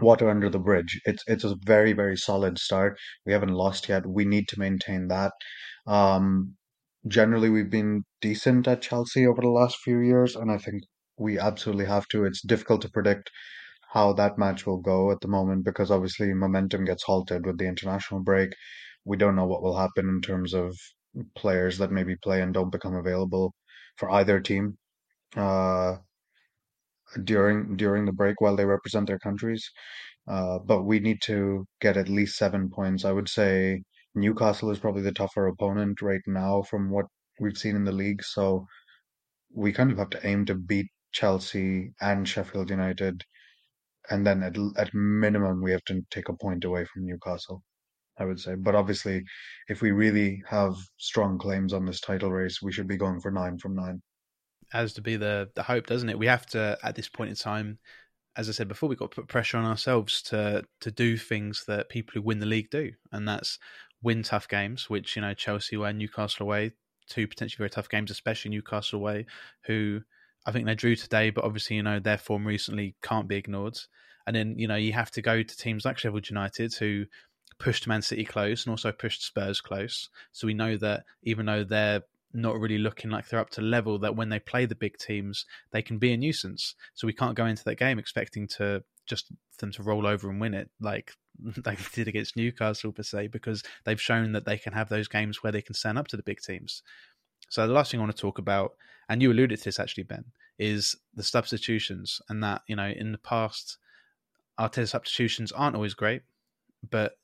water 0.00 0.28
under 0.30 0.48
the 0.50 0.58
bridge. 0.58 1.00
It's 1.04 1.22
it's 1.26 1.44
a 1.44 1.56
very 1.64 1.92
very 1.92 2.16
solid 2.16 2.58
start. 2.58 2.98
We 3.24 3.32
haven't 3.32 3.52
lost 3.54 3.88
yet. 3.88 4.06
We 4.06 4.24
need 4.24 4.48
to 4.48 4.58
maintain 4.58 5.08
that. 5.08 5.32
Um, 5.86 6.56
generally, 7.08 7.50
we've 7.50 7.70
been 7.70 8.04
decent 8.20 8.68
at 8.68 8.82
Chelsea 8.82 9.26
over 9.26 9.40
the 9.42 9.48
last 9.48 9.78
few 9.84 9.98
years, 10.00 10.36
and 10.36 10.50
I 10.50 10.58
think 10.58 10.82
we 11.18 11.38
absolutely 11.38 11.86
have 11.86 12.06
to. 12.08 12.24
It's 12.24 12.42
difficult 12.42 12.82
to 12.82 12.90
predict 12.90 13.30
how 13.92 14.12
that 14.14 14.38
match 14.38 14.66
will 14.66 14.78
go 14.80 15.10
at 15.12 15.20
the 15.22 15.28
moment 15.28 15.64
because 15.64 15.90
obviously 15.90 16.32
momentum 16.34 16.84
gets 16.84 17.04
halted 17.04 17.46
with 17.46 17.58
the 17.58 17.66
international 17.68 18.20
break. 18.22 18.50
We 19.04 19.16
don't 19.16 19.36
know 19.36 19.46
what 19.46 19.62
will 19.62 19.78
happen 19.78 20.08
in 20.08 20.20
terms 20.22 20.54
of 20.54 20.76
players 21.36 21.78
that 21.78 21.92
maybe 21.92 22.16
play 22.16 22.42
and 22.42 22.52
don't 22.54 22.72
become 22.72 22.94
available 22.94 23.54
for 23.96 24.10
either 24.10 24.40
team. 24.40 24.78
Uh, 25.36 25.96
during 27.24 27.76
during 27.76 28.04
the 28.04 28.12
break 28.12 28.40
while 28.40 28.56
they 28.56 28.64
represent 28.64 29.06
their 29.06 29.18
countries. 29.18 29.70
Uh, 30.28 30.58
but 30.58 30.82
we 30.84 30.98
need 31.00 31.20
to 31.22 31.66
get 31.80 31.96
at 31.96 32.08
least 32.08 32.36
seven 32.36 32.68
points. 32.70 33.04
I 33.04 33.12
would 33.12 33.28
say 33.28 33.82
Newcastle 34.14 34.70
is 34.70 34.78
probably 34.78 35.02
the 35.02 35.12
tougher 35.12 35.46
opponent 35.46 36.02
right 36.02 36.22
now 36.26 36.62
from 36.62 36.90
what 36.90 37.06
we've 37.40 37.56
seen 37.58 37.76
in 37.76 37.84
the 37.84 37.92
league. 37.92 38.22
So 38.24 38.66
we 39.54 39.72
kind 39.72 39.90
of 39.92 39.98
have 39.98 40.10
to 40.10 40.26
aim 40.26 40.46
to 40.46 40.54
beat 40.54 40.86
Chelsea 41.12 41.92
and 42.00 42.28
Sheffield 42.28 42.70
United, 42.70 43.22
and 44.10 44.26
then 44.26 44.42
at 44.42 44.56
at 44.76 44.94
minimum 44.94 45.62
we 45.62 45.72
have 45.72 45.84
to 45.84 46.02
take 46.10 46.28
a 46.28 46.36
point 46.36 46.64
away 46.64 46.84
from 46.86 47.06
Newcastle. 47.06 47.62
I 48.18 48.24
would 48.24 48.40
say, 48.40 48.54
but 48.56 48.74
obviously, 48.74 49.24
if 49.68 49.82
we 49.82 49.90
really 49.92 50.42
have 50.48 50.74
strong 50.98 51.38
claims 51.38 51.72
on 51.72 51.84
this 51.84 52.00
title 52.00 52.32
race, 52.32 52.62
we 52.62 52.72
should 52.72 52.88
be 52.88 52.96
going 52.96 53.20
for 53.20 53.30
nine 53.30 53.58
from 53.58 53.74
nine 53.76 54.02
has 54.70 54.92
to 54.94 55.02
be 55.02 55.16
the 55.16 55.50
the 55.54 55.62
hope, 55.62 55.86
doesn't 55.86 56.08
it? 56.08 56.18
We 56.18 56.26
have 56.26 56.46
to 56.46 56.78
at 56.82 56.94
this 56.94 57.08
point 57.08 57.30
in 57.30 57.36
time, 57.36 57.78
as 58.36 58.48
I 58.48 58.52
said 58.52 58.68
before, 58.68 58.88
we've 58.88 58.98
got 58.98 59.10
to 59.12 59.16
put 59.16 59.28
pressure 59.28 59.56
on 59.56 59.64
ourselves 59.64 60.22
to 60.22 60.64
to 60.80 60.90
do 60.90 61.16
things 61.16 61.64
that 61.66 61.88
people 61.88 62.12
who 62.14 62.22
win 62.22 62.38
the 62.38 62.46
league 62.46 62.70
do, 62.70 62.92
and 63.12 63.26
that's 63.26 63.58
win 64.02 64.22
tough 64.22 64.48
games, 64.48 64.90
which 64.90 65.16
you 65.16 65.22
know 65.22 65.34
Chelsea 65.34 65.76
away, 65.76 65.92
Newcastle 65.92 66.46
away, 66.46 66.72
two 67.08 67.26
potentially 67.26 67.58
very 67.58 67.70
tough 67.70 67.88
games, 67.88 68.10
especially 68.10 68.50
Newcastle 68.50 68.98
away, 68.98 69.26
who 69.66 70.00
I 70.44 70.52
think 70.52 70.66
they 70.66 70.74
drew 70.74 70.96
today, 70.96 71.30
but 71.30 71.44
obviously 71.44 71.76
you 71.76 71.82
know 71.82 71.98
their 71.98 72.18
form 72.18 72.46
recently 72.46 72.94
can't 73.02 73.28
be 73.28 73.36
ignored. 73.36 73.78
And 74.26 74.34
then 74.34 74.58
you 74.58 74.66
know 74.68 74.76
you 74.76 74.92
have 74.92 75.10
to 75.12 75.22
go 75.22 75.42
to 75.42 75.56
teams 75.56 75.84
like 75.84 75.98
Sheffield 75.98 76.28
United 76.28 76.74
who 76.74 77.06
pushed 77.58 77.86
Man 77.86 78.02
City 78.02 78.24
close 78.24 78.64
and 78.64 78.70
also 78.70 78.92
pushed 78.92 79.24
Spurs 79.24 79.60
close. 79.60 80.08
So 80.32 80.46
we 80.46 80.54
know 80.54 80.76
that 80.76 81.04
even 81.22 81.46
though 81.46 81.64
they're 81.64 82.02
not 82.32 82.58
really 82.58 82.78
looking 82.78 83.10
like 83.10 83.28
they're 83.28 83.40
up 83.40 83.50
to 83.50 83.60
level 83.60 83.98
that 83.98 84.16
when 84.16 84.28
they 84.28 84.38
play 84.38 84.66
the 84.66 84.74
big 84.74 84.98
teams 84.98 85.46
they 85.70 85.82
can 85.82 85.98
be 85.98 86.12
a 86.12 86.16
nuisance. 86.16 86.74
So 86.94 87.06
we 87.06 87.12
can't 87.12 87.36
go 87.36 87.46
into 87.46 87.64
that 87.64 87.78
game 87.78 87.98
expecting 87.98 88.46
to 88.48 88.82
just 89.06 89.32
them 89.58 89.72
to 89.72 89.82
roll 89.82 90.06
over 90.06 90.28
and 90.28 90.40
win 90.40 90.54
it 90.54 90.70
like 90.80 91.14
they 91.38 91.76
did 91.92 92.08
against 92.08 92.36
Newcastle 92.36 92.92
per 92.92 93.02
se 93.02 93.28
because 93.28 93.62
they've 93.84 94.00
shown 94.00 94.32
that 94.32 94.44
they 94.44 94.58
can 94.58 94.72
have 94.72 94.88
those 94.88 95.08
games 95.08 95.42
where 95.42 95.52
they 95.52 95.62
can 95.62 95.74
stand 95.74 95.98
up 95.98 96.08
to 96.08 96.16
the 96.16 96.22
big 96.22 96.40
teams. 96.40 96.82
So 97.48 97.66
the 97.66 97.72
last 97.72 97.90
thing 97.90 98.00
I 98.00 98.02
want 98.02 98.16
to 98.16 98.20
talk 98.20 98.38
about 98.38 98.72
and 99.08 99.22
you 99.22 99.32
alluded 99.32 99.58
to 99.58 99.64
this 99.64 99.78
actually 99.78 100.04
Ben 100.04 100.24
is 100.58 100.96
the 101.14 101.22
substitutions 101.22 102.20
and 102.28 102.42
that 102.42 102.62
you 102.66 102.76
know 102.76 102.88
in 102.88 103.12
the 103.12 103.18
past 103.18 103.78
Arteta's 104.58 104.90
substitutions 104.90 105.52
aren't 105.52 105.76
always 105.76 105.94
great 105.94 106.22
but 106.88 107.18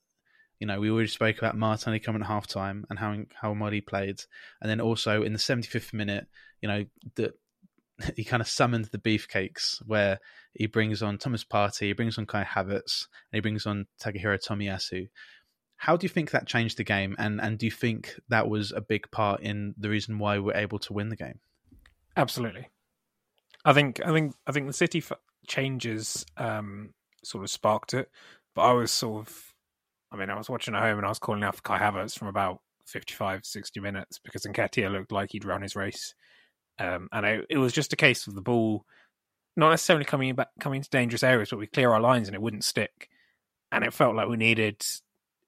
you 0.62 0.66
know, 0.66 0.79
we 0.79 0.92
already 0.92 1.09
spoke 1.09 1.38
about 1.38 1.59
Martinelli 1.59 1.98
coming 1.98 2.22
at 2.22 2.29
half 2.29 2.46
time 2.46 2.87
and 2.88 2.96
how 2.96 3.16
how 3.35 3.53
he 3.70 3.81
played, 3.81 4.22
and 4.61 4.70
then 4.70 4.81
also 4.81 5.25
in 5.25 5.33
the 5.33 5.38
75th 5.40 5.92
minute, 5.92 6.29
you 6.61 6.68
know, 6.68 6.85
that 7.16 7.33
he 8.16 8.22
kind 8.22 8.40
of 8.40 8.46
summoned 8.46 8.85
the 8.85 8.98
beefcakes 8.98 9.85
where 9.87 10.20
he 10.55 10.66
brings 10.66 11.03
on 11.03 11.18
Thomas 11.18 11.42
Partey, 11.42 11.88
he 11.88 11.92
brings 11.94 12.16
on 12.16 12.27
Kai 12.27 12.44
Havertz, 12.44 13.09
and 13.33 13.38
he 13.38 13.40
brings 13.40 13.66
on 13.66 13.87
Takahiro 14.01 14.38
Tomiyasu. 14.38 15.09
How 15.79 15.96
do 15.96 16.05
you 16.05 16.09
think 16.09 16.31
that 16.31 16.46
changed 16.46 16.77
the 16.77 16.85
game, 16.85 17.16
and 17.18 17.40
and 17.40 17.59
do 17.59 17.66
you 17.66 17.72
think 17.72 18.14
that 18.29 18.48
was 18.48 18.70
a 18.70 18.81
big 18.81 19.11
part 19.11 19.40
in 19.40 19.75
the 19.77 19.90
reason 19.90 20.20
why 20.20 20.38
we're 20.38 20.55
able 20.55 20.79
to 20.79 20.92
win 20.92 21.09
the 21.09 21.16
game? 21.16 21.40
Absolutely. 22.16 22.68
I 23.64 23.72
think 23.72 24.01
I 24.07 24.12
think 24.12 24.37
I 24.46 24.53
think 24.53 24.68
the 24.68 24.72
City 24.72 24.98
f- 24.98 25.18
changes 25.48 26.25
um, 26.37 26.94
sort 27.25 27.42
of 27.42 27.51
sparked 27.51 27.94
it, 27.94 28.12
but 28.55 28.62
I 28.62 28.72
was 28.75 28.92
sort 28.92 29.27
of 29.27 29.52
I 30.12 30.16
mean, 30.16 30.31
I 30.31 30.37
was 30.37 30.51
watching 30.51 30.75
at 30.75 30.83
home 30.83 30.98
and 30.98 31.07
I 31.07 31.09
was 31.09 31.18
calling 31.18 31.42
out 31.42 31.57
for 31.57 31.62
Kai 31.62 31.79
Havertz 31.79 32.18
from 32.18 32.29
about 32.29 32.59
55, 32.87 33.44
60 33.44 33.81
minutes 33.81 34.20
because 34.22 34.44
Nketiah 34.44 34.92
looked 34.92 35.12
like 35.12 35.33
he'd 35.33 35.44
run 35.44 35.62
his 35.62 35.75
race. 35.75 36.14
Um, 36.79 37.09
and 37.12 37.25
I, 37.25 37.38
it 37.48 37.59
was 37.59 37.72
just 37.72 37.92
a 37.92 37.96
case 37.96 38.27
of 38.27 38.35
the 38.35 38.42
ball 38.42 38.85
not 39.57 39.70
necessarily 39.70 40.05
coming 40.05 40.35
back, 40.35 40.48
coming 40.61 40.83
to 40.83 40.90
dangerous 40.90 41.22
areas, 41.22 41.51
but 41.51 41.59
we 41.59 41.66
clear 41.66 41.90
our 41.90 42.01
lines 42.01 42.29
and 42.29 42.35
it 42.35 42.42
wouldn't 42.42 42.64
stick. 42.64 43.09
And 43.70 43.85
it 43.85 43.92
felt 43.92 44.14
like 44.14 44.29
we 44.29 44.37
needed, 44.37 44.85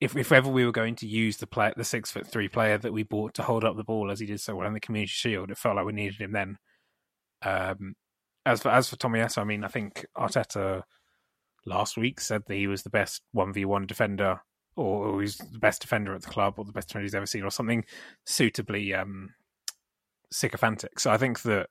if 0.00 0.16
if 0.16 0.32
ever 0.32 0.48
we 0.48 0.64
were 0.64 0.72
going 0.72 0.96
to 0.96 1.06
use 1.06 1.38
the 1.38 1.46
play, 1.46 1.72
the 1.76 1.84
six 1.84 2.10
foot 2.10 2.26
three 2.26 2.48
player 2.48 2.78
that 2.78 2.92
we 2.92 3.02
bought 3.02 3.34
to 3.34 3.42
hold 3.42 3.64
up 3.64 3.76
the 3.76 3.84
ball 3.84 4.10
as 4.10 4.20
he 4.20 4.26
did 4.26 4.40
so 4.40 4.56
well 4.56 4.66
in 4.66 4.74
the 4.74 4.80
Community 4.80 5.10
Shield, 5.10 5.50
it 5.50 5.58
felt 5.58 5.76
like 5.76 5.86
we 5.86 5.92
needed 5.92 6.20
him 6.20 6.32
then. 6.32 6.58
Um, 7.42 7.94
as 8.46 8.62
for 8.62 8.70
as 8.70 8.88
for 8.88 8.96
Tomiyasu, 8.96 9.38
I 9.38 9.44
mean, 9.44 9.64
I 9.64 9.68
think 9.68 10.06
Arteta 10.16 10.82
last 11.66 11.96
week 11.96 12.20
said 12.20 12.42
that 12.46 12.54
he 12.54 12.66
was 12.66 12.82
the 12.82 12.90
best 12.90 13.22
one 13.32 13.52
v 13.52 13.64
one 13.64 13.86
defender 13.86 14.40
or, 14.76 15.20
he's 15.20 15.36
the 15.38 15.58
best 15.58 15.80
defender 15.80 16.14
at 16.14 16.22
the 16.22 16.30
club, 16.30 16.54
or 16.56 16.64
the 16.64 16.72
best 16.72 16.88
defender 16.88 17.04
he's 17.04 17.14
ever 17.14 17.26
seen, 17.26 17.44
or 17.44 17.50
something 17.50 17.84
suitably 18.26 18.94
um, 18.94 19.30
sycophantic. 20.32 20.98
So 20.98 21.10
I 21.10 21.16
think 21.16 21.42
that 21.42 21.68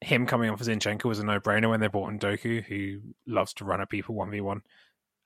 him 0.00 0.26
coming 0.26 0.50
off 0.50 0.60
as 0.60 0.68
Zinchenko 0.68 1.04
was 1.04 1.20
a 1.20 1.24
no-brainer 1.24 1.70
when 1.70 1.80
they 1.80 1.88
brought 1.88 2.10
in 2.10 2.18
Doku, 2.18 2.64
who 2.64 3.00
loves 3.26 3.54
to 3.54 3.64
run 3.64 3.80
at 3.80 3.90
people 3.90 4.14
one 4.14 4.30
v 4.30 4.40
one, 4.40 4.62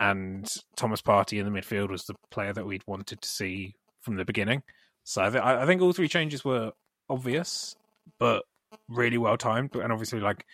and 0.01 0.47
Thomas 0.77 1.01
Partey 1.01 1.39
in 1.39 1.51
the 1.51 1.59
midfield 1.59 1.91
was 1.91 2.05
the 2.05 2.15
player 2.31 2.53
that 2.53 2.67
we'd 2.67 2.87
wanted 2.87 3.23
to 3.23 3.29
see 3.29 3.75
from 4.03 4.17
the 4.17 4.25
beginning. 4.25 4.63
So 5.05 5.23
I, 5.23 5.31
th- 5.31 5.43
I 5.43 5.65
think 5.67 5.81
all 5.81 5.93
three 5.93 6.09
changes 6.09 6.45
were 6.45 6.73
obvious, 7.09 7.77
but 8.19 8.43
really 8.89 9.17
well 9.17 9.37
timed, 9.37 9.75
and 9.77 9.93
obviously 9.93 10.21
like 10.21 10.45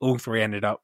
all 0.00 0.18
three 0.18 0.42
ended 0.42 0.64
up 0.64 0.82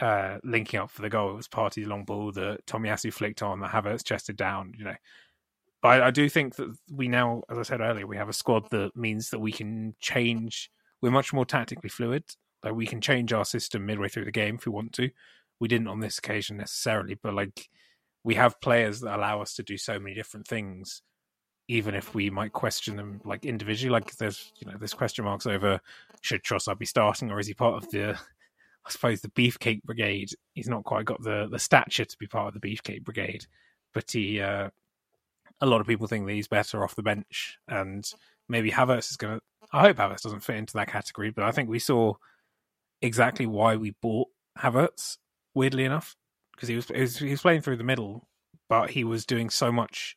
uh, 0.00 0.38
linking 0.44 0.80
up 0.80 0.90
for 0.90 1.02
the 1.02 1.08
goal. 1.08 1.30
It 1.30 1.36
was 1.36 1.48
Partey's 1.48 1.86
long 1.86 2.04
ball 2.04 2.32
that 2.32 2.66
Tomiyasu 2.66 3.12
flicked 3.12 3.42
on, 3.42 3.60
that 3.60 3.70
Havertz 3.70 4.04
chested 4.04 4.36
down, 4.36 4.72
you 4.76 4.84
know. 4.84 4.96
But 5.82 6.00
I, 6.02 6.06
I, 6.06 6.10
do 6.10 6.28
think 6.28 6.56
that 6.56 6.74
we 6.90 7.08
now, 7.08 7.42
as 7.50 7.58
I 7.58 7.62
said 7.62 7.80
earlier, 7.80 8.06
we 8.06 8.16
have 8.16 8.28
a 8.28 8.32
squad 8.32 8.70
that 8.70 8.96
means 8.96 9.30
that 9.30 9.38
we 9.38 9.52
can 9.52 9.94
change. 10.00 10.70
We're 11.02 11.10
much 11.10 11.32
more 11.32 11.44
tactically 11.44 11.90
fluid. 11.90 12.24
Like 12.62 12.74
we 12.74 12.86
can 12.86 13.00
change 13.00 13.32
our 13.32 13.44
system 13.44 13.84
midway 13.84 14.08
through 14.08 14.24
the 14.24 14.32
game 14.32 14.56
if 14.56 14.66
we 14.66 14.72
want 14.72 14.92
to. 14.94 15.10
We 15.60 15.68
didn't 15.68 15.88
on 15.88 16.00
this 16.00 16.18
occasion 16.18 16.56
necessarily, 16.56 17.18
but 17.22 17.34
like 17.34 17.68
we 18.24 18.34
have 18.36 18.60
players 18.60 19.00
that 19.00 19.16
allow 19.16 19.42
us 19.42 19.54
to 19.54 19.62
do 19.62 19.76
so 19.76 19.98
many 20.00 20.14
different 20.14 20.46
things 20.46 21.02
even 21.68 21.94
if 21.94 22.14
we 22.14 22.28
might 22.28 22.52
question 22.52 22.96
them 22.96 23.20
like 23.24 23.44
individually 23.44 23.90
like 23.90 24.14
there's 24.16 24.52
you 24.58 24.70
know 24.70 24.76
there's 24.78 24.92
question 24.92 25.24
marks 25.24 25.46
over 25.46 25.80
should 26.20 26.42
Trossard 26.42 26.78
be 26.78 26.84
starting 26.84 27.30
or 27.30 27.40
is 27.40 27.46
he 27.46 27.54
part 27.54 27.82
of 27.82 27.90
the 27.90 28.18
I 28.86 28.90
suppose 28.90 29.20
the 29.20 29.28
Beefcake 29.28 29.82
Brigade. 29.82 30.30
He's 30.54 30.68
not 30.68 30.84
quite 30.84 31.06
got 31.06 31.22
the 31.22 31.48
the 31.50 31.58
stature 31.58 32.04
to 32.04 32.18
be 32.18 32.26
part 32.26 32.54
of 32.54 32.60
the 32.60 32.66
Beefcake 32.66 33.04
Brigade, 33.04 33.46
but 33.92 34.10
he. 34.10 34.40
Uh, 34.40 34.70
a 35.60 35.66
lot 35.66 35.80
of 35.80 35.86
people 35.86 36.06
think 36.06 36.26
that 36.26 36.32
he's 36.32 36.48
better 36.48 36.82
off 36.82 36.96
the 36.96 37.02
bench, 37.02 37.58
and 37.68 38.04
maybe 38.48 38.70
Havertz 38.70 39.10
is 39.10 39.16
going 39.16 39.38
to. 39.38 39.42
I 39.72 39.80
hope 39.82 39.96
Havertz 39.96 40.22
doesn't 40.22 40.42
fit 40.42 40.56
into 40.56 40.74
that 40.74 40.88
category, 40.88 41.30
but 41.30 41.44
I 41.44 41.52
think 41.52 41.68
we 41.68 41.78
saw 41.78 42.14
exactly 43.00 43.46
why 43.46 43.76
we 43.76 43.94
bought 44.02 44.28
Havertz. 44.58 45.18
Weirdly 45.54 45.84
enough, 45.84 46.16
because 46.52 46.68
he 46.68 46.74
was, 46.74 46.88
he 46.88 47.00
was 47.00 47.18
he 47.18 47.30
was 47.30 47.42
playing 47.42 47.62
through 47.62 47.76
the 47.76 47.84
middle, 47.84 48.28
but 48.68 48.90
he 48.90 49.04
was 49.04 49.24
doing 49.24 49.50
so 49.50 49.70
much 49.70 50.16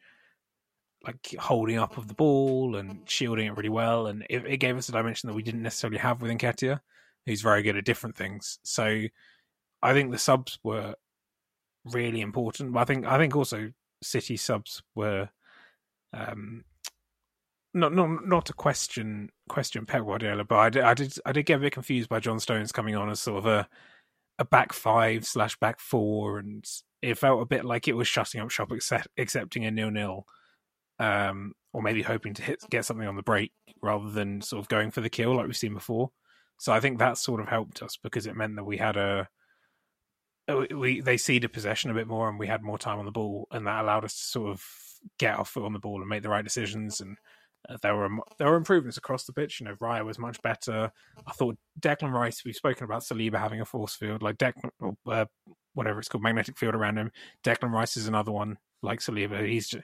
like 1.06 1.36
holding 1.40 1.78
up 1.78 1.98
of 1.98 2.08
the 2.08 2.16
ball 2.16 2.76
and 2.76 3.08
shielding 3.08 3.48
it 3.48 3.56
really 3.56 3.70
well, 3.70 4.08
and 4.08 4.26
it, 4.30 4.46
it, 4.46 4.58
gave 4.58 4.76
us 4.76 4.90
a 4.90 4.92
dimension 4.92 5.28
that 5.28 5.36
we 5.36 5.44
didn't 5.44 5.62
necessarily 5.62 6.00
have 6.00 6.22
with 6.22 6.32
Nketiah 6.32 6.80
who's 7.28 7.42
very 7.42 7.62
good 7.62 7.78
at 7.78 7.86
different 7.86 8.16
things. 8.16 8.58
So 8.64 9.04
I 9.84 9.94
think 9.94 10.12
the 10.12 10.18
subs 10.18 10.58
were 10.64 10.96
really 11.86 12.22
important. 12.22 12.74
But 12.74 12.80
I 12.80 12.86
think 12.86 13.06
I 13.06 13.18
think 13.18 13.36
also 13.36 13.72
City 14.02 14.38
subs 14.38 14.82
were 14.96 15.30
um, 16.14 16.64
not 17.74 17.94
not 17.94 18.26
not 18.26 18.46
to 18.48 18.54
question 18.54 19.30
question 19.50 19.86
Pep 19.86 20.04
Guardiola, 20.04 20.46
but 20.46 20.58
I 20.58 20.70
did, 20.70 20.84
I 20.84 20.94
did 20.94 21.14
I 21.26 21.32
did 21.32 21.46
get 21.46 21.58
a 21.58 21.62
bit 21.62 21.74
confused 21.74 22.10
by 22.10 22.20
John 22.20 22.40
Stones 22.40 22.72
coming 22.72 22.96
on 22.96 23.10
as 23.10 23.20
sort 23.20 23.40
of 23.40 23.46
a 23.46 23.68
a 24.40 24.46
back 24.46 24.74
five 24.74 25.26
slash 25.26 25.58
back 25.60 25.80
four, 25.80 26.40
and 26.40 26.66
it 27.02 27.18
felt 27.18 27.42
a 27.42 27.46
bit 27.46 27.66
like 27.66 27.88
it 27.88 27.96
was 27.96 28.08
shutting 28.08 28.42
up 28.42 28.52
shop, 28.52 28.72
accept, 28.72 29.08
accepting 29.18 29.66
a 29.66 29.72
nil 29.72 29.92
nil, 29.92 30.26
um, 31.00 31.54
or 31.74 31.82
maybe 31.82 32.02
hoping 32.02 32.34
to 32.36 32.42
hit 32.42 32.60
get 32.70 32.86
something 32.86 33.08
on 33.08 33.16
the 33.16 33.24
break 33.24 33.52
rather 33.82 34.10
than 34.10 34.42
sort 34.42 34.62
of 34.62 34.70
going 34.70 34.92
for 34.92 35.02
the 35.02 35.10
kill 35.10 35.36
like 35.36 35.46
we've 35.46 35.58
seen 35.58 35.74
before. 35.74 36.12
So 36.58 36.74
I 36.74 36.80
think 36.80 37.00
that 37.00 37.18
sort 37.18 37.42
of 37.42 37.48
helped 37.48 37.82
us 37.82 37.98
because 38.02 38.26
it 38.26 38.36
meant 38.36 38.56
that 38.56 38.64
we 38.64 38.78
had 38.78 38.98
a 38.98 39.30
we 40.74 41.02
they 41.02 41.18
ceded 41.18 41.52
possession 41.54 41.92
a 41.92 41.94
bit 41.94 42.08
more 42.08 42.30
and 42.30 42.40
we 42.40 42.48
had 42.48 42.64
more 42.64 42.78
time 42.78 43.00
on 43.00 43.06
the 43.06 43.12
ball, 43.12 43.48
and 43.52 43.68
that 43.68 43.84
allowed 43.84 44.06
us 44.06 44.16
to 44.16 44.24
sort 44.24 44.52
of 44.52 44.64
get 45.20 45.38
our 45.38 45.46
foot 45.46 45.66
on 45.66 45.74
the 45.74 45.80
ball 45.80 46.00
and 46.00 46.10
make 46.10 46.24
the 46.24 46.30
right 46.30 46.44
decisions. 46.44 47.02
And 47.02 47.18
uh, 47.70 47.78
there 47.82 47.96
were 47.96 48.10
there 48.40 48.50
were 48.50 48.56
improvements 48.56 48.98
across 48.98 49.26
the 49.26 49.34
pitch. 49.34 49.60
You 49.60 49.66
know, 49.66 49.76
Raya 49.76 50.06
was 50.06 50.18
much 50.18 50.42
better. 50.42 50.92
I 51.26 51.32
thought 51.34 51.58
Declan 51.80 52.14
Rice. 52.14 52.44
We've 52.46 52.56
spoken 52.56 52.86
about 52.86 53.04
Saliba 53.04 53.38
having 53.40 53.62
a 53.62 53.66
force 53.66 53.96
field, 53.96 54.24
like 54.24 54.38
Declan, 54.38 54.96
uh, 55.06 55.26
whatever 55.74 56.00
it's 56.00 56.08
called, 56.08 56.24
magnetic 56.24 56.58
field 56.58 56.76
around 56.76 56.98
him. 56.98 57.12
Declan 57.44 57.72
Rice 57.72 57.98
is 57.98 58.08
another 58.08 58.32
one 58.32 58.58
like 58.82 59.00
Saliba. 59.00 59.46
He's 59.46 59.68
just, 59.68 59.84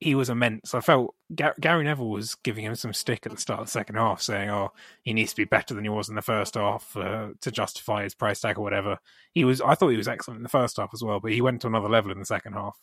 he 0.00 0.14
was 0.14 0.30
immense. 0.30 0.74
I 0.74 0.80
felt 0.80 1.14
Gary 1.34 1.84
Neville 1.84 2.08
was 2.08 2.34
giving 2.36 2.64
him 2.64 2.74
some 2.74 2.94
stick 2.94 3.26
at 3.26 3.32
the 3.32 3.38
start 3.38 3.60
of 3.60 3.66
the 3.66 3.70
second 3.70 3.96
half, 3.96 4.22
saying, 4.22 4.48
"Oh, 4.48 4.72
he 5.02 5.12
needs 5.12 5.32
to 5.32 5.36
be 5.36 5.44
better 5.44 5.74
than 5.74 5.84
he 5.84 5.90
was 5.90 6.08
in 6.08 6.14
the 6.14 6.22
first 6.22 6.54
half 6.54 6.96
uh, 6.96 7.28
to 7.42 7.50
justify 7.50 8.04
his 8.04 8.14
price 8.14 8.40
tag 8.40 8.58
or 8.58 8.62
whatever." 8.62 8.98
He 9.32 9.44
was. 9.44 9.60
I 9.60 9.74
thought 9.74 9.88
he 9.88 9.98
was 9.98 10.08
excellent 10.08 10.38
in 10.38 10.42
the 10.42 10.48
first 10.48 10.78
half 10.78 10.90
as 10.94 11.04
well, 11.04 11.20
but 11.20 11.32
he 11.32 11.42
went 11.42 11.60
to 11.62 11.66
another 11.66 11.88
level 11.88 12.10
in 12.10 12.18
the 12.18 12.24
second 12.24 12.54
half. 12.54 12.78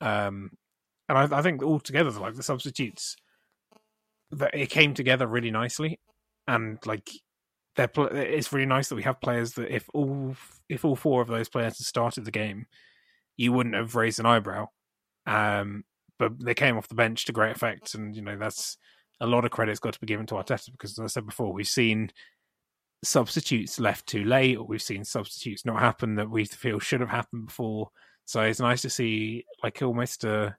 Um, 0.00 0.52
and 1.08 1.18
I, 1.18 1.38
I 1.38 1.42
think 1.42 1.64
altogether, 1.64 2.10
like 2.10 2.36
the 2.36 2.44
substitutes, 2.44 3.16
that 4.30 4.54
it 4.54 4.70
came 4.70 4.94
together 4.94 5.26
really 5.26 5.50
nicely, 5.50 5.98
and 6.46 6.78
like 6.86 7.10
they're. 7.74 7.90
It's 8.12 8.52
really 8.52 8.66
nice 8.66 8.88
that 8.88 8.96
we 8.96 9.02
have 9.02 9.20
players 9.20 9.54
that 9.54 9.74
if 9.74 9.88
all 9.92 10.36
if 10.68 10.84
all 10.84 10.96
four 10.96 11.22
of 11.22 11.28
those 11.28 11.48
players 11.48 11.78
had 11.78 11.86
started 11.86 12.24
the 12.24 12.30
game, 12.30 12.66
you 13.36 13.52
wouldn't 13.52 13.74
have 13.74 13.96
raised 13.96 14.20
an 14.20 14.26
eyebrow. 14.26 14.68
Um, 15.26 15.82
but 16.18 16.32
they 16.44 16.54
came 16.54 16.76
off 16.76 16.88
the 16.88 16.94
bench 16.94 17.24
to 17.26 17.32
great 17.32 17.54
effect, 17.54 17.94
and 17.94 18.14
you 18.14 18.22
know 18.22 18.36
that's 18.36 18.78
a 19.20 19.26
lot 19.26 19.44
of 19.44 19.50
credit's 19.50 19.80
got 19.80 19.94
to 19.94 20.00
be 20.00 20.06
given 20.06 20.26
to 20.26 20.34
Arteta 20.34 20.70
because, 20.72 20.92
as 20.92 20.98
I 20.98 21.06
said 21.06 21.26
before, 21.26 21.52
we've 21.52 21.66
seen 21.66 22.10
substitutes 23.04 23.78
left 23.78 24.06
too 24.06 24.24
late, 24.24 24.56
or 24.56 24.66
we've 24.66 24.82
seen 24.82 25.04
substitutes 25.04 25.64
not 25.64 25.80
happen 25.80 26.16
that 26.16 26.30
we 26.30 26.44
feel 26.44 26.78
should 26.78 27.00
have 27.00 27.10
happened 27.10 27.46
before. 27.46 27.90
So 28.24 28.42
it's 28.42 28.60
nice 28.60 28.82
to 28.82 28.90
see 28.90 29.44
like 29.62 29.82
almost 29.82 30.24
a. 30.24 30.56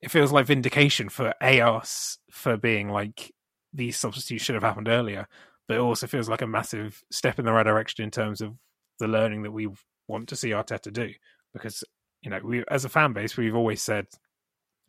It 0.00 0.10
feels 0.10 0.30
like 0.30 0.46
vindication 0.46 1.08
for 1.08 1.34
AOS 1.42 2.18
for 2.30 2.56
being 2.56 2.88
like 2.88 3.32
these 3.72 3.96
substitutes 3.96 4.44
should 4.44 4.54
have 4.54 4.62
happened 4.62 4.88
earlier, 4.88 5.26
but 5.66 5.76
it 5.76 5.80
also 5.80 6.06
feels 6.06 6.28
like 6.28 6.42
a 6.42 6.46
massive 6.46 7.02
step 7.10 7.38
in 7.38 7.44
the 7.44 7.52
right 7.52 7.64
direction 7.64 8.04
in 8.04 8.10
terms 8.10 8.40
of 8.40 8.54
the 9.00 9.08
learning 9.08 9.42
that 9.42 9.50
we 9.50 9.68
want 10.06 10.28
to 10.28 10.36
see 10.36 10.50
Arteta 10.50 10.92
do. 10.92 11.10
Because 11.52 11.82
you 12.22 12.30
know, 12.30 12.40
we 12.44 12.64
as 12.70 12.84
a 12.84 12.88
fan 12.88 13.12
base, 13.12 13.36
we've 13.36 13.56
always 13.56 13.82
said 13.82 14.06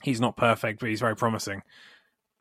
he's 0.04 0.22
not 0.22 0.38
perfect, 0.38 0.80
but 0.80 0.90
he's 0.90 1.00
very 1.00 1.16
promising, 1.16 1.62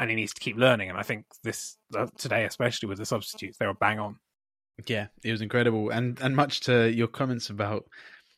and 0.01 0.11
he 0.11 0.17
needs 0.17 0.35
to 0.35 0.41
keep 0.41 0.57
learning. 0.57 0.89
And 0.91 0.99
I 0.99 1.03
think 1.03 1.27
this 1.43 1.77
uh, 1.97 2.07
today, 2.17 2.45
especially 2.45 2.89
with 2.89 2.99
the 2.99 3.07
substitutes, 3.07 3.59
they 3.59 3.67
were 3.67 3.75
bang 3.75 3.99
on. 3.99 4.17
Yeah, 4.87 5.09
it 5.25 5.33
was 5.33 5.41
incredible, 5.41 5.91
and 5.91 6.19
and 6.21 6.37
much 6.37 6.61
to 6.63 6.91
your 6.91 7.09
comments 7.09 7.51
about 7.51 7.85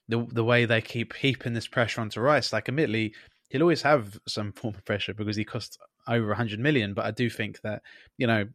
the 0.09 0.27
the 0.33 0.45
way 0.45 0.65
they 0.65 0.81
keep 0.81 1.15
heaping 1.15 1.53
this 1.53 1.69
pressure 1.69 2.01
onto 2.01 2.21
Rice. 2.21 2.53
Like, 2.53 2.69
admittedly, 2.69 3.15
he'll 3.49 3.63
always 3.63 3.83
have 3.83 4.19
some 4.27 4.53
form 4.57 4.75
of 4.75 4.85
pressure 4.85 5.15
because 5.15 5.37
he 5.37 5.45
cost 5.45 5.79
over 6.09 6.29
100 6.29 6.59
million. 6.59 6.95
But 6.95 7.05
I 7.05 7.11
do 7.11 7.29
think 7.29 7.61
that 7.63 7.83
you 8.17 8.27
know 8.27 8.47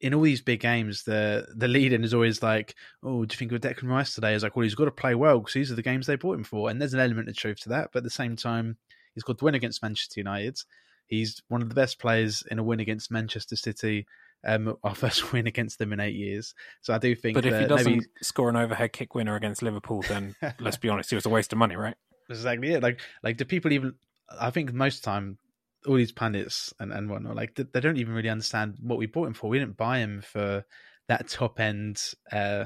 in 0.00 0.12
all 0.12 0.22
these 0.22 0.42
big 0.42 0.60
games, 0.60 1.04
the 1.04 1.46
the 1.56 1.68
lead 1.68 1.92
in 1.92 2.04
is 2.04 2.14
always 2.14 2.42
like, 2.42 2.74
"Oh, 3.02 3.24
do 3.24 3.32
you 3.32 3.38
think 3.38 3.52
of 3.52 3.60
Declan 3.60 3.88
Rice 3.88 4.14
today?" 4.14 4.34
Is 4.34 4.42
like, 4.42 4.56
"Well, 4.56 4.64
he's 4.64 4.74
got 4.74 4.84
to 4.86 4.90
play 4.90 5.14
well 5.14 5.38
because 5.38 5.54
these 5.54 5.72
are 5.72 5.76
the 5.76 5.82
games 5.82 6.06
they 6.06 6.16
bought 6.16 6.36
him 6.36 6.44
for." 6.44 6.68
And 6.68 6.80
there's 6.80 6.94
an 6.94 7.00
element 7.00 7.28
of 7.28 7.36
truth 7.36 7.60
to 7.60 7.70
that, 7.70 7.90
but 7.92 7.98
at 7.98 8.04
the 8.04 8.10
same 8.10 8.36
time, 8.36 8.76
he's 9.14 9.22
got 9.24 9.38
to 9.38 9.44
win 9.44 9.54
against 9.54 9.82
Manchester 9.82 10.20
United. 10.20 10.58
He's 11.06 11.42
one 11.48 11.62
of 11.62 11.68
the 11.68 11.74
best 11.74 11.98
players 11.98 12.42
in 12.50 12.58
a 12.58 12.62
win 12.62 12.80
against 12.80 13.10
Manchester 13.10 13.56
City. 13.56 14.06
Um, 14.46 14.76
our 14.82 14.94
first 14.94 15.32
win 15.32 15.46
against 15.46 15.78
them 15.78 15.92
in 15.92 16.00
eight 16.00 16.14
years. 16.14 16.54
So 16.82 16.94
I 16.94 16.98
do 16.98 17.14
think. 17.14 17.34
But 17.34 17.46
if 17.46 17.58
he 17.58 17.66
doesn't 17.66 17.92
maybe... 17.92 18.06
score 18.22 18.48
an 18.48 18.56
overhead 18.56 18.92
kick 18.92 19.14
winner 19.14 19.36
against 19.36 19.62
Liverpool, 19.62 20.02
then 20.08 20.34
let's 20.60 20.76
be 20.76 20.88
honest, 20.88 21.12
it 21.12 21.16
was 21.16 21.26
a 21.26 21.30
waste 21.30 21.52
of 21.52 21.58
money, 21.58 21.76
right? 21.76 21.96
Exactly 22.28 22.72
it. 22.72 22.82
Like, 22.82 23.00
like 23.22 23.36
do 23.36 23.44
people 23.44 23.72
even? 23.72 23.94
I 24.40 24.50
think 24.50 24.72
most 24.72 25.04
time 25.04 25.38
all 25.86 25.96
these 25.96 26.12
pundits 26.12 26.72
and, 26.80 26.92
and 26.92 27.10
whatnot, 27.10 27.36
like 27.36 27.54
they 27.54 27.80
don't 27.80 27.98
even 27.98 28.14
really 28.14 28.30
understand 28.30 28.76
what 28.80 28.98
we 28.98 29.06
bought 29.06 29.26
him 29.26 29.34
for. 29.34 29.48
We 29.50 29.58
didn't 29.58 29.76
buy 29.76 29.98
him 29.98 30.22
for 30.22 30.64
that 31.08 31.28
top 31.28 31.60
end, 31.60 32.02
uh, 32.32 32.64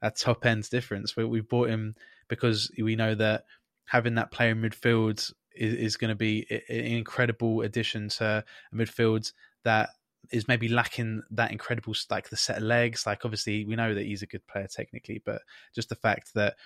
that 0.00 0.16
top 0.16 0.46
end 0.46 0.68
difference. 0.70 1.16
We, 1.16 1.24
we 1.24 1.40
bought 1.40 1.68
him 1.68 1.96
because 2.28 2.70
we 2.80 2.94
know 2.94 3.14
that 3.16 3.44
having 3.86 4.14
that 4.14 4.30
player 4.30 4.50
in 4.50 4.62
midfield 4.62 5.32
is, 5.58 5.74
is 5.74 5.96
going 5.96 6.10
to 6.10 6.14
be 6.14 6.46
an 6.68 6.76
incredible 6.76 7.62
addition 7.62 8.08
to 8.08 8.44
a 8.72 8.76
midfield 8.76 9.32
that 9.64 9.90
is 10.30 10.48
maybe 10.48 10.68
lacking 10.68 11.22
that 11.30 11.52
incredible 11.52 11.94
like 12.10 12.28
the 12.28 12.36
set 12.36 12.58
of 12.58 12.62
legs. 12.62 13.06
Like 13.06 13.24
obviously 13.24 13.64
we 13.64 13.76
know 13.76 13.94
that 13.94 14.06
he's 14.06 14.22
a 14.22 14.26
good 14.26 14.46
player 14.46 14.68
technically, 14.70 15.22
but 15.24 15.42
just 15.74 15.88
the 15.88 15.94
fact 15.94 16.34
that 16.34 16.56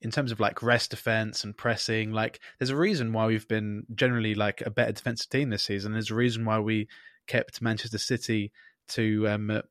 in 0.00 0.10
terms 0.10 0.32
of 0.32 0.40
like 0.40 0.62
rest 0.62 0.90
defense 0.90 1.44
and 1.44 1.56
pressing, 1.56 2.12
like 2.12 2.40
there's 2.58 2.70
a 2.70 2.76
reason 2.76 3.12
why 3.12 3.26
we've 3.26 3.48
been 3.48 3.84
generally 3.94 4.34
like 4.34 4.60
a 4.62 4.70
better 4.70 4.92
defensive 4.92 5.30
team 5.30 5.50
this 5.50 5.64
season. 5.64 5.92
There's 5.92 6.10
a 6.10 6.14
reason 6.14 6.44
why 6.44 6.58
we 6.58 6.88
kept 7.26 7.62
Manchester 7.62 7.98
City 7.98 8.52
to 8.88 9.28
um 9.28 9.62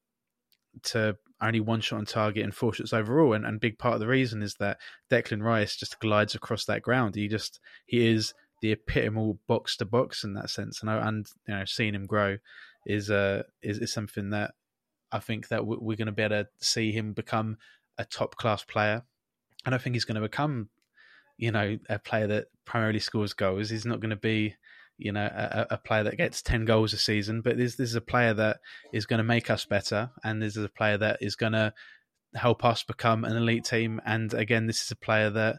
to 0.84 1.18
only 1.42 1.60
one 1.60 1.82
shot 1.82 1.98
on 1.98 2.06
target 2.06 2.44
and 2.44 2.54
four 2.54 2.74
shots 2.74 2.94
overall. 2.94 3.34
And 3.34 3.46
and 3.46 3.60
big 3.60 3.78
part 3.78 3.96
of 3.96 4.00
the 4.00 4.08
reason 4.08 4.42
is 4.42 4.56
that 4.56 4.78
Declan 5.12 5.44
Rice 5.44 5.76
just 5.76 6.00
glides 6.00 6.36
across 6.36 6.66
that 6.66 6.82
ground. 6.82 7.16
He 7.16 7.28
just 7.28 7.60
he 7.86 8.08
is 8.08 8.34
the 8.66 8.72
epitome 8.72 9.38
box 9.48 9.78
to 9.78 9.86
box 9.86 10.24
in 10.24 10.34
that 10.34 10.50
sense. 10.50 10.82
And 10.82 10.90
and 10.90 11.28
you 11.48 11.54
know 11.54 11.66
seeing 11.66 11.94
him 11.94 12.08
grow 12.08 12.38
is 12.86 13.12
uh 13.12 13.44
is, 13.62 13.78
is 13.78 13.94
something 13.94 14.32
that 14.32 14.52
I 15.12 15.20
think 15.20 15.50
that 15.50 15.66
we're 15.66 15.96
going 15.96 16.08
to 16.08 16.12
be 16.12 16.24
able 16.24 16.44
to 16.44 16.48
see 16.60 16.92
him 16.92 17.14
become 17.14 17.58
a 17.98 18.06
top 18.06 18.36
class 18.36 18.64
player 18.64 19.04
And 19.66 19.74
I 19.74 19.78
think 19.78 19.96
he's 19.96 20.06
going 20.06 20.16
to 20.16 20.22
become, 20.22 20.70
you 21.38 21.52
know, 21.52 21.78
a 21.90 22.00
player 22.00 22.28
that 22.28 22.48
primarily 22.66 23.00
scores 23.00 23.34
goals. 23.34 23.70
He's 23.70 23.86
not 23.86 24.00
going 24.00 24.10
to 24.10 24.16
be, 24.16 24.56
you 24.98 25.12
know, 25.12 25.26
a, 25.26 25.68
a, 25.72 25.78
player 25.78 26.04
that 26.04 26.18
gets 26.18 26.42
10 26.42 26.66
goals 26.66 26.94
a 26.94 26.98
season, 26.98 27.42
but 27.42 27.58
this, 27.58 27.76
this 27.76 27.90
is 27.90 27.96
a 27.96 28.02
player 28.02 28.34
that 28.34 28.58
is 28.94 29.06
going 29.06 29.20
to 29.20 29.24
make 29.24 29.50
us 29.50 29.66
better. 29.66 30.12
And 30.24 30.42
this 30.42 30.58
is 30.58 30.66
a 30.66 30.70
player 30.70 30.98
that 30.98 31.20
is 31.22 31.36
going 31.36 31.54
to 31.54 31.74
help 32.34 32.66
us 32.66 32.84
become 32.84 33.24
an 33.24 33.38
elite 33.38 33.64
team. 33.64 34.02
And 34.06 34.34
again, 34.34 34.68
this 34.68 34.82
is 34.82 34.92
a 34.92 34.98
player 34.98 35.30
that 35.30 35.58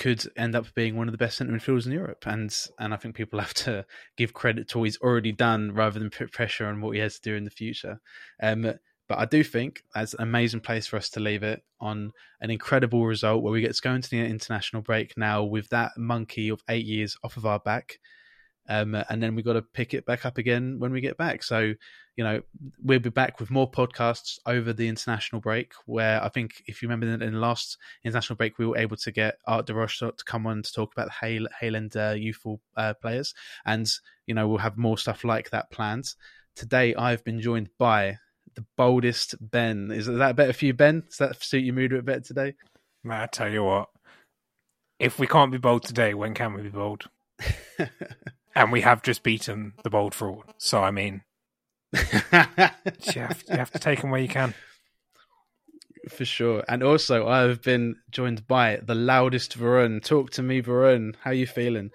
could 0.00 0.24
end 0.36 0.56
up 0.56 0.74
being 0.74 0.96
one 0.96 1.06
of 1.06 1.12
the 1.12 1.18
best 1.18 1.36
centre 1.36 1.52
midfielders 1.52 1.86
in 1.86 1.92
Europe. 1.92 2.24
And 2.26 2.52
and 2.78 2.92
I 2.92 2.96
think 2.96 3.14
people 3.14 3.38
have 3.38 3.54
to 3.54 3.86
give 4.16 4.34
credit 4.34 4.68
to 4.70 4.78
what 4.78 4.84
he's 4.84 5.00
already 5.00 5.30
done 5.30 5.72
rather 5.72 6.00
than 6.00 6.10
put 6.10 6.32
pressure 6.32 6.66
on 6.66 6.80
what 6.80 6.96
he 6.96 7.00
has 7.00 7.20
to 7.20 7.30
do 7.30 7.36
in 7.36 7.44
the 7.44 7.50
future. 7.50 8.00
Um, 8.42 8.72
but 9.08 9.18
I 9.18 9.24
do 9.24 9.44
think 9.44 9.82
that's 9.94 10.14
an 10.14 10.22
amazing 10.22 10.60
place 10.60 10.86
for 10.86 10.96
us 10.96 11.10
to 11.10 11.20
leave 11.20 11.42
it 11.42 11.62
on 11.80 12.12
an 12.40 12.50
incredible 12.50 13.04
result 13.06 13.42
where 13.42 13.52
we 13.52 13.60
get 13.60 13.74
to 13.74 13.82
go 13.82 13.92
into 13.92 14.08
the 14.08 14.24
international 14.24 14.82
break 14.82 15.14
now 15.16 15.42
with 15.42 15.68
that 15.70 15.92
monkey 15.98 16.48
of 16.48 16.62
eight 16.68 16.86
years 16.86 17.16
off 17.22 17.36
of 17.36 17.44
our 17.44 17.58
back. 17.58 17.98
Um, 18.70 18.94
and 18.94 19.20
then 19.20 19.34
we've 19.34 19.44
got 19.44 19.54
to 19.54 19.62
pick 19.62 19.94
it 19.94 20.06
back 20.06 20.24
up 20.24 20.38
again 20.38 20.78
when 20.78 20.92
we 20.92 21.00
get 21.00 21.16
back. 21.16 21.42
So, 21.42 21.74
you 22.16 22.24
know, 22.24 22.40
we'll 22.80 23.00
be 23.00 23.10
back 23.10 23.40
with 23.40 23.50
more 23.50 23.68
podcasts 23.68 24.38
over 24.46 24.72
the 24.72 24.86
international 24.86 25.40
break. 25.40 25.72
Where 25.86 26.22
I 26.22 26.28
think, 26.28 26.62
if 26.66 26.80
you 26.80 26.88
remember, 26.88 27.24
in 27.24 27.32
the 27.32 27.38
last 27.40 27.78
international 28.04 28.36
break, 28.36 28.58
we 28.58 28.66
were 28.66 28.78
able 28.78 28.96
to 28.98 29.10
get 29.10 29.38
Art 29.44 29.66
de 29.66 29.72
Roché 29.72 30.16
to 30.16 30.24
come 30.24 30.46
on 30.46 30.62
to 30.62 30.72
talk 30.72 30.92
about 30.92 31.08
the 31.08 31.46
Hale 31.60 31.76
End 31.76 31.96
uh, 31.96 32.14
youthful 32.16 32.60
uh, 32.76 32.94
players, 32.94 33.34
and 33.66 33.90
you 34.26 34.34
know, 34.34 34.46
we'll 34.46 34.58
have 34.58 34.78
more 34.78 34.96
stuff 34.96 35.24
like 35.24 35.50
that 35.50 35.72
planned. 35.72 36.14
Today, 36.54 36.94
I've 36.94 37.24
been 37.24 37.40
joined 37.40 37.70
by 37.76 38.18
the 38.54 38.64
boldest 38.76 39.34
Ben. 39.40 39.90
Is 39.90 40.06
that 40.06 40.36
better 40.36 40.52
for 40.52 40.66
you, 40.66 40.74
Ben? 40.74 41.02
Does 41.08 41.18
that 41.18 41.42
suit 41.42 41.64
your 41.64 41.74
mood 41.74 41.92
a 41.92 41.96
bit 41.96 42.06
better 42.06 42.20
today? 42.20 42.54
Man, 43.02 43.20
I 43.20 43.26
tell 43.26 43.50
you 43.50 43.64
what, 43.64 43.88
if 45.00 45.18
we 45.18 45.26
can't 45.26 45.50
be 45.50 45.58
bold 45.58 45.82
today, 45.82 46.14
when 46.14 46.34
can 46.34 46.54
we 46.54 46.62
be 46.62 46.68
bold? 46.68 47.06
and 48.54 48.72
we 48.72 48.80
have 48.82 49.02
just 49.02 49.22
beaten 49.22 49.74
the 49.82 49.90
bold 49.90 50.14
fraud. 50.14 50.44
So 50.58 50.82
I 50.82 50.90
mean, 50.90 51.22
you, 51.92 52.00
have, 52.32 53.42
you 53.48 53.56
have 53.56 53.70
to 53.72 53.78
take 53.78 54.00
them 54.00 54.10
where 54.10 54.20
you 54.20 54.28
can. 54.28 54.54
For 56.08 56.24
sure. 56.24 56.64
And 56.68 56.82
also, 56.82 57.28
I've 57.28 57.62
been 57.62 57.96
joined 58.10 58.46
by 58.46 58.80
the 58.82 58.94
loudest 58.94 59.58
Varun. 59.58 60.02
Talk 60.02 60.30
to 60.32 60.42
me, 60.42 60.62
Varun. 60.62 61.14
How 61.22 61.30
are 61.30 61.34
you 61.34 61.46
feeling? 61.46 61.90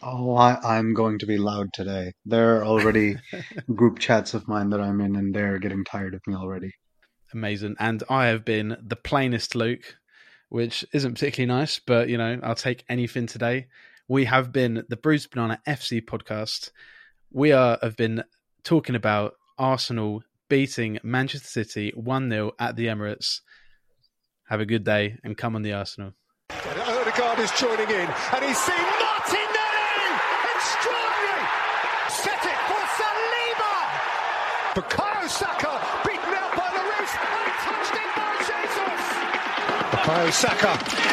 Oh, 0.00 0.36
I, 0.36 0.58
I'm 0.62 0.94
going 0.94 1.18
to 1.18 1.26
be 1.26 1.38
loud 1.38 1.72
today. 1.72 2.12
There 2.24 2.56
are 2.56 2.64
already 2.64 3.16
group 3.74 3.98
chats 3.98 4.32
of 4.32 4.46
mine 4.46 4.70
that 4.70 4.80
I'm 4.80 5.00
in, 5.00 5.16
and 5.16 5.34
they're 5.34 5.58
getting 5.58 5.84
tired 5.84 6.14
of 6.14 6.24
me 6.26 6.34
already. 6.34 6.72
Amazing. 7.32 7.76
And 7.78 8.02
I 8.08 8.26
have 8.26 8.44
been 8.44 8.76
the 8.80 8.96
plainest 8.96 9.54
Luke, 9.54 9.96
which 10.48 10.84
isn't 10.92 11.14
particularly 11.14 11.52
nice, 11.52 11.80
but 11.80 12.08
you 12.08 12.16
know, 12.16 12.38
I'll 12.42 12.54
take 12.54 12.84
anything 12.88 13.26
today. 13.26 13.66
We 14.08 14.24
have 14.24 14.52
been 14.52 14.84
the 14.88 14.96
Bruised 14.96 15.30
Banana 15.30 15.60
FC 15.66 16.02
podcast. 16.02 16.70
We 17.30 17.52
are 17.52 17.78
have 17.82 17.96
been 17.96 18.24
talking 18.64 18.94
about 18.94 19.34
Arsenal 19.58 20.22
beating 20.48 20.98
Manchester 21.02 21.46
City 21.46 21.92
1 21.94 22.30
0 22.30 22.52
at 22.58 22.74
the 22.76 22.86
Emirates. 22.86 23.40
Have 24.48 24.60
a 24.60 24.66
good 24.66 24.84
day 24.84 25.18
and 25.22 25.36
come 25.36 25.54
on 25.54 25.62
the 25.62 25.74
Arsenal. 25.74 26.14
Odegaard 26.50 27.38
is 27.40 27.52
joining 27.52 27.90
in, 27.90 28.08
and 28.32 28.44
he's 28.44 28.56
seen 28.56 28.86
Martin 28.98 29.48
Bukayo 34.78 35.28
Saka 35.28 35.74
beaten 36.06 36.34
out 36.34 36.54
by 36.54 36.68
Lloris, 36.70 37.12
untouched 37.34 37.96
in 37.98 38.10
by 38.14 38.30
Jesus. 38.46 39.04
Bukayo 39.90 40.32
Saka 40.32 41.07